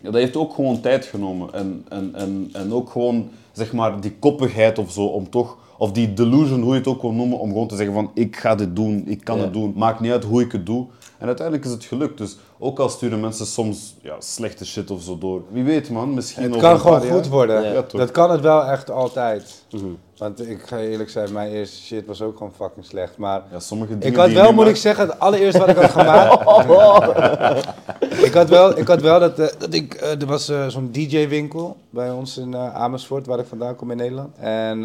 ja, 0.00 0.10
dat 0.10 0.14
heeft 0.14 0.36
ook 0.36 0.54
gewoon 0.54 0.80
tijd 0.80 1.04
genomen. 1.04 1.52
En, 1.52 1.84
en, 1.88 2.14
en, 2.14 2.48
en 2.52 2.72
ook 2.72 2.90
gewoon, 2.90 3.28
zeg 3.52 3.72
maar, 3.72 4.00
die 4.00 4.12
koppigheid 4.18 4.78
of 4.78 4.92
zo, 4.92 5.04
om 5.04 5.30
toch, 5.30 5.58
of 5.78 5.92
die 5.92 6.14
delusion, 6.14 6.60
hoe 6.62 6.72
je 6.72 6.78
het 6.78 6.88
ook 6.88 7.02
wil 7.02 7.12
noemen, 7.12 7.38
om 7.38 7.48
gewoon 7.48 7.68
te 7.68 7.76
zeggen 7.76 7.94
van, 7.94 8.10
ik 8.14 8.36
ga 8.36 8.54
dit 8.54 8.76
doen, 8.76 9.02
ik 9.06 9.24
kan 9.24 9.36
Ja. 9.36 9.42
het 9.44 9.52
doen, 9.52 9.72
maakt 9.76 10.00
niet 10.00 10.12
uit 10.12 10.24
hoe 10.24 10.40
ik 10.42 10.52
het 10.52 10.66
doe. 10.66 10.86
En 11.18 11.26
uiteindelijk 11.26 11.66
is 11.66 11.72
het 11.72 11.84
gelukt. 11.84 12.18
Dus 12.18 12.36
ook 12.58 12.78
al 12.78 12.88
sturen 12.88 13.20
mensen 13.20 13.46
soms 13.46 13.96
ja, 14.02 14.14
slechte 14.18 14.66
shit 14.66 14.90
of 14.90 15.02
zo 15.02 15.18
door. 15.18 15.42
Wie 15.48 15.64
weet 15.64 15.90
man, 15.90 16.14
misschien 16.14 16.42
Het 16.52 16.56
kan 16.60 16.80
gewoon 16.80 17.00
goed 17.00 17.08
jaar. 17.24 17.28
worden. 17.28 17.62
Ja. 17.62 17.72
Ja, 17.72 17.82
toch. 17.82 18.00
dat 18.00 18.10
kan 18.10 18.30
het 18.30 18.40
wel 18.40 18.64
echt 18.64 18.90
altijd. 18.90 19.64
Mhm. 19.70 19.84
Want 20.16 20.48
ik 20.48 20.62
ga 20.66 20.76
je 20.76 20.88
eerlijk 20.90 21.10
zijn, 21.10 21.32
mijn 21.32 21.50
eerste 21.52 21.82
shit 21.82 22.06
was 22.06 22.22
ook 22.22 22.36
gewoon 22.36 22.52
fucking 22.56 22.84
slecht. 22.86 23.16
Maar 23.16 23.42
Ja, 23.52 23.58
sommige 23.60 23.92
dingen 23.98 24.12
ik 24.12 24.16
had 24.18 24.30
wel, 24.32 24.52
moet 24.52 24.66
ik 24.66 24.76
zeggen, 24.76 25.06
het 25.08 25.18
allereerste 25.18 25.58
wat 25.60 25.68
ik 25.68 25.76
had 25.76 25.90
gemaakt. 25.90 26.44
ik, 28.28 28.32
had 28.34 28.48
wel, 28.48 28.78
ik 28.78 28.86
had 28.88 29.00
wel 29.00 29.20
dat, 29.20 29.38
eh, 29.38 29.46
dat 29.58 29.74
ik, 29.74 29.94
eh, 29.94 30.20
er 30.20 30.26
was 30.26 30.48
eh, 30.48 30.66
zo'n 30.68 30.88
DJ-winkel 30.92 31.76
bij 31.90 32.10
ons 32.10 32.38
in 32.38 32.56
Amersfoort, 32.56 33.26
waar 33.26 33.38
ik 33.38 33.46
vandaan 33.46 33.76
kom 33.76 33.90
in 33.90 33.96
Nederland. 33.96 34.36
En 34.38 34.78
eh, 34.78 34.82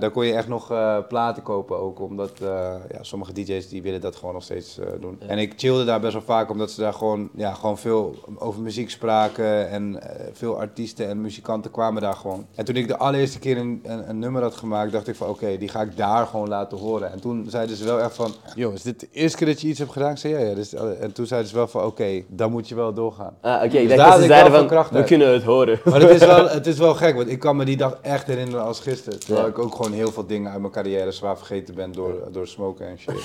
daar 0.00 0.10
kon 0.10 0.26
je 0.26 0.32
echt 0.32 0.48
nog 0.48 0.70
eh, 0.70 0.96
platen 1.08 1.42
kopen 1.42 1.78
ook, 1.78 2.00
omdat 2.00 2.32
eh, 2.42 2.48
ja, 2.90 2.98
sommige 3.00 3.32
DJ's 3.32 3.68
die 3.68 3.82
willen 3.82 4.00
dat 4.00 4.16
gewoon 4.16 4.34
nog 4.34 4.42
steeds 4.42 4.78
eh, 4.78 4.86
doen. 5.00 5.18
En 5.26 5.38
ik 5.38 5.52
chillde 5.56 5.84
daar 5.84 6.00
best 6.00 6.12
wel 6.12 6.22
vaak, 6.22 6.50
omdat 6.50 6.70
ze 6.70 6.80
daar 6.80 6.92
gewoon, 6.92 7.09
ja, 7.36 7.52
gewoon 7.54 7.78
veel 7.78 8.14
over 8.38 8.60
muziek 8.60 8.90
spraken 8.90 9.68
en 9.68 10.02
eh, 10.02 10.26
veel 10.32 10.58
artiesten 10.58 11.08
en 11.08 11.20
muzikanten 11.20 11.70
kwamen 11.70 12.02
daar 12.02 12.14
gewoon. 12.14 12.46
En 12.54 12.64
toen 12.64 12.76
ik 12.76 12.88
de 12.88 12.96
allereerste 12.96 13.38
keer 13.38 13.56
een, 13.58 13.80
een, 13.84 14.08
een 14.08 14.18
nummer 14.18 14.42
had 14.42 14.54
gemaakt, 14.54 14.92
dacht 14.92 15.08
ik 15.08 15.14
van 15.16 15.28
oké, 15.28 15.56
die 15.58 15.68
ga 15.68 15.80
ik 15.80 15.96
daar 15.96 16.26
gewoon 16.26 16.48
laten 16.48 16.78
horen. 16.78 17.12
En 17.12 17.20
toen 17.20 17.46
zeiden 17.48 17.76
ze 17.76 17.84
wel 17.84 18.00
echt 18.00 18.14
van, 18.14 18.32
joh, 18.54 18.72
is 18.74 18.82
dit 18.82 19.00
de 19.00 19.08
eerste 19.12 19.36
keer 19.38 19.46
dat 19.46 19.60
je 19.60 19.68
iets 19.68 19.78
hebt 19.78 19.92
gedaan? 19.92 20.10
Ik 20.10 20.16
zei 20.18 20.34
ja, 20.34 20.40
ja. 20.40 20.54
Dus, 20.54 20.74
en 20.74 21.12
toen 21.12 21.26
zeiden 21.26 21.50
ze 21.50 21.56
wel 21.56 21.68
van 21.68 21.84
oké, 21.84 22.22
dan 22.28 22.50
moet 22.50 22.68
je 22.68 22.74
wel 22.74 22.92
doorgaan. 22.94 23.34
Ah, 23.40 23.62
oké, 23.64 23.86
Dus 23.86 23.96
daar 23.96 24.16
ze 24.16 24.22
ik 24.22 24.30
zeiden 24.30 24.52
van, 24.52 24.66
kracht 24.66 24.90
we 24.90 24.96
uit. 24.96 25.06
kunnen 25.06 25.32
het 25.32 25.42
horen. 25.42 25.80
Maar 25.84 26.00
het 26.00 26.10
is, 26.10 26.26
wel, 26.26 26.48
het 26.58 26.66
is 26.66 26.78
wel 26.78 26.94
gek, 26.94 27.14
want 27.16 27.28
ik 27.28 27.38
kan 27.38 27.56
me 27.56 27.64
die 27.64 27.76
dag 27.76 27.98
echt 28.02 28.26
herinneren 28.26 28.64
als 28.64 28.80
gisteren. 28.80 29.18
Terwijl 29.20 29.44
Ja. 29.44 29.50
ik 29.50 29.58
ook 29.58 29.74
gewoon 29.74 29.92
heel 29.92 30.12
veel 30.12 30.26
dingen 30.26 30.50
uit 30.50 30.60
mijn 30.60 30.72
carrière 30.72 31.12
zwaar 31.12 31.36
vergeten 31.36 31.74
ben 31.74 31.92
door, 31.92 32.14
door 32.32 32.46
smoken 32.46 32.86
en 32.88 32.98
shit. 32.98 33.22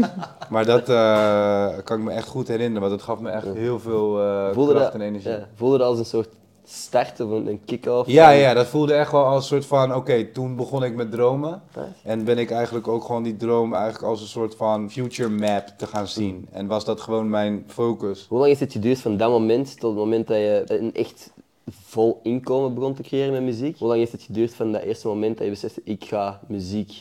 maar 0.50 0.64
dat 0.66 0.88
eh, 0.88 1.68
kan 1.84 1.98
ik 1.98 2.04
me 2.04 2.10
echt 2.12 2.28
goed 2.28 2.48
herinneren, 2.48 2.80
want 2.80 2.92
het 2.92 3.02
gaf 3.02 3.20
me 3.22 3.30
echt 3.30 3.52
heel 3.54 3.80
veel 3.80 4.20
eh, 4.20 4.52
Voelde 4.52 4.72
kracht 4.72 4.92
dat, 4.92 5.00
en 5.00 5.06
energie. 5.06 5.30
Ja. 5.30 5.36
ja, 5.36 5.48
voelde 5.54 5.78
dat 5.78 5.86
als 5.86 5.98
een 5.98 6.04
soort 6.04 6.28
start 6.64 7.20
of 7.20 7.30
een, 7.30 7.60
kick-off? 7.64 8.10
Ja, 8.10 8.54
dat 8.54 8.66
voelde 8.66 8.94
echt 8.94 9.12
wel 9.12 9.24
als 9.24 9.36
een 9.36 9.48
soort 9.48 9.66
van, 9.66 9.94
oké, 9.94 10.24
toen 10.24 10.56
begon 10.56 10.84
ik 10.84 10.94
met 10.94 11.10
dromen. 11.10 11.62
Nice. 11.76 11.88
En 12.04 12.24
ben 12.24 12.38
ik 12.38 12.50
eigenlijk 12.50 12.88
ook 12.88 13.04
gewoon 13.04 13.22
die 13.22 13.36
droom 13.36 13.74
eigenlijk 13.74 14.04
als 14.04 14.20
een 14.20 14.26
soort 14.26 14.54
van 14.54 14.90
future 14.90 15.28
map 15.28 15.66
te 15.76 15.86
gaan 15.86 16.06
zien. 16.06 16.48
En 16.50 16.66
was 16.66 16.84
dat 16.84 17.00
gewoon 17.00 17.30
mijn 17.30 17.64
focus. 17.66 18.26
Hoe 18.28 18.38
lang 18.38 18.48
heeft 18.48 18.60
het 18.60 18.72
geduurd 18.72 19.00
van 19.00 19.16
dat 19.16 19.30
moment 19.30 19.80
tot 19.80 19.90
het 19.90 19.98
moment 19.98 20.26
dat 20.26 20.36
je 20.36 20.64
een 20.66 20.94
echt 20.94 21.30
vol 21.70 22.20
inkomen 22.22 22.74
begon 22.74 22.94
te 22.94 23.02
creëren 23.02 23.32
met 23.32 23.42
muziek? 23.42 23.78
Hoe 23.78 23.88
lang 23.88 23.98
heeft 23.98 24.12
het 24.12 24.22
geduurd 24.22 24.54
van 24.54 24.72
dat 24.72 24.82
eerste 24.82 25.08
moment 25.08 25.36
dat 25.36 25.44
je 25.44 25.52
besefte, 25.52 25.80
ik 25.84 26.04
ga 26.04 26.40
muziek 26.48 26.92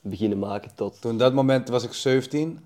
beginnen 0.00 0.38
maken 0.38 0.70
tot... 0.74 1.00
Toen 1.00 1.18
dat 1.18 1.32
moment 1.32 1.68
was 1.68 1.84
ik 1.84 1.92
17. 1.92 2.58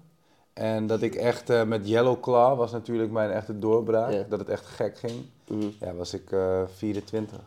En 0.58 0.86
dat 0.86 1.02
ik 1.02 1.14
echt 1.14 1.50
eh, 1.50 1.62
met 1.62 1.88
Yellow 1.88 2.20
Claw 2.20 2.58
was 2.58 2.72
natuurlijk 2.72 3.10
mijn 3.10 3.30
echte 3.30 3.58
doorbraak. 3.58 4.12
Ja. 4.12 4.24
Dat 4.28 4.38
het 4.38 4.48
echt 4.48 4.66
gek 4.66 4.98
ging. 4.98 5.12
Mhm. 5.48 5.66
Ja, 5.80 5.94
was 5.94 6.14
ik 6.14 6.32
eh 6.32 6.60
24. 6.76 7.38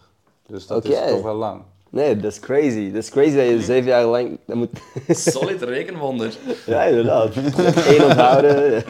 Dus 0.48 0.68
dat 0.68 0.86
is 0.86 1.00
toch 1.10 1.22
wel 1.22 1.36
lang. 1.36 1.62
Nee, 1.90 2.16
dat 2.16 2.32
is 2.32 2.40
crazy. 2.40 2.92
Dat 2.92 3.04
is 3.04 3.10
crazy 3.10 3.36
dat 3.36 3.46
je 3.46 3.62
zeven 3.62 3.90
jaar 3.90 4.06
lang... 4.06 4.38
Dat 4.46 4.56
moet... 4.56 4.70
Solid 5.08 5.62
rekenwonder. 5.62 6.38
ja, 6.66 6.84
inderdaad. 6.84 7.36
Eén 7.36 8.04
onthouden. 8.04 8.84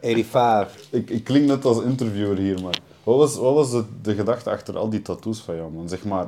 85. 0.00 0.80
Ik, 0.90 1.10
ik 1.10 1.24
klink 1.24 1.46
net 1.46 1.64
als 1.64 1.82
interviewer 1.82 2.36
hier, 2.36 2.62
maar 2.62 2.78
wat 3.02 3.16
was, 3.16 3.36
wat 3.36 3.54
was 3.54 3.70
de, 3.70 3.84
de 4.02 4.14
gedachte 4.14 4.50
achter 4.50 4.76
al 4.78 4.88
die 4.88 5.02
tattoos 5.02 5.40
van 5.40 5.56
jou, 5.56 5.72
man? 5.72 5.88
Zeg 5.88 6.04
maar, 6.04 6.26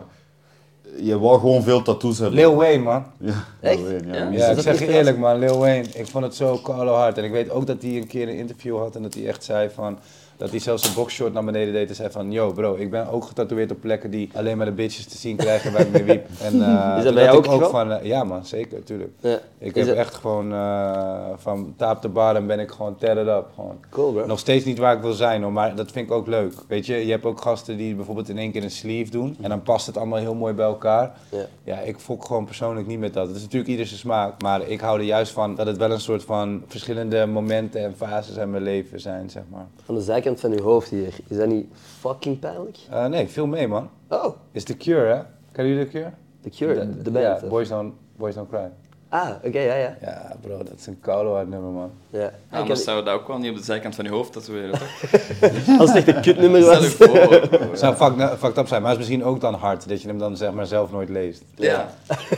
je 0.97 1.19
wou 1.19 1.39
gewoon 1.41 1.63
veel 1.63 1.83
tattoos 1.83 2.19
hebben. 2.19 2.37
Lil 2.37 2.55
Wayne, 2.55 2.83
man. 2.83 3.05
Ja, 3.19 3.45
Echt? 3.61 3.79
Lil 3.81 3.87
Wayne, 3.87 4.07
ja. 4.07 4.31
Ja? 4.31 4.31
Ja, 4.31 4.49
ik 4.49 4.61
zeg 4.61 4.79
je 4.79 4.89
eerlijk, 4.89 5.19
man. 5.19 5.39
Lil 5.39 5.59
Wayne. 5.59 5.87
Ik 5.95 6.07
vond 6.07 6.25
het 6.25 6.35
zo 6.35 6.57
koude 6.57 6.91
hard. 6.91 7.19
En 7.19 7.25
ik 7.25 7.31
weet 7.31 7.51
ook 7.51 7.67
dat 7.67 7.83
hij 7.83 7.97
een 7.97 8.07
keer 8.07 8.29
een 8.29 8.37
interview 8.37 8.79
had 8.79 8.97
en 8.97 9.03
dat 9.03 9.15
hij 9.15 9.27
echt 9.27 9.45
zei 9.45 9.71
van... 9.75 9.99
Dat 10.39 10.51
hij 10.51 10.59
zelfs 10.59 10.83
zijn 10.83 10.95
boxshort 10.95 11.33
naar 11.33 11.45
beneden 11.45 11.73
deed 11.73 11.89
en 11.89 11.95
zei 11.95 12.11
van... 12.11 12.33
Yo 12.33 12.53
bro, 12.53 12.75
ik 12.75 12.91
ben 12.91 13.09
ook 13.11 13.25
getatoeëerd 13.25 13.71
op 13.71 13.81
plekken 13.81 14.11
die 14.11 14.31
alleen 14.35 14.57
maar 14.57 14.67
de 14.67 14.73
bitches 14.73 15.07
te 15.07 15.17
zien 15.17 15.37
krijgen 15.37 15.73
waar 15.73 15.81
ik 15.81 15.91
mee 15.91 16.03
wiep. 16.03 16.27
En, 16.43 16.63
eh, 16.93 16.95
Is 16.99 17.05
dat 17.05 17.15
bij 17.15 17.25
jou 17.25 17.47
ook 17.47 17.65
van... 17.65 17.93
eh, 17.93 18.05
ja 18.05 18.25
man, 18.25 18.45
zeker, 18.47 18.83
tuurlijk. 18.85 19.11
Ja. 19.21 19.39
Ik 19.59 19.75
Is 19.77 19.87
heb 19.87 19.97
het- 19.97 20.07
echt 20.07 20.15
gewoon 20.15 20.53
eh, 20.53 21.27
van 21.37 21.75
taap 21.77 22.01
te 22.01 22.09
bar 22.09 22.37
en 22.37 22.47
ben 22.47 22.61
ik 22.61 22.71
gewoon 22.71 22.97
tethered 22.97 23.27
up. 23.39 23.47
Gewoon. 23.55 23.77
Cool, 23.91 24.13
bro. 24.13 24.27
Nog 24.27 24.39
steeds 24.39 24.65
niet 24.65 24.79
waar 24.79 24.97
ik 24.97 25.03
wil 25.03 25.13
zijn 25.13 25.43
hoor, 25.43 25.53
maar 25.53 25.75
dat 25.75 25.91
vind 25.91 26.07
ik 26.07 26.13
ook 26.13 26.27
leuk. 26.27 26.53
Weet 26.69 26.87
je, 26.87 26.95
je 27.07 27.11
hebt 27.11 27.25
ook 27.25 27.41
gasten 27.41 27.77
die 27.77 27.95
bijvoorbeeld 27.95 28.29
in 28.29 28.39
één 28.39 28.53
keer 28.53 28.63
een 28.63 28.71
sleeve 28.71 29.11
doen. 29.11 29.37
En 29.41 29.49
dan 29.49 29.63
past 29.63 29.87
het 29.87 29.97
allemaal 29.97 30.19
heel 30.19 30.35
mooi 30.35 30.55
bij 30.55 30.67
elkaar. 30.67 31.13
Ja. 31.31 31.47
Ja, 31.65 31.79
ik 31.79 31.99
fok 31.99 32.25
gewoon 32.25 32.45
persoonlijk 32.45 32.87
niet 32.87 32.99
met 32.99 33.15
dat. 33.15 33.27
Het 33.27 33.37
is 33.37 33.43
natuurlijk 33.43 33.71
ieder 33.71 33.87
zijn 33.87 33.99
smaak, 34.01 34.43
maar 34.43 34.63
ik 34.69 34.81
hou 34.81 34.99
er 34.99 35.05
juist 35.05 35.33
van 35.33 35.55
dat 35.55 35.67
het 35.67 35.77
wel 35.77 35.91
een 35.91 36.01
soort 36.01 36.25
van 36.25 36.63
verschillende 36.67 37.27
momenten 37.27 37.81
en 37.85 37.95
fases 37.97 38.37
in 38.37 38.51
mijn 38.51 38.63
leven 38.63 39.01
zijn, 39.01 39.31
zeg 39.31 39.43
maar. 39.51 39.67
Van 39.85 39.95
de 39.95 40.01
zijkant 40.29 40.41
van 40.41 40.53
je 40.53 40.73
hoofd 40.73 40.91
hier, 40.91 41.15
is 41.29 41.37
dat 41.37 41.47
niet 41.47 41.67
fucking 42.01 42.39
pijnlijk? 42.39 42.79
Eh, 42.91 43.07
nee, 43.07 43.29
veel 43.29 43.47
mee 43.47 43.69
man. 43.69 43.91
Oh, 44.09 44.37
Is 44.53 44.65
The 44.65 44.77
Cure, 44.77 45.15
hè? 45.15 45.21
Kennen 45.53 45.75
jullie 45.75 45.91
The 45.91 45.99
Cure? 45.99 46.13
The 46.43 46.51
Cure, 46.51 47.03
de, 47.03 47.11
band. 47.11 47.41
Ja, 47.41 47.49
Boys 47.49 47.69
Don't, 47.69 47.95
Boys 48.17 48.35
Don't 48.35 48.49
Cry. 48.49 48.71
Ah, 49.09 49.31
oké, 49.45 49.59
ja, 49.59 49.75
ja. 49.75 49.97
Ja, 50.01 50.37
bro, 50.41 50.57
dat 50.59 50.79
is 50.79 50.87
een 50.87 51.01
koude 51.01 51.31
hard 51.31 51.49
nummer, 51.49 51.71
man. 51.71 51.91
ja. 52.11 52.19
Ja, 52.21 52.27
ik 52.51 52.61
anders 52.61 52.85
zou 52.85 53.05
dat 53.05 53.15
ook 53.15 53.29
wel 53.29 53.39
niet 53.39 53.51
op 53.51 53.57
de 53.57 53.63
zijkant 53.63 53.95
van 53.95 54.05
je 54.05 54.11
hoofd 54.11 54.33
tatoeëren, 54.33 54.71
toch? 54.71 54.89
Als 55.81 55.93
het 55.93 56.07
echt 56.07 56.17
een 56.17 56.23
kutnummer 56.23 56.63
Stel 56.63 56.75
je 56.75 56.81
was. 56.81 56.95
voor. 56.95 57.77
Zou 57.79 57.95
fucked, 57.95 58.39
fucked 58.39 58.59
up 58.59 58.67
zijn, 58.67 58.83
maar 58.83 58.91
het 58.91 59.01
is 59.01 59.07
misschien 59.09 59.25
ook 59.25 59.41
dan 59.41 59.55
hard 59.55 59.89
dat 59.89 60.03
je 60.03 60.09
hem 60.09 60.19
dan 60.19 60.37
zeg 60.37 60.53
maar 60.53 60.67
zelf 60.67 60.91
nooit 60.91 61.09
leest. 61.09 61.43
Ja. 61.55 61.89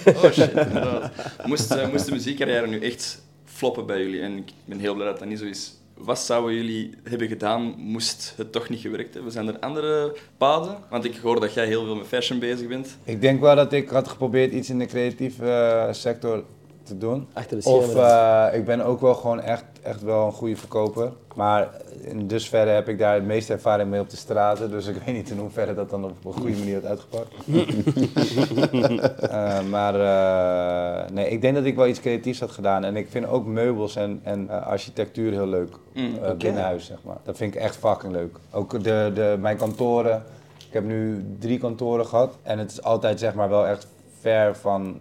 Oh 0.07 0.31
shit, 0.31 0.51
inderdaad. 0.51 1.11
Moest, 1.45 1.71
eh, 1.71 1.89
moest 1.89 2.07
de 2.07 2.13
muziekcarrière 2.13 2.67
nu 2.67 2.81
echt 2.81 3.23
floppen 3.45 3.87
bij 3.87 4.01
jullie, 4.01 4.21
en 4.21 4.37
ik 4.37 4.53
ben 4.65 4.79
heel 4.79 4.95
blij 4.95 5.07
dat 5.07 5.19
dat 5.19 5.29
niet 5.29 5.39
zo 5.39 5.45
is, 5.45 5.80
wat 6.03 6.19
zouden 6.19 6.55
jullie 6.55 6.91
hebben 7.03 7.29
gedaan 7.29 7.75
moest 7.77 8.35
het 8.37 8.53
toch 8.53 8.69
niet 8.69 8.81
gewerkt 8.81 9.15
hebben? 9.15 9.33
Zijn 9.33 9.49
er 9.49 9.59
andere 9.59 10.17
paden? 10.37 10.79
Want 10.91 11.05
ik 11.05 11.17
hoor 11.17 11.41
dat 11.41 11.55
jij 11.55 11.67
heel 11.67 11.85
veel 11.85 11.97
met 11.97 12.07
fashion 12.07 12.39
bezig 12.39 12.69
bent. 12.69 12.99
Ik 13.05 13.21
denk 13.21 13.41
wel 13.41 13.57
dat 13.57 13.73
ik 13.73 13.89
had 13.89 14.09
geprobeerd 14.09 14.53
iets 14.53 14.71
in 14.71 14.79
de 14.79 14.87
creatieve 14.87 15.51
eh, 15.51 15.93
sector 15.93 16.45
te 16.91 16.99
doen. 16.99 17.29
Achter 17.33 17.57
de 17.57 17.63
schermen. 17.63 17.89
Of 17.89 17.95
eh, 17.95 18.59
ik 18.59 18.65
ben 18.65 18.85
ook 18.85 19.01
wel 19.01 19.15
gewoon 19.15 19.41
echt, 19.41 19.65
echt 19.83 20.03
wel 20.03 20.27
een 20.27 20.33
goede 20.33 20.57
verkoper. 20.57 21.13
Maar 21.35 21.69
in 22.03 22.27
dusverre 22.27 22.71
heb 22.71 22.89
ik 22.89 22.99
daar 22.99 23.15
het 23.15 23.25
meeste 23.25 23.53
ervaring 23.53 23.91
mee 23.91 24.01
op 24.01 24.11
de 24.11 24.17
straten. 24.17 24.71
Dus 24.71 24.87
ik 24.87 24.97
weet 25.05 25.15
niet 25.15 25.31
in 25.31 25.39
hoeverre 25.39 25.75
dat 25.75 25.91
dan 25.91 26.05
op 26.05 26.25
een 26.25 26.33
goede 26.33 26.57
manier 26.57 26.81
wordt 26.81 26.87
uitgepakt. 26.87 27.35
Eh, 29.31 29.63
maar 29.63 29.95
eh, 29.95 31.11
nee, 31.11 31.29
ik 31.29 31.41
denk 31.41 31.55
dat 31.55 31.65
ik 31.65 31.77
wel 31.77 31.87
iets 31.87 32.01
creatiefs 32.01 32.41
had 32.41 32.51
gedaan. 32.51 32.85
En 32.85 32.97
ik 32.97 33.09
vind 33.11 33.27
ook 33.27 33.47
meubels 33.47 33.97
en, 33.97 34.21
en 34.23 34.65
architectuur 34.65 35.33
heel 35.33 35.47
leuk. 35.47 35.75
Mm, 35.95 36.19
eh, 36.23 36.33
binnen 36.33 36.63
huis, 36.63 36.87
zeg 36.87 36.99
maar. 37.05 37.17
Dat 37.23 37.37
vind 37.37 37.55
ik 37.55 37.61
echt 37.61 37.77
fucking 37.77 38.13
leuk. 38.13 38.37
Ook 38.51 38.85
de, 38.85 39.11
de, 39.15 39.37
mijn 39.41 39.57
kantoren. 39.57 40.23
Ik 40.67 40.73
heb 40.73 40.85
nu 40.85 41.25
drie 41.39 41.59
kantoren 41.59 42.07
gehad. 42.07 42.37
En 42.43 42.59
het 42.59 42.71
is 42.71 42.83
altijd 42.83 43.19
zeg 43.19 43.35
maar 43.35 43.49
wel 43.49 43.67
echt 43.67 43.87
ver 44.21 44.57
van 44.57 45.01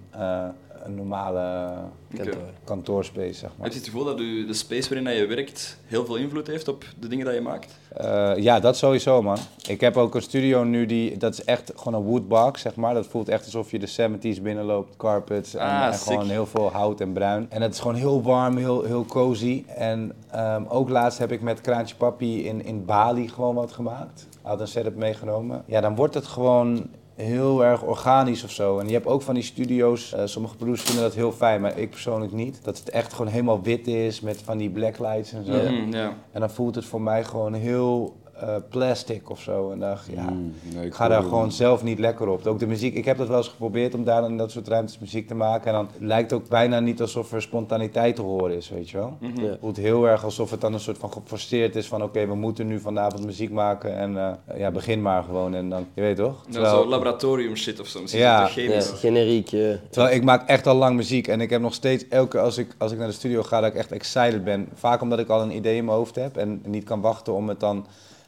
een 0.83 0.95
normale 0.95 1.73
Oké. 2.19 2.37
kantoorspace, 2.63 3.33
zeg 3.33 3.49
maar. 3.49 3.63
Heb 3.65 3.71
je 3.71 3.77
het 3.79 3.87
gevoel 3.87 4.03
dat 4.03 4.19
u 4.19 4.45
de 4.45 4.53
space 4.53 4.89
waarin 4.93 5.17
je 5.17 5.25
werkt 5.25 5.77
heel 5.85 6.05
veel 6.05 6.15
invloed 6.15 6.47
heeft 6.47 6.67
op 6.67 6.85
de 6.99 7.07
dingen 7.07 7.25
die 7.25 7.33
je 7.35 7.41
maakt? 7.41 7.77
Eh, 7.95 8.31
ja, 8.37 8.59
dat 8.59 8.77
sowieso, 8.77 9.21
man. 9.21 9.37
Ik 9.67 9.81
heb 9.81 9.97
ook 9.97 10.15
een 10.15 10.21
studio 10.21 10.63
nu, 10.63 10.85
die, 10.85 11.17
dat 11.17 11.33
is 11.33 11.43
echt 11.43 11.71
gewoon 11.75 12.01
een 12.01 12.07
woodbox, 12.07 12.61
zeg 12.61 12.75
maar. 12.75 12.93
Dat 12.93 13.07
voelt 13.07 13.29
echt 13.29 13.45
alsof 13.45 13.71
je 13.71 13.79
de 13.79 14.09
70s 14.37 14.41
binnenloopt, 14.41 14.95
carpets 14.97 15.53
en, 15.53 15.65
Ah, 15.67 15.85
en 15.85 15.93
gewoon 15.93 16.29
heel 16.29 16.45
veel 16.45 16.71
hout 16.71 17.01
en 17.01 17.13
bruin. 17.13 17.45
En 17.49 17.61
het 17.61 17.73
is 17.73 17.79
gewoon 17.79 17.95
heel 17.95 18.21
warm, 18.21 18.57
heel, 18.57 18.83
heel 18.83 19.05
cozy. 19.05 19.63
En 19.67 20.11
ehm, 20.31 20.63
ook 20.67 20.89
laatst 20.89 21.19
heb 21.19 21.31
ik 21.31 21.41
met 21.41 21.61
Kraantje 21.61 21.95
Papi 21.95 22.45
in, 22.45 22.65
in 22.65 22.85
Bali 22.85 23.27
gewoon 23.27 23.55
wat 23.55 23.71
gemaakt. 23.71 24.27
Had 24.41 24.59
een 24.59 24.67
setup 24.67 24.95
meegenomen. 24.95 25.63
Ja, 25.65 25.81
dan 25.81 25.95
wordt 25.95 26.13
het 26.13 26.25
gewoon 26.25 26.89
heel 27.21 27.63
erg 27.63 27.83
organisch 27.83 28.43
of 28.43 28.51
zo. 28.51 28.79
En 28.79 28.87
je 28.87 28.93
hebt 28.93 29.05
ook 29.05 29.21
van 29.21 29.33
die 29.33 29.43
studio's, 29.43 30.13
eh, 30.13 30.25
sommige 30.25 30.55
producers 30.55 30.85
vinden 30.85 31.03
dat 31.03 31.13
heel 31.13 31.31
fijn, 31.31 31.61
maar 31.61 31.77
ik 31.77 31.89
persoonlijk 31.89 32.31
niet. 32.31 32.59
Dat 32.63 32.77
het 32.77 32.89
echt 32.89 33.13
gewoon 33.13 33.31
helemaal 33.31 33.61
wit 33.61 33.87
is 33.87 34.21
met 34.21 34.41
van 34.41 34.57
die 34.57 34.69
blacklights 34.69 35.33
en 35.33 35.45
zo. 35.45 35.51
Mhm. 35.51 36.11
En 36.31 36.39
dan 36.39 36.49
voelt 36.49 36.75
het 36.75 36.85
voor 36.85 37.01
mij 37.01 37.23
gewoon 37.23 37.53
heel 37.53 38.15
eh, 38.41 38.55
plastic 38.69 39.29
of 39.29 39.41
zo. 39.41 39.71
En 39.71 39.79
dan, 39.79 39.89
dacht 39.89 40.07
ja, 40.15 40.29
Mm, 40.29 40.53
nee, 40.73 40.85
ik 40.85 40.93
ga 40.93 41.07
daar 41.07 41.23
gewoon 41.23 41.51
zelf 41.51 41.83
niet 41.83 41.99
lekker 41.99 42.27
op. 42.27 42.47
Ook 42.47 42.59
de 42.59 42.67
muziek, 42.67 42.95
ik 42.95 43.05
heb 43.05 43.17
dat 43.17 43.27
wel 43.27 43.37
eens 43.37 43.47
geprobeerd 43.47 43.93
om 43.93 44.03
daar 44.03 44.23
in 44.23 44.37
dat 44.37 44.51
soort 44.51 44.67
ruimtes 44.67 44.99
muziek 44.99 45.27
te 45.27 45.35
maken. 45.35 45.67
En 45.67 45.73
dan 45.73 45.89
lijkt 46.07 46.31
het 46.31 46.39
ook 46.41 46.49
bijna 46.49 46.79
niet 46.79 47.01
alsof 47.01 47.31
er 47.31 47.41
spontaniteit 47.41 48.15
te 48.15 48.21
horen 48.21 48.55
is, 48.55 48.69
weet 48.69 48.89
je 48.89 48.97
wel. 48.97 49.17
Mhm. 49.19 49.41
Ja. 49.41 49.49
Het 49.49 49.59
voelt 49.59 49.77
heel 49.77 50.07
erg 50.07 50.23
alsof 50.23 50.51
het 50.51 50.61
dan 50.61 50.73
een 50.73 50.79
soort 50.79 50.97
van 50.97 51.11
geforceerd 51.11 51.75
is 51.75 51.87
van 51.87 52.03
oké, 52.03 52.27
we 52.27 52.35
moeten 52.35 52.67
nu 52.67 52.79
vanavond 52.79 53.25
muziek 53.25 53.51
maken. 53.51 53.95
En 53.97 54.17
eh, 54.17 54.59
ja, 54.59 54.71
begin 54.71 55.01
maar 55.01 55.23
gewoon 55.23 55.55
en 55.55 55.69
dan, 55.69 55.87
je 55.93 56.01
weet 56.01 56.15
toch? 56.15 56.43
Nou, 56.49 56.65
zo 56.65 56.87
laboratorium 56.87 57.55
shit 57.55 57.79
of 57.79 57.87
zo, 57.87 57.99
Ja. 58.05 58.49
Ja, 58.55 58.81
generiek. 58.81 59.49
Terwijl 59.89 60.15
ik 60.15 60.23
maak 60.23 60.47
echt 60.47 60.67
al 60.67 60.75
lang 60.75 60.95
muziek 60.95 61.27
en 61.27 61.41
ik 61.41 61.49
heb 61.49 61.61
nog 61.61 61.73
steeds 61.73 62.07
elke 62.07 62.27
keer 62.29 62.39
als 62.39 62.57
ik, 62.57 62.75
als 62.77 62.91
ik 62.91 62.97
naar 62.97 63.07
de 63.07 63.13
studio 63.13 63.43
ga 63.43 63.61
dat 63.61 63.69
ik 63.69 63.77
echt 63.77 63.91
excited 63.91 64.43
ben. 64.43 64.69
Vaak 64.73 65.01
omdat 65.01 65.19
ik 65.19 65.29
al 65.29 65.41
een 65.41 65.55
idee 65.55 65.77
in 65.77 65.85
mijn 65.85 65.97
hoofd 65.97 66.15
heb 66.15 66.37
en 66.37 66.61
niet 66.65 66.83
kan 66.83 67.01
wachten 67.01 67.33
om 67.33 67.49
het 67.49 67.59
dan 67.59 67.85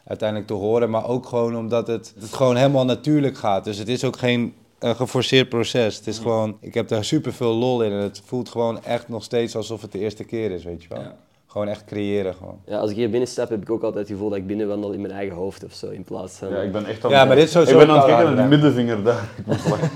uiteindelijk 0.07 0.47
te 0.49 0.53
horen. 0.55 0.89
Maar 0.89 1.07
ook 1.07 1.25
gewoon 1.25 1.57
omdat 1.57 1.87
het, 1.87 2.13
het 2.19 2.33
gewoon 2.33 2.55
helemaal 2.55 2.85
natuurlijk 2.85 3.37
gaat. 3.37 3.63
Dus 3.63 3.77
het 3.77 3.87
is 3.87 4.03
ook 4.03 4.17
geen 4.17 4.53
eh, 4.79 4.95
geforceerd 4.95 5.49
proces. 5.49 5.97
Het 5.97 6.07
is 6.07 6.17
gewoon, 6.17 6.57
ik 6.59 6.73
heb 6.73 6.87
daar 6.87 7.03
super 7.03 7.33
veel 7.33 7.53
lol 7.53 7.83
in 7.83 7.91
en 7.91 7.97
het 8.01 8.21
voelt 8.25 8.49
gewoon 8.49 8.83
echt 8.83 9.09
nog 9.09 9.23
steeds 9.23 9.55
alsof 9.55 9.81
het 9.81 9.91
de 9.91 9.99
eerste 9.99 10.23
keer 10.23 10.51
is, 10.51 10.63
weet 10.63 10.81
je 10.83 10.89
wel. 10.89 10.99
Ja. 11.01 11.15
Gewoon 11.47 11.67
echt 11.67 11.85
creëren 11.85 12.33
gewoon. 12.33 12.59
Ja, 12.65 12.77
als 12.77 12.89
ik 12.89 12.95
hier 12.95 13.09
binnen 13.09 13.29
stap, 13.29 13.49
heb 13.49 13.61
ik 13.61 13.69
ook 13.69 13.83
altijd 13.83 14.07
het 14.07 14.13
gevoel 14.13 14.29
dat 14.29 14.37
ik 14.37 14.47
binnenwandel 14.47 14.91
in 14.91 15.01
mijn 15.01 15.13
eigen 15.13 15.35
hoofd 15.35 15.63
of 15.63 15.73
zo, 15.73 15.89
in 15.89 16.03
plaats 16.03 16.33
van... 16.33 16.49
Ja, 16.49 16.61
ik 16.61 16.71
ben 16.71 16.85
echt 16.85 17.05
aan 17.05 17.11
Ja, 17.11 17.25
maar 17.25 17.35
dit 17.35 17.45
is 17.45 17.51
sowieso 17.51 17.79
Ik 17.79 17.85
ben 17.85 17.89
aan 17.89 17.97
het 17.97 18.05
kijken 18.05 18.25
naar 18.25 18.35
die 18.35 18.45
middenvinger 18.45 19.03
daar. 19.03 19.29
Ik 19.37 19.45
moet 19.45 19.69
lachen. 19.69 19.89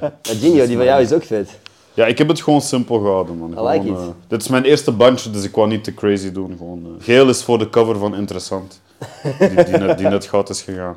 Maar 0.00 0.12
Gino, 0.22 0.66
die 0.66 0.76
van 0.76 0.84
jou 0.84 1.02
is 1.02 1.12
ook 1.12 1.22
vet. 1.22 1.58
Ja, 1.94 2.06
ik 2.06 2.18
heb 2.18 2.28
het 2.28 2.42
gewoon 2.42 2.60
simpel 2.60 2.98
gehouden, 2.98 3.38
man. 3.38 3.50
I 3.50 3.54
Gewoon, 3.54 3.72
like 3.72 3.88
it. 3.88 3.96
eh, 3.96 4.06
dit 4.28 4.42
is 4.42 4.48
mijn 4.48 4.64
eerste 4.64 4.92
bandje, 4.92 5.30
dus 5.30 5.44
ik 5.44 5.54
wou 5.54 5.68
niet 5.68 5.84
te 5.84 5.94
crazy 5.94 6.32
doen. 6.32 6.54
Gewoon, 6.58 6.84
eh. 6.84 7.04
Geel 7.04 7.28
is 7.28 7.42
voor 7.42 7.58
de 7.58 7.68
cover 7.68 7.98
van 7.98 8.14
Interessant. 8.16 8.80
Die, 9.38 9.64
die, 9.64 9.76
net, 9.78 9.98
die 9.98 10.08
net 10.08 10.26
goud 10.26 10.48
is 10.48 10.62
gegaan. 10.62 10.96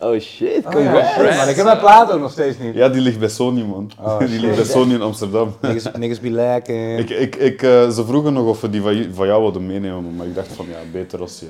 Oh 0.00 0.20
shit, 0.20 0.64
Oh, 0.66 0.70
congrats. 0.72 1.16
maar 1.16 1.48
ik 1.48 1.56
heb 1.56 1.64
mijn 1.64 1.78
plaat 1.78 2.12
ook 2.12 2.20
nog 2.20 2.30
steeds 2.30 2.58
niet. 2.58 2.74
Ja, 2.74 2.88
die 2.88 3.00
ligt 3.00 3.18
bij 3.18 3.28
Sony, 3.28 3.62
man. 3.62 3.90
Oh, 4.00 4.18
die 4.30 4.40
ligt 4.40 4.54
bij 4.56 4.64
Sony 4.64 4.94
in 4.94 5.02
Amsterdam. 5.02 5.54
Niggas, 5.60 5.92
niggas 5.98 6.20
be 6.20 6.30
lacking. 6.30 6.98
Ik, 6.98 7.10
ik, 7.10 7.36
ik, 7.36 7.62
eh, 7.62 7.88
ze 7.88 8.04
vroegen 8.04 8.32
nog 8.32 8.46
of 8.46 8.60
we 8.60 8.70
die 8.70 8.82
van, 9.12 9.26
jou 9.26 9.42
wilden 9.42 9.66
meenemen, 9.66 10.16
maar 10.16 10.26
ik 10.26 10.34
dacht 10.34 10.48
van 10.52 10.66
ja, 10.68 10.76
beter 10.92 11.20
als 11.20 11.40
je. 11.40 11.46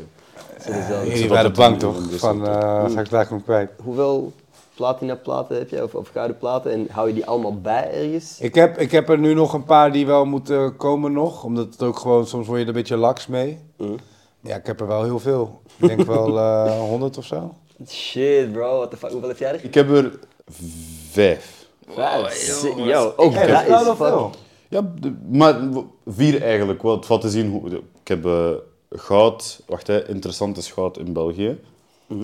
Jullie 1.03 1.17
zit 1.17 1.29
waren 1.29 1.53
bang 1.53 1.79
toch? 1.79 2.09
de 2.09 2.19
Van, 2.19 2.37
sector. 2.37 2.55
eh 2.63 2.91
ga 2.91 3.01
ik 3.01 3.11
daar 3.11 3.27
gewoon 3.27 3.43
kwijt. 3.45 3.71
Hoeveel 3.83 4.33
platina-platen 4.75 5.57
heb 5.57 5.71
jij, 5.71 5.83
of, 5.83 5.95
of 5.95 6.09
gouden 6.13 6.39
platen, 6.39 6.73
en 6.73 6.87
hou 6.91 7.09
je 7.09 7.15
die 7.15 7.27
allemaal 7.27 7.61
bij 7.61 7.91
ergens? 7.93 8.41
Ik 8.41 8.55
heb, 8.55 8.79
ik 8.79 8.91
heb 8.91 9.09
er 9.09 9.19
nu 9.19 9.35
nog 9.35 9.53
een 9.53 9.65
paar 9.65 9.93
die 9.93 10.07
wel 10.07 10.25
moeten 10.25 10.77
komen 10.77 11.13
nog. 11.13 11.45
Omdat 11.45 11.67
het 11.67 11.83
ook 11.83 11.99
gewoon, 11.99 12.27
soms 12.27 12.47
word 12.47 12.59
je 12.59 12.63
er 12.65 12.71
een 12.71 12.77
beetje 12.77 12.97
laks 12.97 13.27
mee. 13.27 13.59
Mhm. 13.79 13.91
Ja, 14.47 14.57
ik 14.57 14.67
heb 14.67 14.81
er 14.81 14.87
wel 14.87 15.03
heel 15.05 15.19
veel. 15.19 15.61
Ik 15.77 15.89
denk 15.89 16.03
wel 16.03 16.39
eh 16.39 16.79
100 16.79 17.19
of 17.19 17.25
zo. 17.25 17.55
Shit, 17.89 18.53
bro, 18.53 18.77
what 18.77 18.91
the 18.91 18.97
fuck, 18.97 19.11
hoeveel 19.11 19.29
heb 19.29 19.39
jij 19.39 19.53
er? 19.53 19.65
Ik 19.65 19.75
heb 19.75 19.91
er 19.91 20.19
vijf. 21.11 21.67
Jongens. 21.97 22.63
Yo, 22.77 23.13
ook 23.17 23.33
Hey, 23.33 23.47
dat 23.47 23.67
wel 23.67 23.81
is 23.81 23.87
fuck. 23.87 23.97
veel. 23.97 24.31
Ja, 24.69 24.93
de- 25.01 25.15
maar 25.31 25.61
vier 26.07 26.43
eigenlijk. 26.43 26.83
Wel, 26.83 26.97
het 26.97 27.07
valt 27.07 27.21
te 27.21 27.31
zien 27.31 27.51
hoe. 27.51 27.71
Ik 28.01 28.09
heb 28.09 28.27
eh, 28.27 28.51
goud. 28.91 29.61
Wacht, 29.67 29.87
hè, 29.87 30.09
interessant 30.09 30.57
is 30.57 30.73
goud 30.73 30.99
in 30.99 31.13
België. 31.13 31.61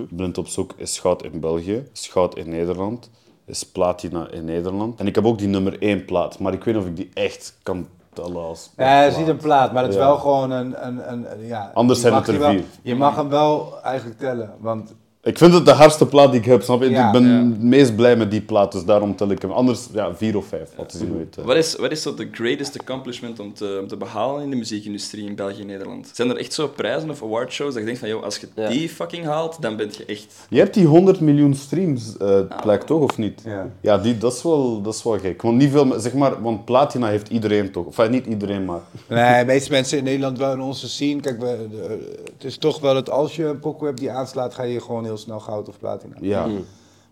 Blind 0.09 0.37
op 0.37 0.47
zoek 0.47 0.73
is 0.77 0.99
goud 0.99 1.23
in 1.23 1.39
België. 1.39 1.83
Is 1.93 2.07
goud 2.07 2.37
in 2.37 2.49
Nederland. 2.49 3.09
Is 3.45 3.63
platina 3.63 4.29
in 4.31 4.45
Nederland. 4.45 4.99
En 4.99 5.07
ik 5.07 5.15
heb 5.15 5.25
ook 5.25 5.37
die 5.37 5.47
nummer 5.47 5.81
één 5.81 6.05
plaat, 6.05 6.39
maar 6.39 6.53
ik 6.53 6.63
weet 6.63 6.73
niet 6.75 6.83
of 6.83 6.89
ik 6.89 6.95
die 6.95 7.09
echt 7.13 7.57
kan 7.63 7.87
als. 8.19 8.71
Ja, 8.77 9.01
je 9.01 9.07
plaat. 9.07 9.19
ziet 9.19 9.27
een 9.27 9.37
plaat, 9.37 9.73
maar 9.73 9.83
het 9.83 9.91
is 9.91 9.97
Ja. 9.99 10.05
wel 10.05 10.17
gewoon 10.17 10.51
een... 10.51 10.87
een, 10.87 11.11
een, 11.11 11.31
een- 11.31 11.45
ja, 11.47 11.71
Anders 11.73 12.03
mag 12.03 12.13
het 12.19 12.27
er 12.27 12.39
wel- 12.39 12.49
vier. 12.51 12.63
Je 12.81 12.95
mag 12.95 13.15
hem 13.15 13.29
wel 13.29 13.73
eigenlijk 13.83 14.19
tellen, 14.19 14.53
want... 14.59 14.93
Ik 15.25 15.37
vind 15.37 15.53
het 15.53 15.65
de 15.65 15.71
hardste 15.71 16.05
plaat 16.05 16.31
die 16.31 16.39
ik 16.39 16.45
heb, 16.45 16.61
snap 16.61 16.81
je? 16.83 16.89
Ja. 16.89 17.05
ik 17.05 17.11
ben 17.11 17.27
Ja. 17.27 17.37
het 17.37 17.61
meest 17.63 17.95
blij 17.95 18.15
met 18.17 18.31
die 18.31 18.41
plaat, 18.41 18.71
dus 18.71 18.85
daarom 18.85 19.15
tel 19.15 19.29
ik 19.29 19.41
hem. 19.41 19.51
Anders, 19.51 19.87
ja, 19.93 20.15
vier 20.15 20.37
of 20.37 20.45
vijf. 20.45 20.69
Wat 20.77 20.95
je 20.99 21.05
het, 21.19 21.37
eh. 21.37 21.45
Wat 21.45 21.55
is, 21.55 21.75
wat 21.75 21.91
is 21.91 22.01
zo 22.01 22.13
de 22.13 22.27
greatest 22.31 22.79
accomplishment 22.79 23.39
om 23.39 23.53
te, 23.53 23.77
om 23.81 23.87
te 23.87 23.97
behalen 23.97 24.43
in 24.43 24.49
de 24.49 24.55
muziekindustrie 24.55 25.25
in 25.25 25.35
België 25.35 25.61
en 25.61 25.67
Nederland? 25.67 26.09
Zijn 26.13 26.29
er 26.29 26.37
echt 26.37 26.53
zo 26.53 26.67
prijzen 26.67 27.09
of 27.09 27.23
awardshows 27.23 27.69
dat 27.69 27.77
je 27.79 27.85
denkt 27.85 27.99
van, 27.99 28.09
joh, 28.09 28.23
als 28.23 28.37
je 28.37 28.47
Ja. 28.55 28.69
die 28.69 28.89
fucking 28.89 29.25
haalt, 29.25 29.57
dan 29.61 29.75
ben 29.75 29.89
je 29.97 30.05
echt... 30.05 30.25
Je 30.49 30.57
hebt 30.59 30.73
die 30.73 30.85
100 30.85 31.19
miljoen 31.19 31.53
streams 31.53 32.17
eh 32.17 32.39
plek, 32.61 32.81
toch? 32.81 33.01
Of 33.01 33.17
niet? 33.17 33.41
Ja. 33.45 33.69
Ja, 33.81 33.97
die, 33.97 34.17
dat, 34.17 34.33
is 34.33 34.43
wel, 34.43 34.81
dat 34.81 34.93
is 34.93 35.03
wel 35.03 35.19
gek. 35.19 35.41
Want 35.41 35.57
niet 35.57 35.71
veel, 35.71 35.99
zeg 35.99 36.13
maar, 36.13 36.41
want 36.41 36.65
platina 36.65 37.07
heeft 37.07 37.29
iedereen 37.29 37.71
toch? 37.71 37.85
Enfin, 37.85 38.11
niet 38.11 38.25
iedereen, 38.25 38.65
maar. 38.65 38.79
Nee, 39.09 39.39
de 39.39 39.45
meeste 39.45 39.71
mensen 39.71 39.97
in 39.97 40.03
Nederland 40.03 40.37
wel 40.37 40.53
in 40.53 40.61
onze 40.61 40.89
scene. 40.89 41.21
Kijk, 41.21 41.39
we, 41.39 41.67
de- 41.71 42.21
het 42.33 42.43
is 42.43 42.57
toch 42.57 42.79
wel 42.79 42.93
dat 42.93 43.09
als 43.09 43.35
je 43.35 43.45
een 43.45 43.59
pokoe 43.59 43.87
hebt 43.87 43.99
die 43.99 44.11
aanslaat, 44.11 44.53
ga 44.53 44.63
je 44.63 44.81
gewoon 44.81 45.03
heel 45.03 45.11
snel 45.17 45.39
goud 45.39 45.69
of 45.69 45.77
platina. 45.77 46.15
Ja. 46.21 46.47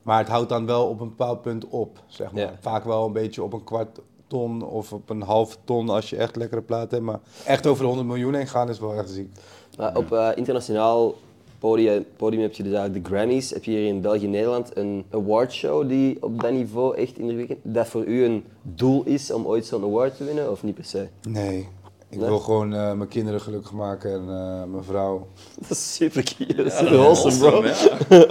Maar 0.02 0.18
het 0.18 0.28
houdt 0.28 0.50
dan 0.50 0.66
wel 0.66 0.88
op 0.88 1.00
een 1.00 1.10
bepaald 1.10 1.42
punt 1.42 1.68
op, 1.68 2.04
zeg 2.08 2.32
maar. 2.32 2.42
Ja. 2.42 2.54
Vaak 2.60 2.84
wel 2.84 3.06
een 3.06 3.14
beetje 3.14 3.44
op 3.44 3.54
een 3.54 3.64
kwart 3.64 4.00
ton 4.28 4.64
of 4.64 4.94
op 4.94 5.10
een 5.10 5.22
half 5.22 5.58
ton 5.64 5.90
als 5.90 6.10
je 6.10 6.18
echt 6.18 6.36
lekkere 6.36 6.62
plaat 6.62 6.92
hebt. 6.92 7.04
Maar 7.04 7.20
echt 7.46 7.68
over 7.68 7.82
de 7.82 7.88
100 7.88 8.08
miljoen 8.08 8.34
heen 8.34 8.48
gaan 8.48 8.70
is 8.70 8.80
wel 8.80 8.94
echt 8.94 9.10
ziek. 9.10 9.30
Maar 9.78 9.98
op 9.98 10.12
eh, 10.12 10.30
internationaal 10.36 11.16
podium, 11.60 12.06
podium 12.16 12.42
heb 12.42 12.54
je 12.54 12.64
dus 12.64 12.74
eigenlijk 12.74 13.06
de 13.06 13.14
Grammys. 13.14 13.50
Heb 13.50 13.64
je 13.64 13.72
hier 13.72 13.88
in 13.88 14.02
België 14.02 14.26
en 14.26 14.32
Nederland 14.32 14.78
een 14.78 15.06
awardshow 15.12 15.90
die 15.90 16.24
op 16.24 16.42
dat 16.42 16.52
niveau 16.52 16.98
echt 16.98 17.18
indrukwekkend... 17.18 17.76
Dat 17.76 17.88
voor 17.88 18.06
u 18.06 18.24
een 18.24 18.46
doel 18.62 19.04
is 19.04 19.32
om 19.32 19.46
ooit 19.46 19.66
zo'n 19.66 19.84
award 19.84 20.18
te 20.18 20.24
winnen, 20.24 20.52
of 20.52 20.64
niet 20.64 20.76
per 20.76 20.86
se? 20.86 21.08
Nee. 21.28 21.68
Ik 22.12 22.18
Nee? 22.20 22.28
wil 22.30 22.40
gewoon 22.40 22.74
eh, 22.74 22.92
mijn 22.92 23.08
kinderen 23.10 23.42
gelukkig 23.42 23.72
maken 23.72 24.12
en 24.12 24.20
eh, 24.22 24.72
mijn 24.72 24.84
vrouw. 24.84 25.28
Dat 25.68 25.70
is 25.70 25.96
super 25.96 26.24
cute, 26.24 26.56
dat 26.56 26.66
is 26.66 26.72
Ja, 26.74 26.78
super 26.80 26.98
wholesome, 26.98 27.38
bro. 27.38 27.64
ja. 27.66 28.26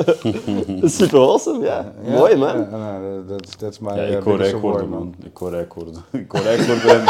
Dat 0.75 0.83
is 0.83 0.97
super 0.97 1.19
wholesome, 1.19 1.64
ja. 1.73 1.93
Mooi, 2.05 2.37
man. 2.37 2.59
Ja, 2.59 2.77
nou, 2.77 3.25
dat 3.59 3.73
is 3.73 3.79
my 3.79 3.88
Ja, 3.95 3.97
eh, 3.97 4.16
ik 4.16 4.23
hoor 4.23 4.61
worden, 4.61 4.88
man. 4.88 5.14
Ik 5.25 5.37
hoor 5.37 5.51
rijk 5.51 5.75
worden. 5.75 5.95
Ik 6.11 6.31
hoor 6.33 6.40
rijk 6.40 6.61
worden. 6.61 7.03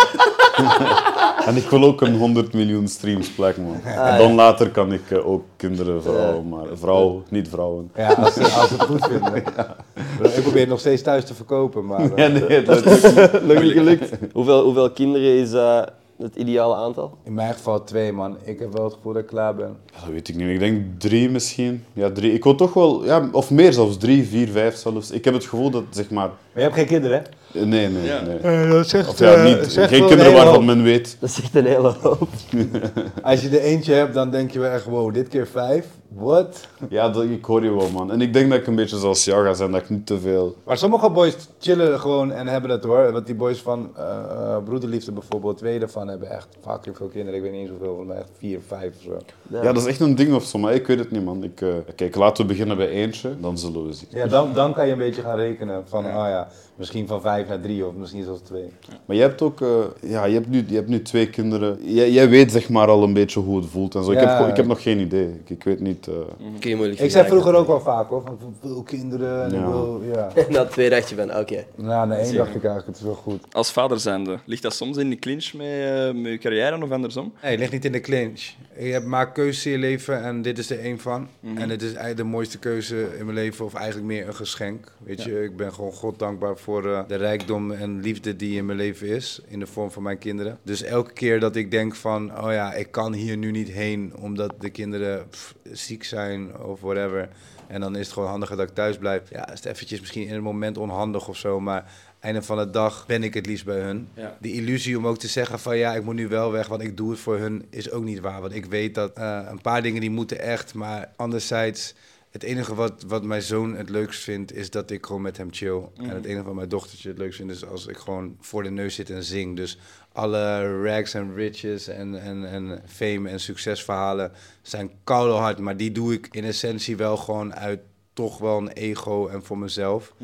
En, 1.47 1.57
ik 1.57 1.71
wil 1.71 1.85
ook 1.85 2.01
een 2.01 2.17
100 2.17 2.53
miljoen 2.53 2.89
streams 2.89 3.31
plek, 3.31 3.57
man. 3.57 3.81
En 3.83 4.19
dan 4.19 4.35
later 4.35 4.71
kan 4.71 4.93
ik 4.93 5.03
ook 5.25 5.45
kinderen, 5.57 6.03
vrouwen, 6.03 6.49
maar 6.49 6.67
vrouw, 6.73 7.23
niet 7.29 7.49
vrouwen. 7.49 7.91
Ja, 7.95 8.13
als 8.13 8.35
ze, 8.35 8.41
als 8.43 8.69
ze 8.69 8.75
het 8.75 8.83
goed 8.83 9.07
vinden. 9.07 9.37
Ik 9.37 10.43
probeer 10.43 10.61
het 10.61 10.69
nog 10.69 10.81
steeds 10.81 11.03
thuis 11.03 11.25
te 11.25 11.35
verkopen, 11.35 11.87
maar... 11.87 12.03
Ja, 12.17 12.27
nee, 12.29 12.63
dat 12.63 12.87
is 12.87 13.03
niet 13.03 13.73
gelukt. 13.73 14.11
Hoeveel, 14.33 14.65
hoeveel 14.65 14.91
kinderen 14.91 15.29
is 15.37 15.53
eh, 15.53 15.83
het 16.23 16.37
ideale 16.37 16.75
aantal? 16.75 17.19
In 17.25 17.35
mijn 17.35 17.53
geval 17.55 17.85
twee, 17.85 18.13
man. 18.13 18.37
Ik 18.45 18.59
heb 18.59 18.73
wel 18.73 18.85
het 18.85 18.95
gevoel 18.95 19.13
dat 19.13 19.23
ik 19.23 19.29
klaar 19.29 19.55
ben. 19.55 19.77
Ja, 19.95 20.01
dat 20.01 20.11
weet 20.13 20.29
ik 20.29 20.35
niet. 20.37 20.49
Ik 20.49 20.59
denk 20.59 20.83
drie 20.99 21.31
misschien. 21.31 21.85
Ja, 21.93 22.11
drie. 22.13 22.33
Ik 22.33 22.45
wil 22.45 22.55
toch 22.55 22.73
wel, 22.75 23.05
ja, 23.05 23.29
of 23.33 23.51
meer 23.51 23.73
zelfs, 23.73 23.97
drie, 23.97 24.27
vier, 24.27 24.49
vijf 24.49 24.77
zelfs. 24.77 25.11
Ik 25.11 25.25
heb 25.25 25.35
het 25.35 25.43
gevoel 25.45 25.71
dat, 25.71 25.85
zeg 25.91 26.11
maar... 26.11 26.27
Maar 26.29 26.37
je 26.55 26.61
hebt 26.61 26.75
geen 26.75 26.87
kinderen, 26.87 27.23
hè? 27.53 27.61
eh, 27.61 27.67
Nee, 27.67 27.89
nee, 27.89 28.05
Ja. 28.05 28.21
nee. 28.21 28.69
dat 28.69 28.89
zegt, 28.89 29.09
Of 29.09 29.19
ja, 29.19 29.43
niet, 29.43 29.57
geen 29.79 30.07
kinderen 30.07 30.33
waarvan 30.33 30.65
men 30.65 30.83
weet. 30.83 31.17
Dat 31.21 31.39
echt 31.43 31.55
een 31.55 31.67
hele 31.67 31.95
hoop. 32.01 32.29
Als 33.23 33.41
je 33.43 33.49
er 33.49 33.61
eentje 33.61 33.93
hebt, 33.95 34.15
dan 34.15 34.31
denk 34.31 34.51
je 34.51 34.59
wel 34.59 34.71
echt, 34.71 34.85
wow, 34.85 35.15
dit 35.15 35.29
keer 35.29 35.47
vijf? 35.47 35.87
What? 36.15 36.69
Ja, 36.89 37.09
dat, 37.09 37.23
ik 37.23 37.45
hoor 37.45 37.65
je 37.65 37.77
wel, 37.77 37.91
man. 37.91 38.13
En 38.13 38.21
ik 38.21 38.33
denk 38.33 38.51
dat 38.51 38.59
ik 38.59 38.67
een 38.67 38.75
beetje 38.75 38.99
zoals 38.99 39.25
jou 39.25 39.45
ga 39.45 39.55
zijn, 39.55 39.71
dat 39.71 39.81
ik 39.81 39.89
niet 39.89 40.07
te 40.07 40.21
veel... 40.21 40.57
Maar 40.65 40.79
sommige 40.79 41.11
boys 41.11 41.37
chillen 41.59 42.01
gewoon 42.01 42.33
en 42.33 42.47
hebben 42.47 42.71
het 42.71 42.85
hoor. 42.85 43.13
Want 43.13 43.27
die 43.27 43.35
boys 43.35 43.61
van 43.61 43.91
eh, 43.97 44.57
Broederliefde 44.65 45.13
bijvoorbeeld, 45.13 45.59
twee 45.59 45.79
daarvan 45.79 46.09
hebben 46.09 46.31
echt 46.31 46.49
fucking 46.61 46.97
veel 46.97 47.07
kinderen. 47.07 47.35
Ik 47.35 47.43
weet 47.43 47.53
niet 47.53 47.61
eens 47.61 47.71
hoeveel, 47.71 48.05
mij 48.07 48.17
echt 48.17 48.31
vier, 48.39 48.61
vijf 48.67 48.95
of 48.97 49.03
zo. 49.03 49.17
Ja. 49.49 49.73
dat 49.73 49.77
is 49.77 49.87
echt 49.87 50.01
een 50.01 50.15
ding 50.15 50.35
of 50.35 50.45
zo, 50.45 50.59
maar 50.59 50.75
ik 50.75 50.87
weet 50.87 50.99
het 50.99 51.11
niet, 51.11 51.25
man. 51.25 51.45
Ik, 51.45 51.61
eh, 51.61 51.69
kijk, 51.95 52.17
laten 52.17 52.43
we 52.43 52.53
beginnen 52.53 52.77
bij 52.77 52.89
eentje, 52.89 53.41
dan 53.41 53.59
zullen 53.59 53.87
we 53.87 53.93
zien. 53.93 54.09
Ja, 54.11 54.27
dan, 54.27 54.53
dan 54.53 54.73
kan 54.73 54.87
je 54.87 54.93
een 54.93 54.99
beetje 54.99 55.23
gaan 55.23 55.37
rekenen 55.37 55.83
van, 55.89 56.05
ah 56.05 56.29
ja, 56.29 56.49
misschien 56.81 57.07
van 57.07 57.21
vijf 57.21 57.49
naar 57.49 57.61
drie 57.61 57.87
of 57.87 57.95
misschien 57.95 58.25
zelfs 58.25 58.41
twee. 58.41 58.69
Maar 59.05 59.17
je 59.17 59.23
hebt 59.23 59.43
ook, 59.43 59.61
eh, 59.61 59.69
ja, 60.01 60.25
je 60.25 60.35
hebt, 60.35 60.49
nu, 60.49 60.65
je 60.69 60.75
hebt 60.75 60.89
nu 60.89 61.03
twee 61.03 61.31
kinderen. 61.31 61.79
Jij, 61.83 62.11
jij 62.11 62.29
weet 62.29 62.53
zeg 62.53 62.69
maar 62.69 62.89
al 62.89 63.03
een 63.03 63.13
beetje 63.13 63.41
hoe 63.41 63.57
het 63.61 63.67
voelt 63.71 63.95
en 63.95 64.05
zo. 64.05 64.11
ik, 64.11 64.19
heb, 64.21 64.49
ik 64.49 64.57
heb 64.57 64.67
nog 64.67 64.83
geen 64.83 64.99
idee. 64.99 65.27
Ik, 65.27 65.51
ik 65.51 65.65
weet 65.65 65.81
niet. 65.81 66.07
eh, 66.07 66.75
moeilijk 66.77 67.01
Ik 67.01 67.11
zei 67.11 67.29
vroeger 67.29 67.55
ook 67.55 67.67
wel 67.67 67.81
vaak 67.81 68.09
hoor, 68.09 68.23
van 68.25 68.39
veel 68.61 68.83
kinderen 68.83 69.43
en 69.43 69.49
ik 69.53 69.59
Ja. 69.59 69.67
wil, 69.71 70.03
ja. 70.15 70.33
Na 70.49 70.65
twee 70.65 70.91
dacht 70.91 71.09
je 71.09 71.17
van, 71.17 71.37
oké. 71.37 71.65
Nou, 71.75 72.09
na 72.09 72.17
één 72.17 72.35
dacht 72.35 72.55
ik 72.55 72.65
eigenlijk, 72.65 72.87
het 72.87 72.97
is 72.97 73.03
wel 73.03 73.15
goed. 73.15 73.43
Als 73.55 73.73
vader 73.73 74.01
zijnde, 74.01 74.39
ligt 74.45 74.63
dat 74.63 74.75
soms 74.75 74.97
in 74.97 75.11
de 75.11 75.17
clinch 75.19 75.53
met, 75.55 75.67
eh, 75.67 76.13
met 76.13 76.33
je 76.33 76.39
carrière 76.39 76.83
of 76.83 76.91
andersom? 76.91 77.33
Nee, 77.43 77.51
het 77.51 77.61
ligt 77.61 77.73
niet 77.73 77.85
in 77.85 77.93
de 77.93 78.01
clinch. 78.01 78.51
Je 78.79 78.87
hebt 78.93 79.07
maak 79.07 79.35
keuzes 79.35 79.67
in 79.67 79.73
je 79.73 79.79
leven 79.79 80.23
en 80.23 80.43
dit 80.43 80.59
is 80.59 80.71
er 80.71 80.79
één 80.81 80.99
van. 80.99 81.29
Mhm. 81.41 81.57
En 81.59 81.71
het 81.71 81.81
is 81.83 81.89
eigenlijk 81.89 82.17
de 82.17 82.25
mooiste 82.25 82.59
keuze 82.59 83.09
in 83.19 83.25
mijn 83.25 83.37
leven, 83.37 83.65
of 83.65 83.75
eigenlijk 83.75 84.07
meer 84.07 84.27
een 84.27 84.35
geschenk. 84.35 84.93
Weet 85.05 85.23
je, 85.23 85.43
ik 85.43 85.57
ben 85.57 85.73
gewoon 85.73 85.93
God 85.93 86.19
dankbaar 86.19 86.57
voor 86.57 86.70
eh, 86.79 87.01
de 87.09 87.15
rijkdom 87.15 87.73
en 87.73 88.01
liefde 88.01 88.37
die 88.37 88.57
in 88.57 88.67
mijn 88.67 88.79
leven 88.79 89.09
is, 89.09 89.41
in 89.49 89.59
de 89.59 89.67
vorm 89.67 89.91
van 89.91 90.03
mijn 90.03 90.19
kinderen. 90.19 90.59
Dus 90.63 90.83
elke 90.83 91.13
keer 91.13 91.41
dat 91.41 91.57
ik 91.57 91.71
denk 91.71 91.95
van, 91.95 92.39
oh 92.45 92.53
ja, 92.53 92.75
ik 92.75 92.91
kan 92.91 93.13
hier 93.13 93.37
nu 93.37 93.51
niet 93.51 93.69
heen 93.69 94.13
omdat 94.17 94.55
de 94.59 94.71
kinderen 94.71 95.29
pff, 95.29 95.55
ziek 95.73 96.05
zijn 96.05 96.59
of 96.59 96.81
whatever. 96.81 97.29
En 97.67 97.81
dan 97.81 97.97
is 97.97 98.05
het 98.05 98.13
gewoon 98.13 98.29
handiger 98.29 98.57
dat 98.57 98.69
ik 98.69 98.75
thuis 98.75 98.99
blijf. 98.99 99.23
Ja, 99.31 99.53
is 99.53 99.59
het 99.59 99.65
eventjes 99.65 100.01
misschien 100.01 100.27
in 100.27 100.35
het 100.35 100.43
moment 100.43 100.79
onhandig 100.79 101.29
of 101.29 101.37
zo, 101.37 101.61
maar 101.61 101.93
einde 102.21 102.43
van 102.43 102.59
de 102.59 102.71
dag 102.71 103.07
ben 103.07 103.23
ik 103.23 103.35
het 103.35 103.47
liefst 103.47 103.65
bij 103.65 103.81
hun. 103.81 104.09
Ja. 104.15 104.37
Die 104.41 104.55
illusie 104.55 104.99
om 104.99 105.07
ook 105.07 105.19
te 105.19 105.29
zeggen 105.29 105.59
van 105.59 105.77
ja, 105.77 105.95
ik 105.95 106.05
moet 106.05 106.15
nu 106.15 106.29
wel 106.29 106.53
weg, 106.53 106.67
want 106.67 106.83
ik 106.83 106.97
doe 106.97 107.11
het 107.11 107.21
voor 107.21 107.39
hun, 107.39 107.67
is 107.71 107.91
ook 107.91 108.05
niet 108.05 108.21
waar. 108.21 108.41
Want 108.41 108.55
ik 108.55 108.65
weet 108.65 108.95
dat 108.95 109.13
eh, 109.13 109.41
een 109.49 109.61
paar 109.61 109.83
dingen 109.83 110.01
die 110.01 110.11
moeten 110.11 110.41
echt, 110.41 110.75
maar 110.75 111.13
anderzijds, 111.17 111.95
het 112.31 112.43
enige 112.43 112.75
wat, 112.75 113.05
wat 113.07 113.25
mijn 113.25 113.43
zoon 113.43 113.75
het 113.75 113.89
leukst 113.89 114.23
vindt, 114.23 114.53
is 114.53 114.71
dat 114.71 114.91
ik 114.91 115.07
gewoon 115.07 115.23
met 115.23 115.37
hem 115.37 115.49
chill. 115.51 115.83
En 115.97 116.09
het 116.09 116.25
enige 116.25 116.45
wat 116.45 116.55
mijn 116.55 116.69
dochtertje 116.69 117.09
het 117.09 117.19
leukst 117.19 117.37
vindt, 117.37 117.53
is 117.53 117.65
als 117.65 117.87
ik 117.87 117.97
gewoon 117.97 118.37
voor 118.41 118.63
de 118.63 118.71
neus 118.71 118.95
zit 118.95 119.11
en 119.11 119.25
zing. 119.25 119.57
Dus 119.57 119.79
alle 120.13 120.83
rags 120.83 121.15
en 121.15 121.35
riches 121.35 121.89
en, 121.89 122.21
en, 122.21 122.45
en 122.45 122.83
fame 122.87 123.29
en 123.29 123.41
succesverhalen 123.41 124.33
zijn 124.63 124.91
koude 125.05 125.35
hard, 125.35 125.59
maar 125.59 125.77
die 125.77 125.93
doe 125.93 126.13
ik 126.13 126.29
in 126.31 126.45
essentie 126.45 126.97
wel 126.97 127.17
gewoon 127.17 127.55
uit 127.55 127.81
toch 128.13 128.39
wel 128.39 128.59
een 128.59 128.73
ego 128.73 129.29
en 129.29 129.43
voor 129.43 129.59
mezelf. 129.59 130.15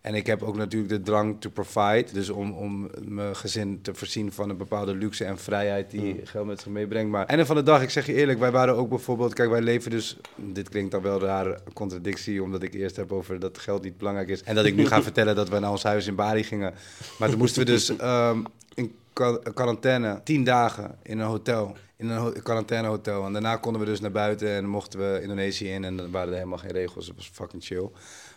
En 0.00 0.14
ik 0.14 0.26
heb 0.26 0.42
ook 0.42 0.56
natuurlijk 0.56 0.92
de 0.92 1.00
drang 1.00 1.40
to 1.40 1.50
provide. 1.50 2.06
Dus 2.12 2.30
om, 2.30 2.52
om 2.52 2.90
mijn 3.04 3.36
gezin 3.36 3.82
te 3.82 3.94
voorzien 3.94 4.32
van 4.32 4.50
een 4.50 4.56
bepaalde 4.56 4.94
luxe 4.94 5.24
en 5.24 5.38
vrijheid 5.38 5.90
die 5.90 6.20
geld 6.24 6.46
met 6.46 6.60
zich 6.60 6.70
meebrengt. 6.72 7.10
Maar 7.10 7.26
einde 7.26 7.46
van 7.46 7.56
de 7.56 7.62
dag, 7.62 7.82
ik 7.82 7.90
zeg 7.90 8.06
je 8.06 8.14
eerlijk, 8.14 8.38
wij 8.38 8.50
waren 8.50 8.76
ook 8.76 8.88
bijvoorbeeld... 8.88 9.34
Kijk, 9.34 9.50
wij 9.50 9.60
leven 9.60 9.90
dus... 9.90 10.16
Dit 10.36 10.68
klinkt 10.68 10.90
dan 10.90 11.02
wel 11.02 11.14
een 11.14 11.20
rare 11.26 11.58
contradictie, 11.72 12.42
omdat 12.42 12.62
ik 12.62 12.74
eerst 12.74 12.96
heb 12.96 13.12
over 13.12 13.38
dat 13.38 13.58
geld 13.58 13.82
niet 13.82 13.98
belangrijk 13.98 14.28
is. 14.28 14.42
En 14.42 14.54
dat 14.54 14.64
ik 14.64 14.74
nu 14.74 14.86
ga 14.86 15.02
vertellen 15.10 15.34
dat 15.34 15.48
we 15.48 15.58
naar 15.58 15.70
ons 15.70 15.82
huis 15.82 16.06
in 16.06 16.14
Bari 16.14 16.42
gingen. 16.44 16.74
Maar 17.18 17.28
toen 17.28 17.38
moesten 17.38 17.64
we 17.64 17.70
dus 17.70 17.96
ehm, 17.96 18.42
in 18.74 18.94
qua- 19.12 19.38
quarantaine, 19.54 20.20
tien 20.24 20.44
dagen 20.44 20.98
in 21.02 21.18
een 21.18 21.26
hotel. 21.26 21.76
In 21.96 22.08
een 22.08 22.18
ho- 22.18 22.32
quarantainehotel. 22.42 23.24
En 23.26 23.32
daarna 23.32 23.56
konden 23.56 23.80
we 23.80 23.86
dus 23.86 24.00
naar 24.00 24.10
buiten 24.10 24.48
en 24.48 24.66
mochten 24.66 24.98
we 24.98 25.22
Indonesië 25.22 25.68
in. 25.72 25.84
En 25.84 25.96
dan 25.96 26.10
waren 26.10 26.28
er 26.28 26.34
helemaal 26.34 26.58
geen 26.58 26.70
regels. 26.72 27.06
Het 27.06 27.16
was 27.16 27.30
fucking 27.32 27.64
chill. 27.64 27.88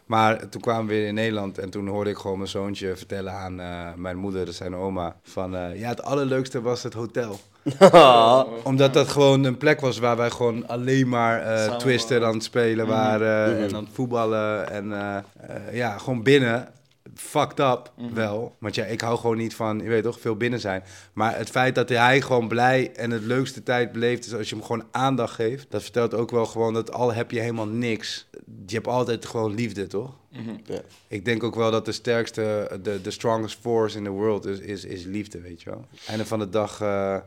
Maar 0.05 0.49
toen 0.49 0.61
kwamen 0.61 0.85
we 0.85 0.93
weer 0.93 1.07
in 1.07 1.13
Nederland 1.13 1.57
en 1.57 1.69
toen 1.69 1.87
hoorde 1.87 2.09
ik 2.09 2.17
gewoon 2.17 2.37
mijn 2.37 2.49
zoontje 2.49 2.95
vertellen 2.95 3.33
aan 3.33 3.59
eh, 3.59 3.93
mijn 3.95 4.17
moeder, 4.17 4.53
zijn 4.53 4.75
oma, 4.75 5.15
van 5.23 5.55
eh, 5.55 5.79
ja, 5.79 5.89
het 5.89 6.03
allerleukste 6.03 6.61
was 6.61 6.83
het 6.83 6.93
hotel. 6.93 7.39
Omdat 8.63 8.93
dat 8.93 9.07
gewoon 9.07 9.43
een 9.43 9.57
plek 9.57 9.81
was 9.81 9.97
waar 9.97 10.17
wij 10.17 10.29
gewoon 10.29 10.67
alleen 10.67 11.09
maar 11.09 11.41
eh 11.41 11.63
Samen 11.63 11.77
Twister 11.77 12.25
aan 12.25 12.33
het 12.33 12.43
spelen 12.43 12.87
waren 12.87 13.57
en 13.57 13.75
aan 13.75 13.83
het 13.83 13.93
voetballen 13.93 14.69
en 14.69 14.91
eh, 14.91 15.17
eh, 15.17 15.75
ja, 15.75 15.97
gewoon 15.97 16.23
binnen. 16.23 16.67
Fucked 17.15 17.59
up 17.59 17.91
wel. 18.13 18.55
Want 18.59 18.75
ja, 18.75 18.85
ik 18.85 19.01
hou 19.01 19.17
gewoon 19.17 19.37
niet 19.37 19.55
van, 19.55 19.79
je 19.79 19.89
weet 19.89 20.03
toch, 20.03 20.19
veel 20.19 20.35
binnen 20.35 20.59
zijn. 20.59 20.83
Maar 21.13 21.37
het 21.37 21.49
feit 21.49 21.75
dat 21.75 21.89
hij 21.89 22.21
gewoon 22.21 22.47
blij 22.47 22.91
en 22.95 23.11
het 23.11 23.23
leukste 23.23 23.63
tijd 23.63 23.91
beleeft 23.91 24.25
is 24.25 24.33
als 24.33 24.49
je 24.49 24.55
hem 24.55 24.63
gewoon 24.63 24.87
aandacht 24.91 25.33
geeft. 25.33 25.65
Dat 25.69 25.81
vertelt 25.81 26.13
ook 26.13 26.31
wel 26.31 26.45
gewoon 26.45 26.73
dat 26.73 26.91
al 26.91 27.13
heb 27.13 27.31
je 27.31 27.39
helemaal 27.39 27.67
niks. 27.67 28.27
Je 28.65 28.75
hebt 28.75 28.87
altijd 28.87 29.25
gewoon 29.25 29.53
liefde, 29.53 29.87
toch? 29.87 30.15
Ja. 30.65 30.81
Ik 31.07 31.25
denk 31.25 31.43
ook 31.43 31.55
wel 31.55 31.71
dat 31.71 31.85
de 31.85 31.91
sterkste, 31.91 32.79
de, 32.83 33.01
de 33.01 33.11
strongest 33.11 33.57
force 33.59 33.97
in 33.97 34.03
the 34.03 34.09
world 34.09 34.45
is, 34.45 34.59
is, 34.59 34.85
is 34.85 35.03
liefde, 35.03 35.41
weet 35.41 35.61
je 35.61 35.69
wel. 35.69 35.85
Einde 36.07 36.25
van 36.25 36.39
de 36.39 36.49
dag 36.49 36.81
eh, 36.81 37.15
eh, 37.15 37.21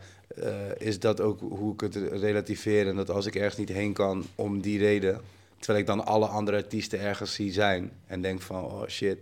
is 0.78 1.00
dat 1.00 1.20
ook 1.20 1.40
hoe 1.40 1.72
ik 1.72 1.80
het 1.80 1.96
relativeer. 1.96 2.88
En 2.88 2.96
dat 2.96 3.10
als 3.10 3.26
ik 3.26 3.34
ergens 3.34 3.56
niet 3.56 3.68
heen 3.68 3.92
kan 3.92 4.24
om 4.34 4.60
die 4.60 4.78
reden, 4.78 5.20
terwijl 5.66 5.78
ik 5.78 5.86
dan 5.86 6.06
alle 6.06 6.26
andere 6.26 6.56
artiesten 6.56 7.00
ergens 7.00 7.34
zie 7.34 7.52
zijn 7.52 7.92
en 8.06 8.22
denk 8.22 8.42
van, 8.42 8.64
oh 8.64 8.86
shit. 8.88 9.18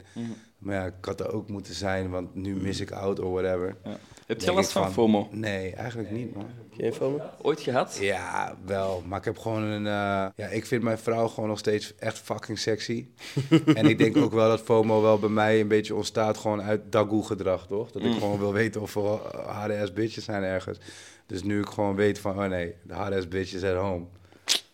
Maar 0.58 0.74
ja, 0.74 0.84
ik 0.86 1.04
had 1.04 1.20
er 1.20 1.32
ook 1.32 1.48
moeten 1.48 1.74
zijn, 1.74 2.10
want 2.10 2.34
nu 2.34 2.54
mis 2.54 2.80
ik 2.80 2.90
out 2.90 3.20
of 3.20 3.30
whatever. 3.32 3.76
Ja. 3.84 3.98
Heb 4.26 4.40
je 4.40 4.52
last 4.52 4.72
van 4.72 4.92
FOMO? 4.92 5.28
Nee, 5.30 5.74
eigenlijk 5.74 6.10
niet, 6.10 6.34
man. 6.34 6.46
Geen 6.76 6.94
FOMO? 6.94 7.20
Ooit 7.42 7.60
gehad? 7.60 7.98
Ja, 8.00 8.56
wel. 8.66 9.02
Maar 9.06 9.18
ik 9.18 9.24
heb 9.24 9.38
gewoon 9.38 9.62
een... 9.62 9.86
eh, 9.86 10.26
ja, 10.36 10.46
ik 10.50 10.66
vind 10.66 10.82
mijn 10.82 10.98
vrouw 10.98 11.28
gewoon 11.28 11.48
nog 11.48 11.58
steeds 11.58 11.94
echt 11.94 12.18
fucking 12.18 12.58
sexy. 12.58 13.06
en 13.74 13.86
ik 13.86 13.98
denk 13.98 14.16
ook 14.16 14.32
wel 14.32 14.48
dat 14.48 14.60
FOMO 14.60 15.02
wel 15.02 15.18
bij 15.18 15.28
mij 15.28 15.60
een 15.60 15.68
beetje 15.68 15.94
ontstaat 15.94 16.38
gewoon 16.38 16.62
uit 16.62 16.92
dagoe-gedrag, 16.92 17.66
toch? 17.66 17.90
Dat 17.90 18.02
ik 18.02 18.12
gewoon 18.12 18.38
wil 18.38 18.52
weten 18.52 18.80
of 18.80 18.96
er 18.96 19.18
HDS 19.46 19.92
bitches 19.92 20.24
zijn 20.24 20.42
ergens. 20.42 20.78
Dus 21.26 21.42
nu 21.42 21.60
ik 21.60 21.68
gewoon 21.68 21.96
weet 21.96 22.18
van, 22.18 22.38
oh 22.38 22.44
nee, 22.48 22.74
de 22.82 22.94
HDS 22.94 23.28
bitches 23.28 23.62
at 23.62 23.76
home. 23.76 24.04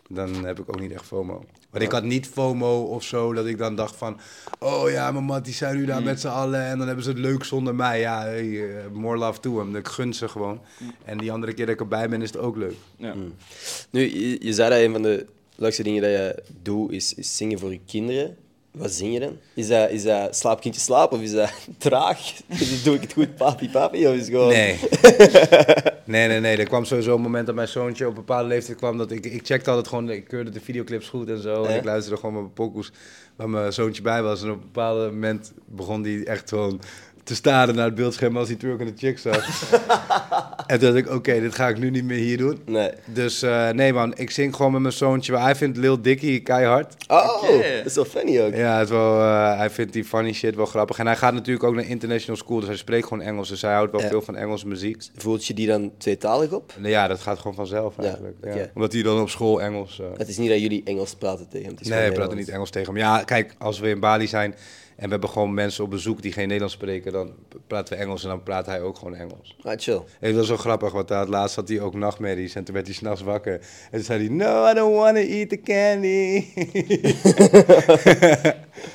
Dan 0.07 0.45
heb 0.45 0.59
ik 0.59 0.69
ook 0.69 0.79
niet 0.79 0.91
echt 0.91 1.05
FOMO. 1.05 1.43
Maar 1.71 1.81
ik 1.81 1.91
had 1.91 2.03
niet 2.03 2.27
FOMO 2.27 2.83
of 2.83 3.03
zo, 3.03 3.33
dat 3.33 3.45
ik 3.45 3.57
dan 3.57 3.75
dacht 3.75 3.95
van... 3.95 4.19
Oh 4.59 4.89
ja, 4.89 5.11
mijn 5.11 5.23
mat, 5.23 5.45
die 5.45 5.53
zijn 5.53 5.75
nu 5.75 5.85
daar 5.85 6.03
met 6.03 6.19
z'n 6.19 6.27
allen 6.27 6.65
en 6.65 6.77
dan 6.77 6.87
hebben 6.87 7.03
ze 7.03 7.09
het 7.09 7.19
leuk 7.19 7.43
zonder 7.43 7.75
mij. 7.75 7.99
Ja, 7.99 8.21
hey, 8.21 8.77
eh, 8.77 8.87
more 8.93 9.17
love 9.17 9.39
to 9.39 9.57
hem. 9.57 9.75
Ik 9.75 9.87
gun 9.87 10.13
ze 10.13 10.27
gewoon. 10.27 10.61
En 11.05 11.17
die 11.17 11.31
andere 11.31 11.53
keer 11.53 11.65
dat 11.65 11.73
ik 11.73 11.81
erbij 11.81 12.09
ben, 12.09 12.21
is 12.21 12.31
het 12.31 12.41
ook 12.41 12.55
leuk. 12.55 12.75
Ja. 12.95 13.13
Nu, 13.89 14.01
je, 14.01 14.45
je 14.45 14.53
zei 14.53 14.69
dat 14.69 14.79
een 14.79 14.91
van 14.91 15.01
de 15.01 15.25
leukste 15.55 15.83
dingen 15.83 16.01
dat 16.01 16.11
je 16.11 16.43
doet 16.61 16.91
is, 16.91 17.13
is 17.13 17.37
zingen 17.37 17.59
voor 17.59 17.71
je 17.71 17.79
kinderen. 17.85 18.37
Wat 18.71 18.91
zing 18.91 19.13
je 19.13 19.19
dan? 19.19 19.37
Is 19.53 19.67
dat, 19.67 19.89
is 19.89 20.03
dat 20.03 20.35
slaap 20.35 20.61
kindje 20.61 20.81
slaap 20.81 21.11
of 21.11 21.21
is 21.21 21.31
dat 21.31 21.51
traag? 21.77 22.19
Doe 22.83 22.95
ik 22.95 23.01
het 23.01 23.13
goed 23.13 23.35
papi 23.35 23.69
papi 23.69 24.07
of 24.07 24.13
is 24.13 24.19
het 24.19 24.29
gewoon... 24.29 24.47
Nee. 24.47 24.79
nee, 26.05 26.27
nee, 26.27 26.39
nee. 26.39 26.57
Er 26.57 26.67
kwam 26.67 26.85
sowieso 26.85 27.15
een 27.15 27.21
moment 27.21 27.45
dat 27.45 27.55
mijn 27.55 27.67
zoontje 27.67 28.03
op 28.05 28.09
een 28.09 28.15
bepaalde 28.25 28.47
leeftijd 28.47 28.77
kwam. 28.77 28.97
Dat 28.97 29.11
ik, 29.11 29.25
ik 29.25 29.45
checkte 29.45 29.69
altijd 29.69 29.87
gewoon, 29.87 30.09
ik 30.09 30.27
keurde 30.27 30.51
de 30.51 30.61
videoclips 30.61 31.09
goed 31.09 31.29
en 31.29 31.41
zo. 31.41 31.63
En 31.63 31.77
ik 31.77 31.83
luisterde 31.83 32.19
gewoon 32.19 32.33
met 32.33 32.43
mijn 32.43 32.53
pokoes 32.53 32.91
waar 33.35 33.49
mijn 33.49 33.73
zoontje 33.73 34.01
bij 34.01 34.23
was. 34.23 34.43
En 34.43 34.49
op 34.49 34.55
een 34.55 34.61
bepaald 34.61 35.11
moment 35.11 35.51
begon 35.65 36.03
hij 36.03 36.23
echt 36.23 36.49
gewoon 36.49 36.81
te 37.23 37.35
staren 37.35 37.75
naar 37.75 37.85
het 37.85 37.95
beeldscherm 37.95 38.37
als 38.37 38.47
hij 38.47 38.57
twerkende 38.57 38.93
chick 38.97 39.19
zag. 39.19 39.69
En 40.71 40.79
toen 40.79 40.93
dacht 40.93 41.05
ik, 41.05 41.13
oké, 41.13 41.39
dit 41.39 41.55
ga 41.55 41.67
ik 41.67 41.77
nu 41.77 41.89
niet 41.89 42.03
meer 42.03 42.17
hier 42.17 42.37
doen. 42.37 42.59
Nee. 42.65 42.89
Dus 43.05 43.41
eh, 43.41 43.69
nee 43.69 43.93
man, 43.93 44.13
ik 44.17 44.31
zing 44.31 44.55
gewoon 44.55 44.71
met 44.71 44.81
mijn 44.81 44.93
zoontje. 44.93 45.37
Hij 45.37 45.55
vindt 45.55 45.77
Lil 45.77 46.01
Dicky 46.01 46.41
keihard. 46.43 46.95
Oh, 47.07 47.41
dat 47.41 47.85
is 47.85 47.95
wel 47.95 48.05
funny 48.05 48.41
ook. 48.41 48.55
Ja, 48.55 48.79
het 48.79 48.89
wel, 48.89 49.19
eh, 49.19 49.57
hij 49.57 49.69
vindt 49.69 49.93
die 49.93 50.03
funny 50.05 50.33
shit 50.33 50.55
wel 50.55 50.65
grappig. 50.65 50.99
En 50.99 51.05
hij 51.05 51.15
gaat 51.15 51.33
natuurlijk 51.33 51.63
ook 51.65 51.75
naar 51.75 51.85
international 51.85 52.35
school, 52.35 52.59
dus 52.59 52.67
hij 52.67 52.77
spreekt 52.77 53.07
gewoon 53.07 53.23
Engels. 53.23 53.49
Dus 53.49 53.61
hij 53.61 53.73
houdt 53.73 53.91
wel 53.91 54.01
Ja. 54.01 54.07
veel 54.07 54.21
van 54.21 54.35
Engelse 54.35 54.67
muziek. 54.67 55.03
Voelt 55.15 55.45
je 55.45 55.53
die 55.53 55.67
dan 55.67 55.91
tweetalig 55.97 56.51
op? 56.51 56.73
Nou 56.77 56.89
Ja, 56.89 57.07
dat 57.07 57.19
gaat 57.19 57.37
gewoon 57.37 57.55
vanzelf 57.55 57.93
Ja, 57.97 58.03
eigenlijk. 58.03 58.37
Ja. 58.43 58.67
Omdat 58.75 58.93
hij 58.93 59.01
dan 59.03 59.21
op 59.21 59.29
school 59.29 59.61
Engels... 59.61 59.99
eh, 59.99 60.05
Het 60.17 60.27
is 60.27 60.37
niet 60.37 60.49
dat 60.49 60.59
jullie 60.61 60.81
Engels 60.85 61.15
praten 61.15 61.47
tegen 61.49 61.65
hem. 61.67 61.75
Nee, 61.89 62.09
we 62.09 62.15
praten 62.15 62.37
niet 62.37 62.49
Engels 62.49 62.69
tegen 62.69 62.87
hem. 62.93 62.97
Ja, 63.03 63.23
kijk, 63.23 63.53
als 63.57 63.79
we 63.79 63.89
in 63.89 63.99
Bali 63.99 64.27
zijn 64.27 64.55
en 65.01 65.07
we 65.07 65.13
hebben 65.13 65.29
gewoon 65.29 65.53
mensen 65.53 65.83
op 65.83 65.89
bezoek 65.89 66.21
die 66.21 66.31
geen 66.31 66.43
Nederlands 66.43 66.73
spreken, 66.73 67.11
dan 67.11 67.33
praten 67.67 67.97
we 67.97 68.03
Engels 68.03 68.23
en 68.23 68.29
dan 68.29 68.43
praat 68.43 68.65
hij 68.65 68.81
ook 68.81 68.97
gewoon 68.97 69.15
Engels. 69.15 69.55
Ah, 69.61 69.73
chill. 69.77 70.01
En 70.19 70.29
dat 70.29 70.35
was 70.35 70.47
zo 70.47 70.57
grappig, 70.57 70.91
want 70.91 71.11
uh, 71.11 71.23
laatst 71.27 71.55
had 71.55 71.67
hij 71.67 71.79
ook 71.79 71.93
nachtmerries 71.93 72.55
en 72.55 72.63
toen 72.63 72.73
werd 72.73 72.85
hij 72.85 72.95
s'nachts 72.95 73.21
wakker. 73.21 73.53
En 73.53 73.91
toen 73.91 74.03
zei 74.03 74.19
hij, 74.19 74.35
no, 74.35 74.69
I 74.69 74.73
don't 74.73 74.95
want 74.95 75.15
to 75.15 75.21
eat 75.21 75.49
the 75.49 75.61
candy. 75.61 76.43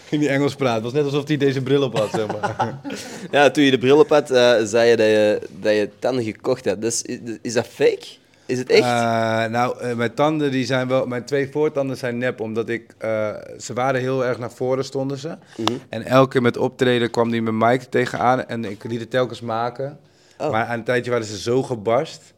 Ging 0.08 0.22
hij 0.22 0.34
Engels 0.34 0.54
praten. 0.54 0.74
Het 0.74 0.92
was 0.92 0.92
net 0.92 1.04
alsof 1.04 1.28
hij 1.28 1.36
deze 1.36 1.62
bril 1.62 1.82
op 1.82 1.98
had, 1.98 2.10
zeg 2.10 2.26
maar. 2.26 2.80
Ja, 3.30 3.50
toen 3.50 3.64
je 3.64 3.70
de 3.70 3.78
bril 3.78 3.98
op 3.98 4.08
had, 4.08 4.30
eh, 4.30 4.62
zei 4.62 4.90
je 4.90 4.96
dat 4.96 5.06
je, 5.06 5.40
dat 5.60 5.72
je 5.72 5.90
tanden 5.98 6.24
gekocht 6.24 6.64
had. 6.64 6.80
Dus, 6.80 7.02
is, 7.02 7.18
is 7.42 7.52
dat 7.52 7.66
fake? 7.66 8.06
Is 8.46 8.58
het 8.58 8.70
echt? 8.70 8.82
Eh, 8.82 9.44
nou, 9.44 9.80
eh, 9.80 9.94
mijn 9.94 10.14
tanden 10.14 10.50
die 10.50 10.66
zijn 10.66 10.88
wel, 10.88 11.06
mijn 11.06 11.24
twee 11.24 11.50
voortanden 11.50 11.96
zijn 11.96 12.18
nep, 12.18 12.40
omdat 12.40 12.68
ik, 12.68 12.94
eh, 12.98 13.34
ze 13.58 13.72
waren 13.72 14.00
heel 14.00 14.24
erg 14.24 14.38
naar 14.38 14.50
voren 14.50 14.84
stonden 14.84 15.18
ze. 15.18 15.36
Mhm. 15.56 15.72
En 15.88 16.04
elke 16.04 16.28
keer 16.28 16.42
met 16.42 16.56
optreden 16.56 17.10
kwam 17.10 17.30
die 17.30 17.42
met 17.42 17.54
Mike 17.54 17.88
tegenaan 17.88 18.46
en 18.46 18.64
ik 18.64 18.84
liet 18.84 19.00
het 19.00 19.10
telkens 19.10 19.40
maken. 19.40 19.98
Oh. 20.38 20.50
Maar 20.50 20.66
aan 20.66 20.78
een 20.78 20.84
tijdje 20.84 21.10
waren 21.10 21.26
ze 21.26 21.38
zo 21.38 21.62
gebarst 21.62 22.34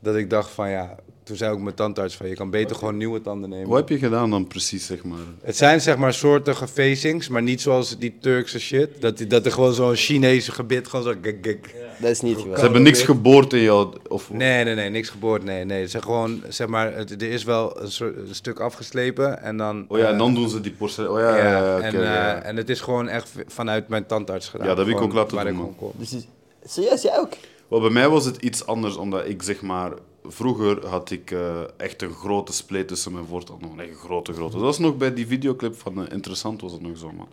dat 0.00 0.16
ik 0.16 0.30
dacht 0.30 0.50
van 0.50 0.70
ja, 0.70 0.94
toen 1.24 1.36
zei 1.36 1.52
ook 1.52 1.60
mijn 1.60 1.74
tandarts 1.74 2.16
van 2.16 2.28
je 2.28 2.34
kan 2.34 2.50
beter 2.50 2.76
gewoon 2.76 2.96
nieuwe 2.96 3.20
tanden 3.20 3.50
nemen. 3.50 3.68
Wat 3.68 3.78
heb 3.78 3.88
je 3.88 3.98
gedaan 3.98 4.30
dan 4.30 4.46
precies, 4.46 4.86
zeg 4.86 5.04
maar? 5.04 5.18
Het 5.42 5.56
zijn 5.56 5.80
zeg 5.80 5.96
maar 5.96 6.14
soortige 6.14 6.68
facings, 6.68 7.28
maar 7.28 7.42
niet 7.42 7.60
zoals 7.60 7.98
die 7.98 8.16
Turkse 8.20 8.60
shit. 8.60 8.88
Dat, 9.00 9.18
die- 9.18 9.26
dat 9.26 9.46
er 9.46 9.52
gewoon 9.52 9.72
zo'n 9.74 9.94
Chinese 9.94 10.52
gebit 10.52 10.88
gewoon 10.88 11.04
zo... 11.04 11.14
gek, 11.22 11.38
gek. 11.42 11.74
dat 11.98 12.10
is 12.10 12.20
niet. 12.20 12.38
Ze 12.38 12.60
hebben 12.60 12.82
niks 12.82 13.02
geboord 13.02 13.52
in 13.52 13.60
jou, 13.62 13.94
of... 14.08 14.30
Nee, 14.30 14.64
nee, 14.64 14.74
nee, 14.74 14.90
niks 14.90 15.08
geboord. 15.08 15.44
Nee, 15.44 15.64
nee. 15.64 15.86
Zijn 15.86 16.02
gewoon, 16.02 16.42
zeg 16.48 16.66
maar, 16.66 16.94
het, 16.94 17.10
er 17.10 17.30
is 17.30 17.44
wel 17.44 17.80
een, 17.82 17.90
soort, 17.90 18.16
een 18.16 18.34
stuk 18.34 18.60
afgeslepen 18.60 19.42
en 19.42 19.56
dan... 19.56 19.84
Oh 19.88 19.98
ja, 19.98 20.06
en 20.06 20.12
eh, 20.12 20.18
dan 20.18 20.34
doen 20.34 20.48
ze 20.48 20.60
die 20.60 20.72
porselein... 20.72 21.12
Oh 21.12 21.18
ja, 21.20 21.36
ja, 21.36 21.44
ja, 21.44 21.66
ja, 21.66 21.76
oké, 21.76 21.84
en, 21.86 22.00
ja. 22.02 22.42
eh, 22.42 22.48
en 22.48 22.56
het 22.56 22.68
is 22.70 22.80
gewoon 22.80 23.08
echt 23.08 23.30
vanuit 23.46 23.88
mijn 23.88 24.06
tandarts 24.06 24.48
gedaan. 24.48 24.66
Ja, 24.68 24.74
dat 24.74 24.86
heb 24.86 24.96
ik 24.96 25.02
ook 25.02 25.12
laten 25.12 25.46
doen. 25.54 25.74
Dus 25.96 26.12
is- 26.12 26.26
serieus, 26.64 27.02
jij 27.02 27.18
ook? 27.18 27.32
Wel, 27.68 27.80
bij 27.80 27.90
mij 27.90 28.08
was 28.08 28.24
het 28.24 28.36
iets 28.36 28.66
anders, 28.66 28.96
omdat 28.96 29.28
ik 29.28 29.42
zeg 29.42 29.60
maar... 29.62 29.92
Vroeger 30.24 30.86
had 30.86 31.10
ik 31.10 31.30
eh, 31.30 31.60
echt 31.76 32.02
een 32.02 32.12
grote 32.12 32.52
spleet 32.52 32.88
tussen 32.88 33.12
mijn 33.12 33.26
voortanden. 33.26 33.80
Echt 33.80 33.88
een 33.88 33.94
grote, 33.94 34.32
grote. 34.32 34.52
Dat 34.52 34.64
was 34.64 34.78
nog 34.78 34.96
bij 34.96 35.14
die 35.14 35.26
videoclip 35.26 35.74
van 35.74 36.06
eh, 36.06 36.12
Interessant 36.12 36.60
was 36.60 36.72
het 36.72 36.80
nog 36.80 36.98
zo, 36.98 37.12
man. 37.12 37.28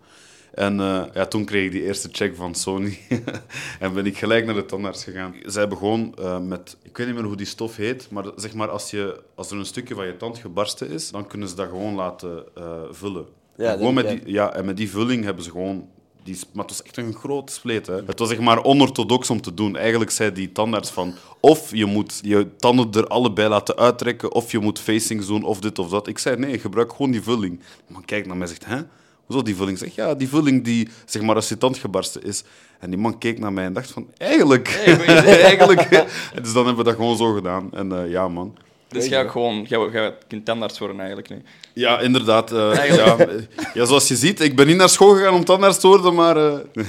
En 0.53 0.79
eh, 0.79 1.03
ja, 1.13 1.25
toen 1.25 1.45
kreeg 1.45 1.65
ik 1.65 1.71
die 1.71 1.83
eerste 1.83 2.09
check 2.11 2.35
van 2.35 2.55
Sony. 2.55 2.99
en 3.79 3.93
ben 3.93 4.05
ik 4.05 4.17
gelijk 4.17 4.45
naar 4.45 4.55
de 4.55 4.65
tandarts 4.65 5.03
gegaan. 5.03 5.35
Zij 5.45 5.61
hebben 5.61 5.77
gewoon 5.77 6.15
met... 6.47 6.77
Ik 6.81 6.97
weet 6.97 7.07
niet 7.07 7.15
meer 7.15 7.25
hoe 7.25 7.35
die 7.35 7.45
stof 7.45 7.75
heet, 7.75 8.09
maar 8.11 8.25
zeg 8.35 8.53
maar 8.53 8.69
als, 8.69 8.91
je, 8.91 9.21
als 9.35 9.51
er 9.51 9.57
een 9.57 9.65
stukje 9.65 9.95
van 9.95 10.05
je 10.05 10.17
tand 10.17 10.37
gebarsten 10.37 10.89
is, 10.89 11.11
dan 11.11 11.27
kunnen 11.27 11.47
ze 11.47 11.55
dat 11.55 11.67
gewoon 11.67 11.95
laten 11.95 12.45
vullen. 12.91 13.25
Ja, 13.55 13.63
En 13.63 13.69
dat 13.69 13.77
gewoon 13.77 13.93
met 13.93 14.07
die, 14.07 14.21
ja, 14.25 14.53
en 14.53 14.65
met 14.65 14.77
die 14.77 14.89
vulling 14.89 15.23
hebben 15.23 15.43
ze 15.43 15.51
gewoon... 15.51 15.89
Die, 16.29 16.39
maar 16.53 16.65
het 16.65 16.77
was 16.77 16.85
echt 16.85 16.97
een 16.97 17.13
grote 17.13 17.53
spleet. 17.53 17.87
Hè. 17.87 17.95
Het 18.05 18.19
was 18.19 18.29
zeg 18.29 18.39
maar 18.39 18.63
onorthodox 18.63 19.29
om 19.29 19.41
te 19.41 19.53
doen. 19.53 19.75
Eigenlijk 19.75 20.11
zei 20.11 20.31
die 20.31 20.51
tandarts 20.51 20.89
van... 20.89 21.13
Of 21.39 21.75
je 21.75 21.85
moet 21.85 22.19
je 22.21 22.47
tanden 22.57 22.91
er 22.91 23.07
allebei 23.07 23.49
laten 23.49 23.77
uittrekken, 23.77 24.33
of 24.33 24.51
je 24.51 24.59
moet 24.59 24.79
facings 24.79 25.27
doen, 25.27 25.43
of 25.43 25.59
dit 25.59 25.79
of 25.79 25.89
dat. 25.89 26.07
Ik 26.07 26.17
zei, 26.17 26.37
nee, 26.37 26.59
gebruik 26.59 26.91
gewoon 26.91 27.11
die 27.11 27.21
vulling. 27.21 27.59
Man 27.87 28.05
kijkt 28.05 28.27
naar 28.27 28.37
mij 28.37 28.47
en 28.47 28.53
zegt, 28.53 28.65
hè? 28.65 28.81
Hoezo 29.25 29.43
die 29.43 29.55
vulling? 29.55 29.77
Zeg, 29.77 29.95
ja, 29.95 30.15
die 30.15 30.29
vulling 30.29 30.63
die, 30.63 30.89
zeg 31.05 31.21
maar, 31.21 31.35
als 31.35 31.49
je 31.49 31.57
tand 31.57 31.77
gebarsten 31.77 32.23
is. 32.23 32.43
En 32.79 32.89
die 32.89 32.99
man 32.99 33.17
keek 33.17 33.39
naar 33.39 33.53
mij 33.53 33.65
en 33.65 33.73
dacht 33.73 33.91
van, 33.91 34.07
eigenlijk, 34.17 34.81
eigenlijk. 35.49 35.81
En 35.81 36.43
dus 36.43 36.53
dan 36.53 36.65
hebben 36.65 36.83
we 36.83 36.89
dat 36.89 36.95
gewoon 36.95 37.17
zo 37.17 37.33
gedaan. 37.33 37.69
En 37.73 37.91
eh, 37.91 38.11
ja, 38.11 38.27
man. 38.27 38.57
Dus 38.89 39.05
jij 39.07 39.23
ook 39.23 39.31
gewoon, 39.31 39.65
jij, 39.67 39.89
jij 39.91 40.13
kunt 40.27 40.45
tandarts 40.45 40.79
worden 40.79 40.97
eigenlijk 40.99 41.29
nu. 41.29 41.41
Ja, 41.73 41.99
inderdaad. 41.99 42.51
eh, 42.51 42.77
Eigenlijk. 42.77 43.17
ja, 43.19 43.27
eh, 43.27 43.41
ja, 43.73 43.85
zoals 43.85 44.07
je 44.07 44.15
ziet, 44.15 44.39
ik 44.39 44.55
ben 44.55 44.67
niet 44.67 44.77
naar 44.77 44.89
school 44.89 45.13
gegaan 45.15 45.33
om 45.33 45.45
tandarts 45.45 45.79
te 45.79 45.87
worden, 45.87 46.13
maar... 46.13 46.37
eh, 46.37 46.57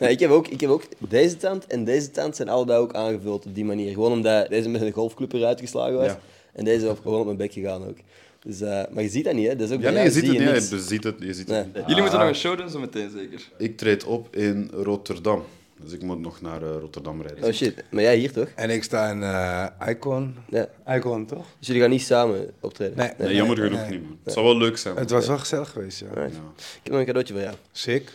Ja, 0.00 0.06
ik, 0.08 0.20
heb 0.20 0.30
ook, 0.30 0.48
ik 0.48 0.60
heb 0.60 0.70
ook 0.70 0.82
deze 0.98 1.36
tand 1.36 1.66
en 1.66 1.84
deze 1.84 2.10
tand 2.10 2.36
zijn 2.36 2.48
allebei 2.48 2.78
ook 2.78 2.92
aangevuld 2.94 3.46
op 3.46 3.54
die 3.54 3.64
manier. 3.64 3.92
Gewoon 3.92 4.12
omdat 4.12 4.48
deze 4.48 4.68
met 4.68 4.80
een 4.80 4.92
golfclub 4.92 5.32
eruit 5.32 5.60
geslagen 5.60 5.94
was. 5.94 6.06
Ja. 6.06 6.20
En 6.52 6.64
deze 6.64 6.88
op, 6.88 7.00
gewoon 7.02 7.18
op 7.18 7.24
mijn 7.24 7.36
bek 7.36 7.52
gegaan 7.52 7.86
ook. 7.88 7.96
Dus, 8.44 8.60
eh, 8.60 8.82
maar 8.92 9.02
je 9.02 9.08
ziet 9.08 9.24
dat 9.24 9.34
niet, 9.34 9.46
hè? 9.48 9.56
Dat 9.56 9.68
is 9.70 9.74
ook 9.76 9.82
ja, 9.82 9.90
nee, 9.90 10.04
je 10.04 10.10
ziet 10.10 10.26
het 10.26 10.38
niet. 10.38 10.70
Je 10.70 10.78
ziet 10.78 11.04
het, 11.04 11.14
je 11.18 11.34
ziet 11.34 11.48
Nee. 11.48 11.58
het 11.58 11.74
niet. 11.74 11.84
Jullie 11.86 12.00
moeten 12.02 12.18
nog 12.20 12.28
een 12.28 12.34
show 12.34 12.58
doen 12.58 12.68
zo 12.70 12.78
meteen 12.78 13.10
zeker. 13.10 13.40
Ik 13.58 13.76
treed 13.76 14.04
op 14.04 14.36
in 14.36 14.70
Rotterdam. 14.74 15.42
Dus 15.82 15.92
ik 15.92 16.02
moet 16.02 16.18
nog 16.20 16.40
naar 16.40 16.62
eh, 16.62 16.68
Rotterdam 16.80 17.22
rijden. 17.22 17.44
Oh 17.44 17.52
shit, 17.52 17.84
maar 17.90 18.02
jij 18.02 18.16
hier 18.16 18.32
toch? 18.32 18.48
En 18.54 18.70
ik 18.70 18.82
sta 18.82 19.10
in 19.10 19.22
eh, 19.22 19.88
Icon. 19.88 20.36
Ja. 20.48 20.68
Icon, 20.96 21.26
toch? 21.26 21.46
Dus 21.58 21.66
jullie 21.66 21.82
gaan 21.82 21.90
niet 21.90 22.02
samen 22.02 22.50
optreden? 22.60 22.96
Nee. 22.96 23.10
Nee, 23.18 23.34
jammer 23.34 23.56
nee, 23.58 23.68
genoeg 23.68 23.80
nee. 23.80 23.90
niet, 23.90 24.08
man. 24.08 24.18
Het 24.24 24.32
zou 24.32 24.44
wel 24.46 24.56
leuk 24.56 24.78
zijn. 24.78 24.96
Het 24.96 25.10
was 25.10 25.26
wel 25.26 25.38
gezellig 25.38 25.70
geweest, 25.70 26.00
ja. 26.00 26.06
Ja. 26.14 26.24
Ik 26.26 26.32
heb 26.82 26.90
nog 26.92 26.98
een 27.00 27.06
cadeautje 27.06 27.34
voor 27.34 27.42
jou. 27.42 27.54
Sick. 27.72 28.12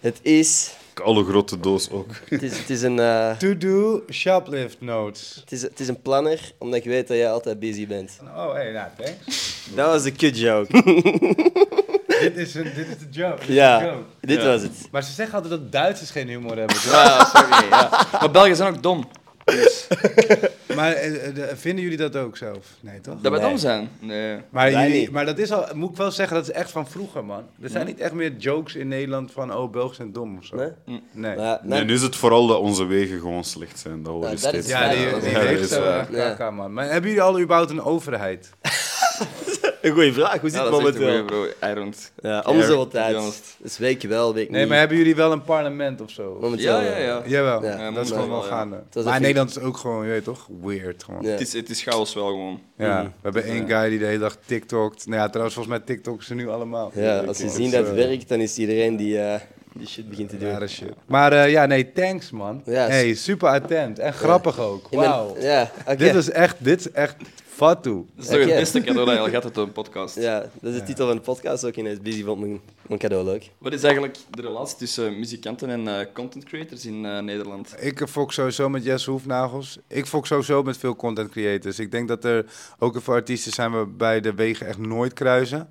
Het 0.00 0.18
is... 0.22 0.74
Alle 0.94 1.24
grote 1.24 1.60
doos 1.60 1.90
ook. 1.90 2.10
Het 2.28 2.42
is, 2.42 2.58
het 2.58 2.70
is 2.70 2.82
een... 2.82 2.98
eh, 2.98 3.36
To-do 3.36 4.02
shoplift 4.10 4.80
notes. 4.80 5.36
het, 5.40 5.52
is, 5.52 5.62
het 5.62 5.80
is 5.80 5.88
een 5.88 6.02
planner, 6.02 6.52
omdat 6.58 6.78
ik 6.78 6.84
weet 6.84 7.08
dat 7.08 7.16
jij 7.16 7.30
altijd 7.30 7.58
busy 7.58 7.86
bent. 7.86 8.18
Oh, 8.22 8.52
hey, 8.52 8.72
nou, 8.72 8.88
thanks. 8.96 9.60
Dat 9.74 9.86
was 9.86 10.04
een 10.04 10.16
kut 10.16 10.38
joke. 10.38 10.70
dit, 12.22 12.36
is 12.36 12.54
een, 12.54 12.62
dit 12.74 12.86
is 12.88 12.98
de 12.98 13.06
joke. 13.10 13.46
Dit 13.46 13.54
ja, 13.56 13.84
joke. 13.84 14.02
dit 14.20 14.40
Ja. 14.42 14.46
was 14.46 14.62
het. 14.62 14.88
Maar 14.90 15.02
ze 15.02 15.12
zeggen 15.12 15.34
altijd 15.34 15.52
dat 15.52 15.72
Duitsers 15.72 16.10
geen 16.10 16.28
humor 16.28 16.56
hebben. 16.56 16.76
Ja, 16.90 17.24
sorry. 17.24 17.68
Ja. 17.70 18.06
Maar 18.12 18.30
Belgen 18.30 18.56
zijn 18.56 18.74
ook 18.76 18.82
dom. 18.82 19.08
maar 20.76 20.92
eh, 20.92 21.26
eh, 21.28 21.34
de- 21.34 21.52
vinden 21.56 21.82
jullie 21.82 21.98
dat 21.98 22.16
ook 22.16 22.36
zelf? 22.36 22.66
Nee, 22.80 23.00
toch? 23.00 23.14
Dat 23.20 23.30
wij 23.32 23.40
Nee. 23.40 23.48
dom 23.50 23.58
zijn. 23.58 23.88
Nee. 23.98 24.38
Maar, 24.50 24.70
jullie, 24.70 25.10
maar 25.10 25.26
dat 25.26 25.38
is 25.38 25.52
al, 25.52 25.66
moet 25.74 25.90
ik 25.90 25.96
wel 25.96 26.10
zeggen, 26.10 26.36
dat 26.36 26.48
is 26.48 26.52
echt 26.54 26.70
van 26.70 26.88
vroeger, 26.88 27.24
man. 27.24 27.42
Er 27.62 27.68
zijn 27.68 27.86
niet 27.86 28.00
echt 28.00 28.12
meer 28.12 28.32
jokes 28.36 28.74
in 28.74 28.88
Nederland 28.88 29.32
van, 29.32 29.54
oh, 29.54 29.70
Belgen 29.70 29.94
zijn 29.96 30.12
dom 30.12 30.36
of 30.38 30.44
zo. 30.44 30.56
Nee? 30.56 30.68
Nee. 30.84 31.00
Maar 31.36 31.44
ja, 31.46 31.60
Nee, 31.62 31.78
nee, 31.78 31.84
nu 31.84 31.94
is 31.94 32.02
het 32.02 32.16
vooral 32.16 32.46
dat 32.46 32.58
onze 32.58 32.84
wegen 32.84 33.18
gewoon 33.18 33.44
slecht 33.44 33.78
zijn. 33.78 34.02
Dat 34.02 34.12
hoor 34.12 34.22
Ja, 34.24 34.30
je 34.30 34.36
steeds. 34.36 34.68
Ja, 34.68 34.88
die, 34.90 34.98
Ja, 35.00 35.40
die 35.40 35.58
is 35.58 35.78
waar. 35.78 36.06
kaka, 36.06 36.50
man. 36.50 36.72
Maar 36.72 36.84
hebben 36.90 37.10
jullie 37.10 37.24
al 37.24 37.40
überhaupt 37.40 37.70
een 37.70 37.82
overheid? 37.82 38.50
Een 39.82 39.92
goede 39.92 40.12
vraag. 40.12 40.40
Hoe 40.40 40.50
zit 40.50 40.58
Ja, 40.58 40.64
het 40.64 40.72
dat 40.72 40.80
is 40.80 40.86
echt 40.86 40.96
een 40.96 41.02
momenteel? 41.02 41.24
bro. 41.60 41.70
I 41.70 41.74
don't... 41.74 42.12
Ja, 42.22 42.42
om 42.46 42.56
de 42.56 42.62
zoveel 42.62 42.76
to 42.78 42.84
be 42.84 42.90
tijd. 42.90 43.16
honest. 43.16 43.56
Dus 43.58 43.78
week 43.78 44.02
wel, 44.02 44.34
week 44.34 44.50
Nee, 44.50 44.60
niet. 44.60 44.68
maar 44.68 44.78
hebben 44.78 44.96
jullie 44.96 45.14
wel 45.14 45.32
een 45.32 45.42
parlement 45.42 46.00
of 46.00 46.10
zo? 46.10 46.38
Momenteel 46.40 46.80
Ja, 46.80 46.82
ja, 46.82 46.90
wel. 46.90 46.98
ja. 47.04 47.22
Jawel, 47.26 47.64
Ja, 47.64 47.90
dat 47.90 48.04
is 48.04 48.10
gewoon 48.10 48.28
wel 48.28 48.38
wel, 48.40 48.48
ja. 48.48 48.56
gaande. 48.56 48.82
Maar 49.04 49.20
Nederland 49.20 49.50
is 49.50 49.58
ook 49.58 49.76
gewoon, 49.76 50.04
je 50.04 50.10
weet 50.10 50.24
toch, 50.24 50.48
weird 50.62 51.04
gewoon. 51.04 51.20
Ja. 51.22 51.26
Ja. 51.26 51.32
Het 51.32 51.40
is, 51.42 51.52
het 51.52 51.68
is 51.70 51.82
chaos 51.82 52.14
wel 52.14 52.26
gewoon. 52.26 52.60
we 52.76 53.08
hebben 53.22 53.44
één 53.44 53.66
Ja. 53.66 53.80
guy 53.80 53.88
die 53.90 53.98
de 53.98 54.04
hele 54.04 54.18
dag 54.18 54.36
TikTokt. 54.46 55.06
Nou 55.06 55.20
ja, 55.20 55.28
trouwens, 55.28 55.54
volgens 55.54 55.76
mij 55.76 55.86
TikToken 55.86 56.24
ze 56.24 56.34
nu 56.34 56.48
allemaal. 56.48 56.90
Ja, 56.94 57.18
als 57.18 57.38
ze 57.38 57.48
zien 57.48 57.70
dat 57.70 57.86
het 57.86 57.94
werkt, 57.94 58.28
dan 58.28 58.40
is 58.40 58.56
iedereen 58.58 58.96
die, 58.96 59.18
eh, 59.18 59.40
die 59.74 59.86
shit 59.86 60.08
begint 60.08 60.28
te 60.28 60.36
doen. 60.38 60.50
Rare 60.50 60.68
shit. 60.68 60.92
Maar 61.06 61.32
eh, 61.32 61.50
ja, 61.50 61.66
nee, 61.66 61.92
thanks 61.92 62.30
man. 62.30 62.62
Ja, 62.64 62.86
hey, 62.86 63.14
super 63.14 63.48
attent 63.48 63.98
en 63.98 64.12
grappig 64.12 64.58
ook. 64.60 64.86
Wauw. 64.90 65.36
Ja, 65.40 65.70
oké. 65.86 65.96
Dit 65.96 66.14
is 66.14 66.30
echt, 66.30 66.56
dit 66.58 66.80
is 66.80 66.90
echt 66.90 67.16
fatu. 67.62 68.06
Dat 68.14 68.24
is 68.24 68.30
toch 68.30 68.38
het 68.38 68.54
beste 68.54 68.80
cadeau 68.80 69.06
dat 69.06 69.14
je 69.14 69.20
al 69.20 69.30
hebt 69.30 69.44
op 69.44 69.56
een 69.56 69.72
podcast. 69.72 70.16
Ja, 70.16 70.40
dat 70.60 70.72
is 70.72 70.78
de 70.78 70.84
titel 70.86 71.06
van 71.06 71.16
de 71.16 71.22
podcast 71.22 71.64
ook 71.64 71.74
ineens. 71.74 72.00
Busy 72.00 72.24
vond 72.24 72.40
mijn, 72.40 72.60
mijn 72.86 73.00
cadeau 73.00 73.24
leuk. 73.24 73.50
Wat 73.58 73.72
is 73.72 73.82
eigenlijk 73.82 74.18
de 74.30 74.42
relatie 74.42 74.76
tussen 74.76 75.18
muzikanten 75.18 75.70
en 75.70 75.88
eh, 75.88 76.06
content 76.14 76.44
creators 76.44 76.86
in 76.86 77.04
eh, 77.06 77.18
Nederland? 77.18 77.74
Ik 77.78 78.02
fok 78.08 78.32
sowieso 78.32 78.68
met 78.68 78.84
Jesse 78.84 79.10
Hoefnagels. 79.10 79.78
Ik 79.88 80.06
fok 80.06 80.26
sowieso 80.26 80.62
met 80.62 80.76
veel 80.76 80.96
content 80.96 81.30
creators. 81.30 81.78
Ik 81.78 81.90
denk 81.90 82.08
dat 82.08 82.24
er 82.24 82.44
ook 82.78 83.02
veel 83.02 83.14
artiesten 83.14 83.52
zijn 83.52 83.70
waarbij 83.70 84.20
de 84.20 84.34
wegen 84.34 84.66
echt 84.66 84.78
nooit 84.78 85.12
kruisen. 85.12 85.68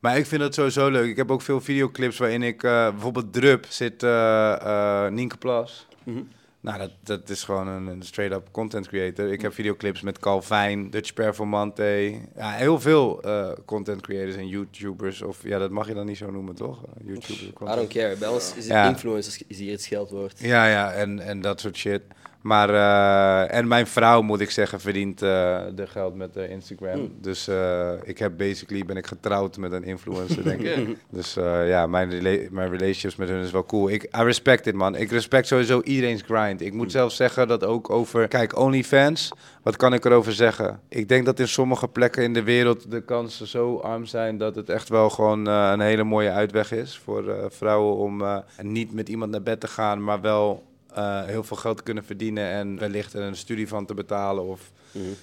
Maar 0.00 0.18
ik 0.18 0.26
vind 0.26 0.40
dat 0.40 0.54
sowieso 0.54 0.90
leuk. 0.90 1.08
Ik 1.10 1.16
heb 1.16 1.30
ook 1.30 1.42
veel 1.42 1.60
videoclips 1.60 2.18
waarin 2.18 2.42
ik... 2.42 2.62
eh, 2.62 2.90
bijvoorbeeld 2.90 3.32
Drup 3.32 3.66
zit 3.68 4.02
eh 4.02 4.52
eh 4.52 5.12
Nienke 5.12 5.36
Plas. 5.36 5.86
Mhm. 6.04 6.20
Nou, 6.60 6.78
dat, 6.78 6.90
dat 7.02 7.28
is 7.28 7.42
gewoon 7.44 7.68
een, 7.68 7.86
een 7.86 8.02
straight-up 8.02 8.48
content 8.50 8.88
creator. 8.88 9.32
Ik 9.32 9.40
heb 9.40 9.52
videoclips 9.52 10.00
met 10.00 10.18
Calvin, 10.18 10.90
Dutch 10.90 11.12
Performante. 11.14 12.14
Ja, 12.36 12.50
heel 12.52 12.80
veel 12.80 13.22
eh, 13.22 13.50
content 13.64 14.00
creators 14.02 14.36
en 14.36 14.48
YouTubers. 14.48 15.22
Of 15.22 15.42
ja, 15.42 15.58
dat 15.58 15.70
mag 15.70 15.88
je 15.88 15.94
dan 15.94 16.06
niet 16.06 16.16
zo 16.16 16.30
noemen, 16.30 16.54
toch? 16.54 16.82
Uh, 16.82 17.06
YouTuber 17.08 17.72
I 17.72 17.74
don't 17.76 17.88
care. 17.88 18.16
Bij 18.16 18.28
ons 18.28 18.48
is 18.56 18.64
het 18.64 18.72
Ja. 18.72 18.88
influencers 18.88 19.42
is 19.46 19.58
hier 19.58 19.70
het 19.72 19.82
scheldwoord. 19.82 20.38
Ja, 20.40 20.66
ja, 20.66 20.92
en, 20.92 21.20
en 21.20 21.40
dat 21.40 21.60
soort 21.60 21.76
shit. 21.76 22.02
Maar, 22.42 22.70
eh, 22.70 23.58
en 23.58 23.68
mijn 23.68 23.86
vrouw, 23.86 24.22
moet 24.22 24.40
ik 24.40 24.50
zeggen, 24.50 24.80
verdient 24.80 25.22
eh, 25.22 25.60
de 25.74 25.86
geld 25.86 26.14
met 26.14 26.36
eh, 26.36 26.50
Instagram. 26.50 27.12
Dus 27.20 27.48
eh, 27.48 27.90
ik 28.04 28.18
heb 28.18 28.32
basically, 28.36 28.84
ben 28.84 28.96
ik 28.96 29.06
getrouwd 29.06 29.56
met 29.56 29.72
een 29.72 29.84
influencer, 29.84 30.44
denk 30.44 30.60
ik. 30.60 30.96
Dus 31.10 31.34
ja, 31.66 31.86
mijn, 31.86 32.10
rela- 32.10 32.48
mijn 32.50 32.70
relationships 32.70 33.16
met 33.16 33.28
hun 33.28 33.42
is 33.42 33.50
wel 33.50 33.64
cool. 33.64 33.90
Ik 33.90 34.02
I 34.02 34.22
respect 34.22 34.66
it, 34.66 34.74
man. 34.74 34.94
Ik 34.96 35.10
respect 35.10 35.46
sowieso 35.46 35.80
iedereen's 35.84 36.22
grind. 36.22 36.60
Ik 36.60 36.72
moet 36.72 36.92
zelf 36.92 37.12
zeggen 37.12 37.48
dat 37.48 37.64
ook 37.64 37.90
over... 37.90 38.28
Kijk, 38.28 38.58
OnlyFans, 38.58 39.32
wat 39.62 39.76
kan 39.76 39.94
ik 39.94 40.04
erover 40.04 40.32
zeggen? 40.32 40.80
Ik 40.88 41.08
denk 41.08 41.24
dat 41.24 41.40
in 41.40 41.48
sommige 41.48 41.88
plekken 41.88 42.22
in 42.22 42.32
de 42.32 42.42
wereld 42.42 42.90
de 42.90 43.00
kansen 43.00 43.46
zo 43.46 43.76
arm 43.76 44.06
zijn... 44.06 44.38
dat 44.38 44.54
het 44.54 44.70
echt 44.70 44.88
wel 44.88 45.10
gewoon 45.10 45.46
een 45.46 45.80
hele 45.80 46.04
mooie 46.04 46.30
uitweg 46.30 46.72
is 46.72 46.98
voor 47.04 47.46
vrouwen 47.48 47.96
om 47.96 48.42
niet 48.62 48.92
met 48.92 49.08
iemand 49.08 49.30
naar 49.30 49.42
bed 49.42 49.60
te 49.60 49.68
gaan... 49.68 50.04
maar 50.04 50.20
wel 50.20 50.66
eh, 50.98 51.24
heel 51.24 51.44
veel 51.44 51.56
geld 51.56 51.76
te 51.76 51.82
kunnen 51.82 52.04
verdienen 52.04 52.50
en 52.50 52.78
wellicht 52.78 53.12
er 53.12 53.22
een 53.22 53.36
studie 53.36 53.68
van 53.68 53.86
te 53.86 53.94
betalen 53.94 54.44
of 54.44 54.72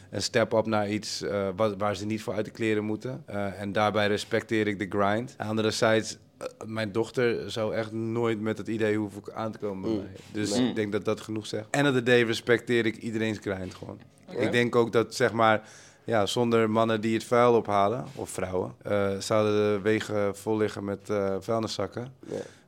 een 0.10 0.22
step-up 0.22 0.66
naar 0.66 0.90
iets 0.90 1.22
eh, 1.22 1.48
wat, 1.56 1.76
waar 1.78 1.96
ze 1.96 2.06
niet 2.06 2.22
voor 2.22 2.34
uit 2.34 2.46
de 2.46 2.52
kleren 2.52 2.84
moeten. 2.84 3.24
Eh, 3.26 3.62
en 3.62 3.72
daarbij 3.72 4.08
respecteer 4.08 4.68
ik 4.68 4.80
de 4.80 5.00
grind. 5.00 5.36
Anderzijds, 5.38 6.18
mijn 6.66 6.92
dochter 6.92 7.52
zou 7.52 7.76
echt 7.76 7.92
nooit 7.92 8.42
met 8.42 8.58
het 8.58 8.68
idee 8.68 8.98
hoeven 8.98 9.22
aan 9.34 9.52
te 9.52 9.58
komen 9.58 9.96
mij. 9.96 10.08
Dus 10.32 10.58
Nee. 10.58 10.70
ik 10.70 10.76
denk 10.76 10.92
dat 10.92 11.06
dat 11.06 11.22
genoeg 11.22 11.48
zegt. 11.48 11.66
Of 11.66 11.94
the 11.94 12.04
day 12.04 12.24
respecteer 12.24 12.86
ik 12.86 12.96
iedereen's 12.96 13.38
grind 13.42 13.76
gewoon. 13.76 14.00
Ik 14.30 14.52
denk 14.52 14.76
ook 14.76 14.92
dat, 14.92 15.16
zeg 15.16 15.32
maar... 15.32 15.70
Ja, 16.08 16.26
zonder 16.26 16.70
mannen 16.70 17.02
die 17.02 17.14
het 17.14 17.24
vuil 17.24 17.54
ophalen, 17.54 18.06
of 18.16 18.30
vrouwen, 18.30 18.76
zouden 19.20 19.54
de 19.54 19.80
wegen 19.82 20.36
vol 20.36 20.58
liggen 20.58 20.84
met 20.84 21.00
vuilniszakken. 21.40 22.14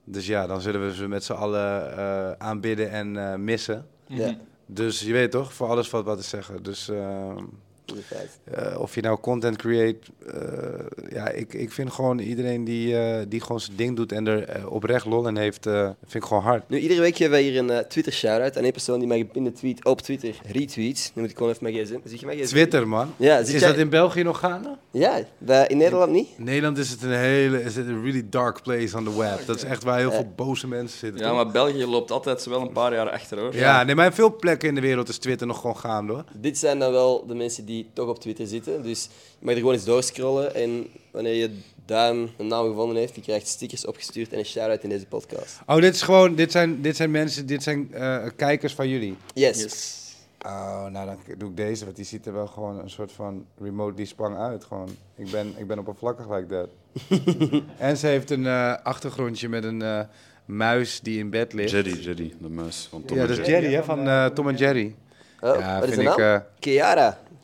Dus 0.10 0.28
ja, 0.28 0.48
dan 0.48 0.62
zullen 0.62 0.86
we 0.88 0.96
ze 0.96 1.08
met 1.08 1.24
z'n 1.24 1.34
allen 1.34 1.98
eh, 1.98 2.32
aanbidden 2.32 2.92
en 2.92 3.32
eh, 3.32 3.38
missen. 3.38 3.86
Ja, 4.06 4.38
Dus 4.66 5.02
je 5.02 5.14
weet 5.14 5.32
toch, 5.32 5.54
voor 5.54 5.68
alles 5.68 5.90
valt 5.90 6.06
wat 6.06 6.18
te 6.18 6.24
zeggen. 6.24 6.64
Dus 6.64 6.92
eh, 8.44 8.80
of 8.80 8.96
je 8.96 9.02
nou 9.02 9.20
content 9.20 9.58
create, 9.58 9.98
eh, 10.28 11.10
ja, 11.10 11.30
ik, 11.30 11.54
ik 11.54 11.72
vind 11.72 11.92
gewoon 11.92 12.20
iedereen 12.20 12.64
die, 12.64 12.98
eh, 12.98 13.26
die 13.28 13.42
gewoon 13.42 13.60
zijn 13.60 13.78
ding 13.78 13.96
doet 13.96 14.12
en 14.12 14.28
er 14.28 14.70
oprecht 14.70 15.06
lol 15.06 15.28
in 15.28 15.38
heeft, 15.38 15.64
vind 15.64 16.24
ik 16.24 16.24
gewoon 16.24 16.44
hard. 16.44 16.70
Nu, 16.70 16.80
iedere 16.80 17.02
week 17.02 17.16
geven 17.16 17.32
wij 17.32 17.42
hier 17.42 17.58
een 17.58 17.88
Twitter 17.88 18.14
shout-out 18.14 18.58
aan 18.58 18.64
één 18.64 18.72
persoon 18.72 19.00
die 19.00 19.08
mij 19.08 19.30
in 19.32 19.44
de 19.44 19.52
tweet 19.52 19.86
op 19.86 20.02
Twitter 20.02 20.36
retweet. 20.46 21.12
Nu 21.14 21.22
moet 21.22 21.32
ik 21.32 21.38
gewoon 21.38 21.52
even 21.52 21.64
mijn 21.64 21.86
gsm. 21.86 21.98
Zie 22.04 22.20
je 22.20 22.26
mijn 22.26 22.38
gsm? 22.38 22.48
Twitter, 22.48 22.88
man. 22.88 23.14
Ja, 23.18 23.38
Is 23.38 23.52
jij- 23.52 23.60
dat 23.60 23.78
in 23.78 23.90
België 23.90 24.24
nog 24.24 24.40
gaande? 24.40 24.78
Ja, 24.92 25.20
bij, 25.38 25.68
in 25.68 25.78
Nederland 25.78 26.12
niet. 26.12 26.28
In 26.38 26.44
Nederland 26.44 26.78
is 26.78 26.90
het 26.90 27.02
een 27.02 27.12
hele, 27.12 27.64
is 27.64 27.76
het 27.76 27.88
een 27.88 28.04
really 28.04 28.26
dark 28.30 28.62
place 28.62 28.98
on 28.98 29.04
the 29.04 29.18
web. 29.18 29.46
Dat 29.46 29.56
is 29.56 29.64
echt 29.64 29.84
waar 29.84 29.98
heel 29.98 30.12
veel 30.12 30.34
boze 30.36 30.68
mensen 30.68 31.00
zitten. 31.00 31.22
Ja, 31.22 31.28
toch? 31.28 31.36
maar 31.36 31.52
België 31.52 31.86
loopt 31.86 32.12
altijd 32.12 32.46
wel 32.46 32.62
een 32.62 32.72
paar 32.72 32.94
jaar 32.94 33.10
achter, 33.10 33.40
hoor. 33.40 33.56
Ja, 33.56 33.84
nee, 33.84 33.96
maar 33.96 34.06
in 34.06 34.12
veel 34.12 34.36
plekken 34.36 34.70
in 34.70 34.76
de 34.76 34.82
wereld 34.82 35.10
is 35.10 35.18
Twitter 35.18 35.48
nog 35.48 35.60
gewoon 35.60 35.78
gaande, 35.78 36.14
hoor. 36.14 36.24
Dit 36.38 36.58
zijn 36.58 36.80
dan 36.80 36.92
wel 36.92 37.26
de 37.28 37.36
mensen 37.36 37.66
die 37.66 37.77
toch 37.94 38.08
op 38.10 38.20
Twitter 38.20 38.48
zitten. 38.48 38.84
Dus 38.84 39.10
je 39.40 39.46
mag 39.46 39.54
er 39.54 39.60
gewoon 39.60 39.74
eens 39.74 39.86
doorscrollen. 39.86 40.56
En 40.56 40.88
wanneer 41.12 41.34
je 41.34 41.50
duim 41.86 42.30
een 42.38 42.48
naam 42.48 42.68
gevonden 42.68 42.98
heeft, 42.98 43.14
die 43.14 43.24
krijgt 43.24 43.48
stickers 43.48 43.86
opgestuurd 43.86 44.34
en 44.34 44.40
een 44.40 44.46
shout-out 44.46 44.84
in 44.84 44.90
deze 44.90 45.06
podcast. 45.06 45.60
Oh, 45.66 45.76
dit 45.76 45.96
is 45.96 46.02
gewoon, 46.02 46.36
dit 46.36 46.52
zijn, 46.52 46.82
dit 46.82 46.96
zijn 46.96 47.12
mensen, 47.12 47.46
dit 47.46 47.64
zijn 47.64 47.94
eh, 47.94 48.26
kijkers 48.36 48.74
van 48.74 48.90
jullie. 48.90 49.18
Yes. 49.34 49.62
Yes. 49.62 50.06
Oh, 50.46 50.86
nou 50.86 51.06
dan 51.06 51.18
doe 51.38 51.50
ik 51.50 51.58
deze, 51.58 51.84
want 51.84 51.96
die 51.96 52.06
ziet 52.06 52.26
er 52.26 52.34
wel 52.34 52.48
gewoon 52.48 52.80
een 52.80 52.90
soort 52.90 53.12
van 53.12 53.46
remotely 53.60 54.06
spang 54.06 54.38
uit. 54.38 54.64
Gewoon. 54.64 54.90
Ik 55.16 55.32
ben, 55.32 55.54
ik 55.58 55.68
ben 55.68 55.80
oppervlakkig 55.80 56.30
like 56.30 56.46
that. 56.46 56.70
en 57.78 57.98
ze 57.98 58.08
heeft 58.08 58.30
een 58.30 58.46
eh, 58.46 58.76
achtergrondje 58.84 59.50
met 59.50 59.64
een 59.64 59.82
eh, 59.82 60.00
muis 60.46 61.00
die 61.00 61.20
in 61.20 61.30
bed 61.30 61.54
ligt. 61.54 61.72
Jerry, 61.72 62.00
Jerry, 62.00 62.34
de 62.40 62.50
muis 62.50 62.88
van 62.90 63.06
Tom 63.06 63.18
ja, 63.18 63.22
en 63.22 63.30
dat 63.30 63.38
is 63.38 63.46
Jerry. 63.46 63.62
Jerry, 63.62 63.76
hè, 63.76 63.84
van 63.84 64.08
eh, 64.08 64.26
Tom 64.26 64.48
en 64.48 64.56
Jerry. 64.56 64.96
Oh, 65.42 65.60
ja, 65.60 65.80
wat 65.80 65.90
is 65.90 65.96
vind 65.96 66.06
de 66.06 66.12
ik... 66.12 66.18
naam? 66.18 66.44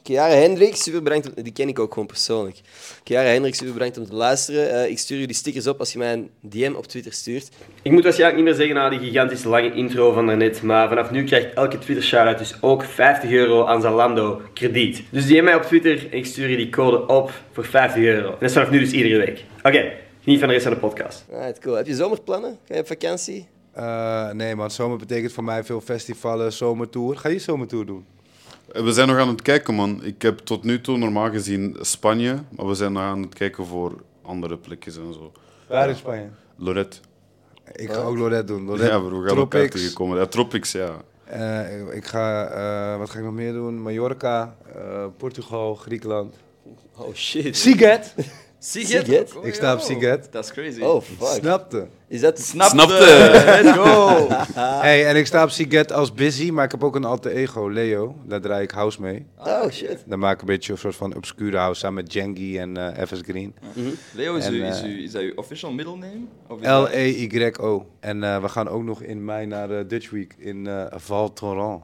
Chiara 0.04 0.34
Hendricks, 0.34 0.84
super 0.84 1.04
bedankt. 1.04 1.44
Die 1.44 1.54
ken 1.54 1.68
ik 1.68 1.80
ook 1.80 1.94
gewoon 1.94 2.08
persoonlijk. 2.08 2.62
Chiara 3.04 3.28
Hendricks, 3.30 3.58
super 3.58 3.74
bedankt 3.74 3.98
om 3.98 4.06
te 4.06 4.14
luisteren. 4.16 4.72
Eh, 4.72 4.90
ik 4.90 5.00
stuur 5.00 5.20
je 5.20 5.28
die 5.28 5.36
stickers 5.36 5.68
op 5.68 5.80
als 5.80 5.92
je 5.92 5.98
mij 5.98 6.14
een 6.14 6.30
DM 6.42 6.74
op 6.76 6.88
Twitter 6.88 7.14
stuurt. 7.14 7.50
Ik 7.82 7.92
moet 7.92 8.04
waarschijnlijk 8.04 8.40
niet 8.42 8.50
meer 8.50 8.58
zeggen 8.58 8.76
na 8.76 8.90
die 8.90 9.00
gigantisch 9.00 9.44
lange 9.44 9.74
intro 9.74 10.12
van 10.12 10.26
daarnet, 10.28 10.62
maar 10.62 10.88
vanaf 10.88 11.12
nu 11.12 11.24
krijgt 11.24 11.54
elke 11.54 11.78
Twitter 11.78 12.06
shout-out 12.06 12.38
dus 12.38 12.58
ook 12.62 12.84
50 12.84 13.32
euro 13.32 13.66
aan 13.66 13.82
Zalando 13.82 14.42
krediet. 14.54 15.04
Dus 15.10 15.28
DM 15.28 15.44
mij 15.44 15.56
op 15.56 15.62
Twitter 15.64 15.98
en 16.12 16.18
ik 16.18 16.26
stuur 16.26 16.50
je 16.50 16.58
die 16.58 16.70
code 16.70 17.06
op 17.06 17.32
voor 17.52 17.66
50 17.66 18.04
euro. 18.04 18.28
En 18.28 18.34
dat 18.40 18.50
is 18.50 18.54
vanaf 18.54 18.70
nu 18.70 18.80
dus 18.80 18.92
iedere 18.92 19.18
week. 19.18 19.44
Oké, 19.64 19.92
geniet 20.24 20.40
van 20.40 20.48
de 20.48 20.54
rest 20.54 20.66
van 20.66 20.74
de 20.74 20.80
podcast. 20.80 21.26
Alright, 21.34 21.60
cool. 21.60 21.76
Heb 21.76 21.88
je 21.88 21.96
zomerplannen? 21.96 22.58
Ga 22.68 22.74
je 22.74 22.80
op 22.82 22.88
vakantie? 22.88 23.48
eh, 23.74 24.32
nee 24.32 24.56
man, 24.56 24.72
zomer 24.72 24.98
betekent 24.98 25.32
voor 25.34 25.44
mij 25.44 25.64
veel 25.64 25.82
festivalen, 25.82 26.54
zomertour. 26.54 27.18
Ga 27.18 27.30
je 27.30 27.40
zomertour 27.40 27.86
doen? 27.86 28.06
We 28.74 28.92
zijn 28.92 29.08
nog 29.08 29.18
aan 29.18 29.28
het 29.28 29.42
kijken, 29.42 29.74
man. 29.74 30.04
Ik 30.04 30.22
heb 30.22 30.38
tot 30.40 30.64
nu 30.64 30.82
toe 30.82 30.98
normaal 30.98 31.30
gezien 31.32 31.78
Spanje, 31.82 32.36
maar 32.50 32.68
we 32.68 32.74
zijn 32.76 32.92
nog 32.94 33.04
aan 33.04 33.22
het 33.22 33.34
kijken 33.34 33.66
voor 33.66 34.02
andere 34.22 34.58
plekjes 34.58 34.98
en 34.98 35.14
zo. 35.14 35.32
Waar 35.68 35.90
in 35.90 35.96
Spanje? 35.96 36.30
Lorette. 36.56 36.98
Ik 37.72 37.92
ga 37.92 38.02
ook 38.02 38.18
Lorette 38.18 38.46
doen. 38.54 38.64
Lorette, 38.66 38.92
Ja, 38.92 39.00
bro, 39.00 39.22
we 39.22 39.28
gaan 39.28 39.38
elkaar 39.38 39.60
Tropics. 39.60 39.82
tegenkomen. 39.82 40.18
Ja, 40.18 40.26
Tropics, 40.26 40.72
ja. 40.72 40.90
Eh, 41.24 41.80
ik- 41.82 41.94
ik 41.94 42.06
ga, 42.06 42.46
eh, 42.46 42.98
wat 42.98 43.10
ga 43.10 43.18
ik 43.20 43.24
nog 43.26 43.34
meer 43.34 43.54
doen? 43.54 43.82
Mallorca, 43.82 44.56
eh, 44.76 45.06
Portugal, 45.18 45.76
Griekenland. 45.76 46.36
Oh 46.98 47.14
shit. 47.14 47.58
Siget! 47.58 48.14
Siget? 48.66 49.06
Siget? 49.06 49.34
Ik 49.44 49.54
sta 49.54 49.74
op 49.74 49.80
Siget. 49.80 50.28
Dat 50.32 50.44
is 50.44 50.52
crazy. 50.52 50.82
Oh 50.82 51.02
fuck. 51.02 51.28
Snapte. 51.28 51.88
Is 52.08 52.22
dat... 52.22 52.40
Snapte. 52.40 52.88
Let's 53.64 53.72
go. 53.78 54.28
Hey, 54.82 55.08
en 55.08 55.16
ik 55.16 55.26
sta 55.26 55.44
op 55.44 55.50
Siget 55.50 55.92
als 55.92 56.14
busy, 56.14 56.50
maar 56.50 56.66
ik 56.66 56.72
heb 56.72 56.84
ook 56.84 56.96
een 56.96 57.04
alter 57.06 57.32
ego, 57.32 57.68
Leo. 57.70 58.16
Daar 58.26 58.42
draai 58.42 58.64
ik 58.64 58.72
house 58.72 59.02
mee. 59.02 59.26
Oh 59.38 59.70
shit. 59.72 60.04
Daar 60.06 60.20
maak 60.20 60.34
ik 60.34 60.40
een 60.42 60.48
beetje 60.48 60.72
een 60.72 60.78
soort 60.78 60.96
van 60.96 61.16
obscure 61.16 61.58
house 61.58 61.80
samen 61.80 62.04
met 62.04 62.14
Jengi 62.14 62.58
en 62.58 62.78
eh 62.98 63.06
FS 63.08 63.20
Green. 63.22 63.56
Leo, 64.12 64.36
is, 64.36 64.46
En, 64.46 64.54
u, 64.54 64.66
is, 64.66 64.82
eh, 64.82 64.90
u, 64.90 65.04
is 65.04 65.12
dat 65.12 65.22
uw 65.22 65.34
official 65.36 65.72
middle 65.72 65.98
name? 65.98 66.22
Of 66.48 66.60
is 66.60 66.66
dat- 66.68 66.90
L-E-Y-O. 66.90 67.86
En 68.00 68.24
eh, 68.24 68.42
we 68.42 68.50
gaan 68.50 68.68
ook 68.70 68.84
nog 68.84 69.02
in 69.02 69.26
mei 69.26 69.46
naar 69.46 69.88
Dutch 69.88 70.10
Week 70.10 70.36
in 70.38 70.68
eh 70.68 70.86
Val 70.92 71.34
Thorens. 71.34 71.82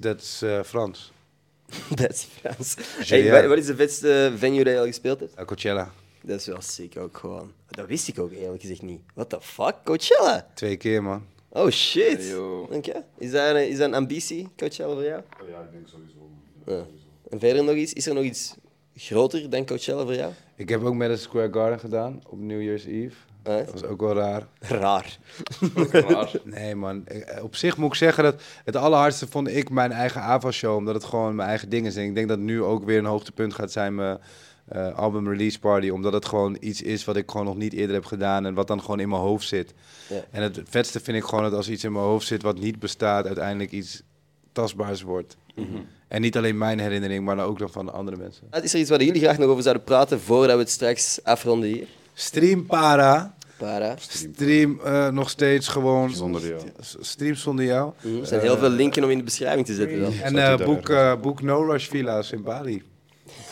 That's 0.00 0.42
eh, 0.42 0.62
Frans. 0.64 1.12
Dat 1.94 2.10
is 2.12 2.22
Frans. 2.40 2.76
Hey, 3.08 3.30
wat- 3.30 3.44
wat 3.46 3.58
is 3.58 3.66
de 3.66 3.76
vetste 3.76 4.32
venue 4.36 4.64
dat 4.64 4.72
je 4.72 4.78
al 4.78 4.86
gespeeld 4.86 5.20
hebt? 5.20 5.44
Coachella. 5.44 5.90
Dat 6.22 6.40
is 6.40 6.46
wel 6.46 6.60
sick 6.62 6.96
ook 6.98 7.16
gewoon. 7.18 7.52
Dat 7.68 7.86
wist 7.86 8.08
ik 8.08 8.18
ook 8.18 8.32
eerlijk 8.32 8.60
gezegd 8.60 8.82
niet. 8.82 9.00
What 9.14 9.28
the 9.28 9.40
fuck? 9.40 9.74
Coachella? 9.84 10.46
Twee 10.54 10.76
keer, 10.76 11.02
man. 11.02 11.26
Oh 11.48 11.70
shit. 11.70 12.36
Oké. 12.70 13.04
Is, 13.18 13.30
dat 13.30 13.54
een, 13.54 13.68
is 13.68 13.76
dat 13.78 13.88
een 13.88 13.94
ambitie, 13.94 14.48
Coachella, 14.56 14.92
voor 14.94 15.04
jou? 15.04 15.22
Ja, 15.50 15.60
ik 15.60 15.72
denk 15.72 15.88
sowieso. 15.88 16.30
Ja. 16.66 16.86
En 17.30 17.38
verder 17.40 17.64
nog 17.64 17.74
iets? 17.74 17.92
Is 17.92 18.06
er 18.06 18.14
nog 18.14 18.24
iets 18.24 18.54
groter 18.96 19.50
dan 19.50 19.66
Coachella 19.66 20.02
voor 20.04 20.14
jou? 20.14 20.32
Ik 20.56 20.68
heb 20.68 20.82
ook 20.84 20.94
Madison 20.94 21.22
Square 21.28 21.52
Garden 21.52 21.78
gedaan 21.80 22.20
op 22.28 22.38
New 22.40 22.62
Year's 22.62 22.84
Eve. 22.84 23.16
Dat 23.56 23.72
was 23.72 23.84
ook 23.84 24.00
wel 24.00 24.14
raar. 24.14 24.46
Raar. 24.58 25.18
Raar. 25.90 26.30
Nee, 26.44 26.74
man. 26.74 27.06
Eh, 27.06 27.42
Op 27.42 27.56
zich 27.56 27.76
moet 27.76 27.88
ik 27.88 27.94
zeggen 27.94 28.24
dat 28.24 28.42
het 28.64 28.76
allerhardste 28.76 29.26
vond 29.26 29.48
ik 29.48 29.70
mijn 29.70 29.92
eigen 29.92 30.20
AVA-show. 30.20 30.76
Omdat 30.76 30.94
het 30.94 31.04
gewoon 31.04 31.34
mijn 31.34 31.48
eigen 31.48 31.68
ding 31.68 31.86
is. 31.86 31.96
En 31.96 32.02
ik 32.04 32.14
denk 32.14 32.28
dat 32.28 32.38
nu 32.38 32.62
ook 32.62 32.84
weer 32.84 32.98
een 32.98 33.04
hoogtepunt 33.04 33.54
gaat 33.54 33.72
zijn 33.72 33.94
mijn 33.94 34.18
eh, 34.68 34.94
album 34.94 35.28
release 35.28 35.58
party. 35.58 35.88
Omdat 35.88 36.12
het 36.12 36.24
gewoon 36.26 36.56
iets 36.60 36.82
is 36.82 37.04
wat 37.04 37.16
ik 37.16 37.30
gewoon 37.30 37.46
nog 37.46 37.56
niet 37.56 37.72
eerder 37.72 37.94
heb 37.94 38.04
gedaan. 38.04 38.46
En 38.46 38.54
wat 38.54 38.66
dan 38.66 38.80
gewoon 38.80 39.00
in 39.00 39.08
mijn 39.08 39.20
hoofd 39.22 39.48
zit. 39.48 39.74
Ja. 40.08 40.24
En 40.30 40.42
het 40.42 40.60
vetste 40.64 41.00
vind 41.00 41.16
ik 41.16 41.24
gewoon 41.24 41.44
dat 41.44 41.52
als 41.54 41.68
iets 41.68 41.84
in 41.84 41.92
mijn 41.92 42.04
hoofd 42.04 42.26
zit 42.26 42.42
wat 42.42 42.58
niet 42.58 42.78
bestaat, 42.78 43.26
uiteindelijk 43.26 43.70
iets 43.70 44.02
tastbaars 44.52 45.02
wordt. 45.02 45.36
En 46.08 46.20
niet 46.20 46.36
alleen 46.36 46.58
mijn 46.58 46.78
herinnering, 46.78 47.24
maar 47.24 47.38
ook 47.44 47.58
nog 47.58 47.70
van 47.72 47.86
de 47.86 47.92
andere 47.92 48.16
mensen. 48.16 48.46
Is 48.62 48.74
er 48.74 48.80
iets 48.80 48.90
waar 48.90 49.02
jullie 49.02 49.20
graag 49.20 49.38
nog 49.38 49.48
over 49.48 49.62
zouden 49.62 49.84
praten 49.84 50.20
voordat 50.20 50.54
we 50.56 50.62
het 50.62 50.70
straks 50.70 51.20
afronden 51.24 51.68
hier? 51.68 51.86
Stream 52.14 52.66
Para. 52.66 53.34
Para. 53.58 53.94
Stream 53.98 54.80
eh, 54.84 55.08
nog 55.08 55.30
steeds 55.30 55.68
gewoon. 55.68 56.10
Zonder 56.10 56.46
jou. 56.46 56.60
Stream 57.00 57.34
zonder 57.34 57.64
jou. 57.64 57.92
Er 58.20 58.26
zijn 58.26 58.40
heel 58.40 58.58
veel 58.58 58.70
linken 58.70 59.04
om 59.04 59.10
in 59.10 59.18
de 59.18 59.24
beschrijving 59.24 59.66
te 59.66 59.74
zetten 59.74 60.00
dan. 60.00 60.12
En 60.12 60.38
eh, 60.38 60.66
boek, 60.66 60.88
eh, 60.88 61.14
boek 61.20 61.42
No 61.42 61.62
Rush 61.62 61.88
Villa's 61.88 62.32
in 62.32 62.42
Bali. 62.42 62.82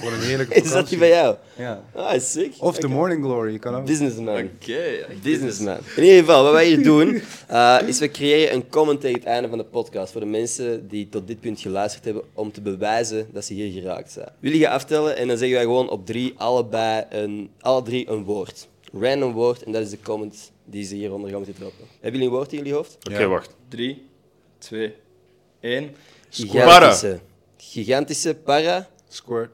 Voor 0.01 0.13
een 0.13 0.21
heerlijke 0.21 0.55
Is 0.63 0.73
dat 0.73 0.89
die 0.89 0.99
bij 0.99 1.09
jou? 1.09 1.37
Ja. 1.57 1.83
Ah, 1.95 2.21
sick. 2.21 2.55
Of 2.59 2.79
The. 2.79 2.89
Morning 2.89 3.25
Glory, 3.25 3.59
kan 3.59 3.75
ook. 3.75 3.87
Businessman. 3.87 4.35
Oké. 4.35 5.07
Businessman. 5.23 5.79
In 5.97 6.03
ieder 6.03 6.19
geval, 6.19 6.43
wat 6.43 6.53
wij 6.53 6.67
hier 6.67 6.83
doen, 6.83 7.23
eh, 7.47 7.79
is 7.87 7.99
we 7.99 8.11
creëren 8.11 8.55
een 8.55 8.69
comment 8.69 9.01
tegen 9.01 9.19
het 9.19 9.29
einde 9.29 9.49
van 9.49 9.59
de 9.59 9.65
podcast 9.65 10.13
voor 10.13 10.21
de 10.21 10.27
mensen 10.27 10.89
die 10.89 11.09
tot 11.09 11.27
dit 11.27 11.41
punt 11.41 11.61
geluisterd 11.61 12.05
hebben, 12.05 12.23
om 12.35 12.53
te 12.53 12.61
bewijzen 12.61 13.29
dat 13.33 13.45
ze 13.45 13.55
hier 13.55 13.83
geraakt 13.83 14.13
zijn. 14.13 14.29
Jullie 14.41 14.61
gaan 14.61 14.73
aftellen 14.73 15.17
en 15.17 15.29
dan 15.29 15.37
zeggen 15.37 15.57
wij 15.57 15.65
gewoon 15.65 15.91
op 15.91 16.07
drie 16.07 16.35
allebei 16.37 17.05
een, 17.11 17.51
alle 17.61 17.83
drie 17.83 18.11
een 18.11 18.25
woord. 18.25 18.69
Random 19.01 19.33
woord 19.33 19.63
en 19.63 19.73
dat 19.73 19.83
is 19.83 19.91
de 19.91 19.99
comment 19.99 20.53
die 20.65 20.85
ze 20.85 20.95
hieronder 20.95 21.29
gaan 21.31 21.39
moeten 21.39 21.55
droppen. 21.55 21.85
Hebben 21.93 22.13
jullie 22.13 22.27
een 22.27 22.33
woord 22.33 22.53
in 22.53 22.59
jullie 22.59 22.75
hoofd? 22.75 22.97
Oké, 23.11 23.27
wacht. 23.27 23.55
Drie, 23.69 24.09
2, 24.59 24.95
1. 25.61 25.95
Gigantische. 26.31 27.21
Gigantische 27.57 28.35
para... 28.35 28.89
Squirt. 29.09 29.51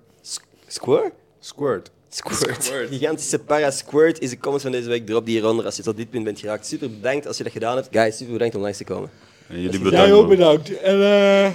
Squirt? 0.67 1.13
Squirt. 1.41 1.91
Squirt. 2.09 2.65
Squirt. 2.65 2.89
Gigantische 2.89 3.39
para 3.39 3.71
squirt 3.71 4.21
is 4.21 4.31
de 4.31 4.39
comment 4.39 4.63
van 4.63 4.73
deze 4.73 4.89
week. 4.89 5.07
Drop 5.07 5.25
die 5.25 5.35
hieronder 5.35 5.65
als 5.65 5.77
je 5.77 5.83
tot 5.83 5.97
dit 5.97 6.11
punt 6.11 6.25
bent 6.25 6.41
geraakt. 6.41 6.67
Super 6.67 6.91
bedankt 6.91 7.27
als 7.27 7.37
je 7.37 7.43
dat 7.43 7.53
gedaan 7.53 7.77
hebt. 7.77 7.89
Guys, 7.91 8.17
super 8.17 8.33
bedankt 8.33 8.55
om 8.55 8.61
langs 8.63 8.79
te 8.79 8.85
komen. 8.85 9.11
En 9.53 9.61
jullie 9.61 9.81
Jij 9.81 9.91
bedankt. 9.91 10.11
man. 10.11 10.29
bedankt. 10.29 10.81
En 10.81 11.03
eh, 11.03 11.51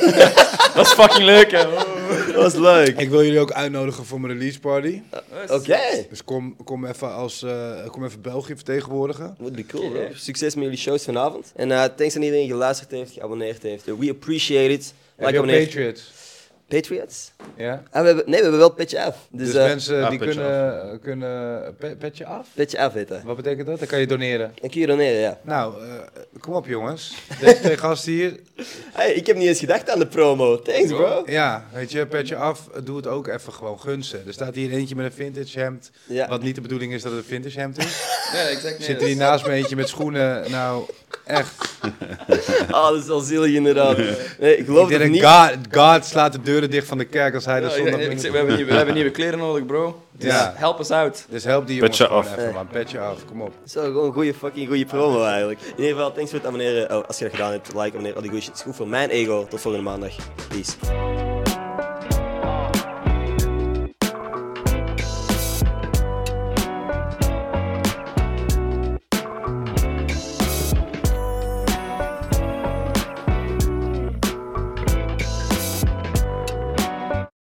Dat 0.74 0.86
is 0.86 0.92
fucking 0.92 1.24
leuk, 1.24 1.50
hè? 1.50 1.64
Dat 2.32 2.34
was 2.42 2.54
leuk. 2.54 2.98
ik 2.98 3.08
wil 3.08 3.24
jullie 3.24 3.38
ook 3.40 3.52
uitnodigen 3.52 4.04
voor 4.04 4.20
mijn 4.20 4.32
release 4.32 4.60
party. 4.60 5.00
Oké. 5.48 5.78
Dus 6.10 6.24
kom, 6.24 6.56
kom, 6.64 6.86
even 6.86 7.14
als, 7.14 7.42
eh, 7.42 7.86
kom 7.86 8.04
even 8.04 8.20
België 8.20 8.54
vertegenwoordigen. 8.54 9.34
Would 9.38 9.54
be 9.56 9.66
cool, 9.66 9.90
bro. 9.90 10.06
Succes 10.14 10.54
met 10.54 10.64
jullie 10.64 10.78
shows 10.78 11.04
vanavond. 11.04 11.52
En 11.56 11.72
eh, 11.72 11.84
thanks 11.96 12.16
aan 12.16 12.22
iedereen 12.22 12.44
die 12.44 12.52
geluisterd 12.52 12.90
heeft, 12.90 13.12
geabonneerd 13.12 13.62
heeft. 13.62 13.84
We 13.84 14.10
appreciate 14.10 14.72
it. 14.72 14.94
Like, 15.16 15.30
ook 15.30 15.36
abonneer. 15.36 15.64
Patriots? 15.64 16.10
Patriots? 16.68 17.32
Ja? 17.56 17.82
Ah, 17.90 18.00
we 18.00 18.06
hebben, 18.06 18.24
nee, 18.26 18.36
we 18.36 18.42
hebben 18.42 18.58
wel 18.58 18.70
Petje 18.70 19.02
Af. 19.04 19.16
Dus, 19.30 19.46
Dus, 19.46 19.56
eh, 19.56 19.64
mensen 19.64 20.02
ah, 20.04 20.10
die 20.10 20.18
petje 20.18 20.34
kunnen, 20.34 21.00
kunnen 21.02 21.74
pe- 21.78 21.96
petje 21.98 22.26
af? 22.26 22.46
Petje 22.54 22.78
Af 22.80 22.92
heet 22.92 23.08
dat. 23.08 23.22
Wat 23.22 23.36
betekent 23.36 23.66
dat? 23.66 23.78
Dan 23.78 23.88
kan 23.88 24.00
je 24.00 24.06
doneren. 24.06 24.52
Dan 24.60 24.70
kun 24.70 24.80
je 24.80 24.86
doneren, 24.86 25.20
ja. 25.20 25.38
Nou, 25.42 25.74
eh, 25.82 25.88
kom 26.40 26.54
op 26.54 26.66
jongens. 26.66 27.14
Deze 27.40 27.60
twee 27.60 27.76
gasten 27.86 28.12
hier. 28.12 28.40
Hey, 28.92 29.12
ik 29.12 29.26
heb 29.26 29.36
niet 29.36 29.48
eens 29.48 29.58
gedacht 29.58 29.90
aan 29.90 29.98
de 29.98 30.06
promo. 30.06 30.62
Thanks, 30.62 30.88
bro. 30.88 31.22
Ja, 31.26 31.64
weet 31.72 31.92
je, 31.92 32.06
petje 32.06 32.36
af. 32.36 32.68
Doe 32.84 32.96
het 32.96 33.06
ook 33.06 33.26
even 33.28 33.52
gewoon 33.52 33.80
gunsten. 33.80 34.22
Er 34.26 34.32
staat 34.32 34.54
hier 34.54 34.70
eentje 34.72 34.94
met 34.94 35.04
een 35.04 35.12
vintage 35.12 35.58
hemd. 35.58 35.90
Ja. 36.06 36.28
Wat 36.28 36.42
niet 36.42 36.54
de 36.54 36.60
bedoeling 36.60 36.92
is 36.92 37.02
dat 37.02 37.12
het 37.12 37.20
een 37.20 37.26
vintage 37.28 37.58
hemd 37.60 37.78
is. 37.78 37.96
Ja, 38.32 38.48
exact. 38.48 38.82
Zit 38.84 39.00
er 39.00 39.06
hier 39.06 39.16
naast 39.16 39.46
me 39.46 39.52
eentje 39.52 39.76
met 39.76 39.88
schoenen. 39.88 40.50
Nou, 40.50 40.84
echt. 41.24 41.54
Ah, 42.70 42.88
dat 42.90 42.96
is 43.02 43.06
wel 43.06 43.20
zielig 43.20 43.52
inderdaad. 43.54 43.96
Nee, 44.38 44.56
ik 44.56 44.64
geloof 44.64 44.90
Ik 44.90 44.98
het 45.00 45.10
niet. 45.10 45.24
God, 45.24 45.50
God 45.70 46.04
slaat 46.04 46.32
de 46.32 46.38
deuren 46.60 46.70
dicht 46.70 46.86
van 46.88 46.98
de 46.98 47.04
kerk 47.04 47.34
als 47.34 47.44
hij 47.44 47.54
Ja, 47.54 47.60
dat 47.60 47.70
ik- 47.70 47.76
zondag 47.76 47.94
ik 47.94 48.00
binnen- 48.00 48.20
zeg, 48.22 48.30
we, 48.30 48.36
hebben 48.36 48.54
nieuwe, 48.56 48.70
we 48.70 48.76
hebben 48.76 48.94
nieuwe 48.94 49.10
kleren 49.10 49.38
nodig, 49.38 49.66
bro. 49.66 50.02
Dus 50.12 50.32
Ja. 50.32 50.52
help 50.56 50.78
us 50.80 50.90
out. 50.90 51.26
Dus 51.28 51.44
help 51.44 51.66
die 51.66 51.76
jongens 51.76 51.96
Petje 51.98 52.14
gewoon 52.14 52.32
af. 52.32 52.38
even, 52.38 52.52
man. 52.54 52.66
Petje 52.68 53.00
af, 53.00 53.24
kom 53.24 53.42
op. 53.42 53.52
Dat 53.58 53.66
is 53.66 53.74
wel 53.74 53.84
gewoon 53.84 54.06
een 54.06 54.12
goede 54.12 54.34
fucking 54.34 54.68
goede 54.68 54.84
promo 54.84 55.24
eigenlijk. 55.24 55.60
In 55.60 55.72
ieder 55.76 55.92
geval, 55.96 56.12
thanks 56.12 56.30
voor 56.30 56.38
het 56.38 56.48
abonneren. 56.48 56.96
Oh, 56.96 57.04
als 57.06 57.18
je 57.18 57.24
dat 57.24 57.34
gedaan 57.34 57.52
hebt, 57.52 57.68
like, 57.68 57.80
abonneer, 57.88 58.14
al 58.14 58.20
die 58.20 58.30
goede 58.30 58.44
shit. 58.44 58.50
Het 58.52 58.60
is 58.60 58.66
goed 58.66 58.76
voor 58.76 58.88
mijn 58.88 59.08
ego. 59.10 59.46
Tot 59.50 59.60
volgende 59.60 59.90
maandag. 59.90 60.12
Peace. 60.48 61.37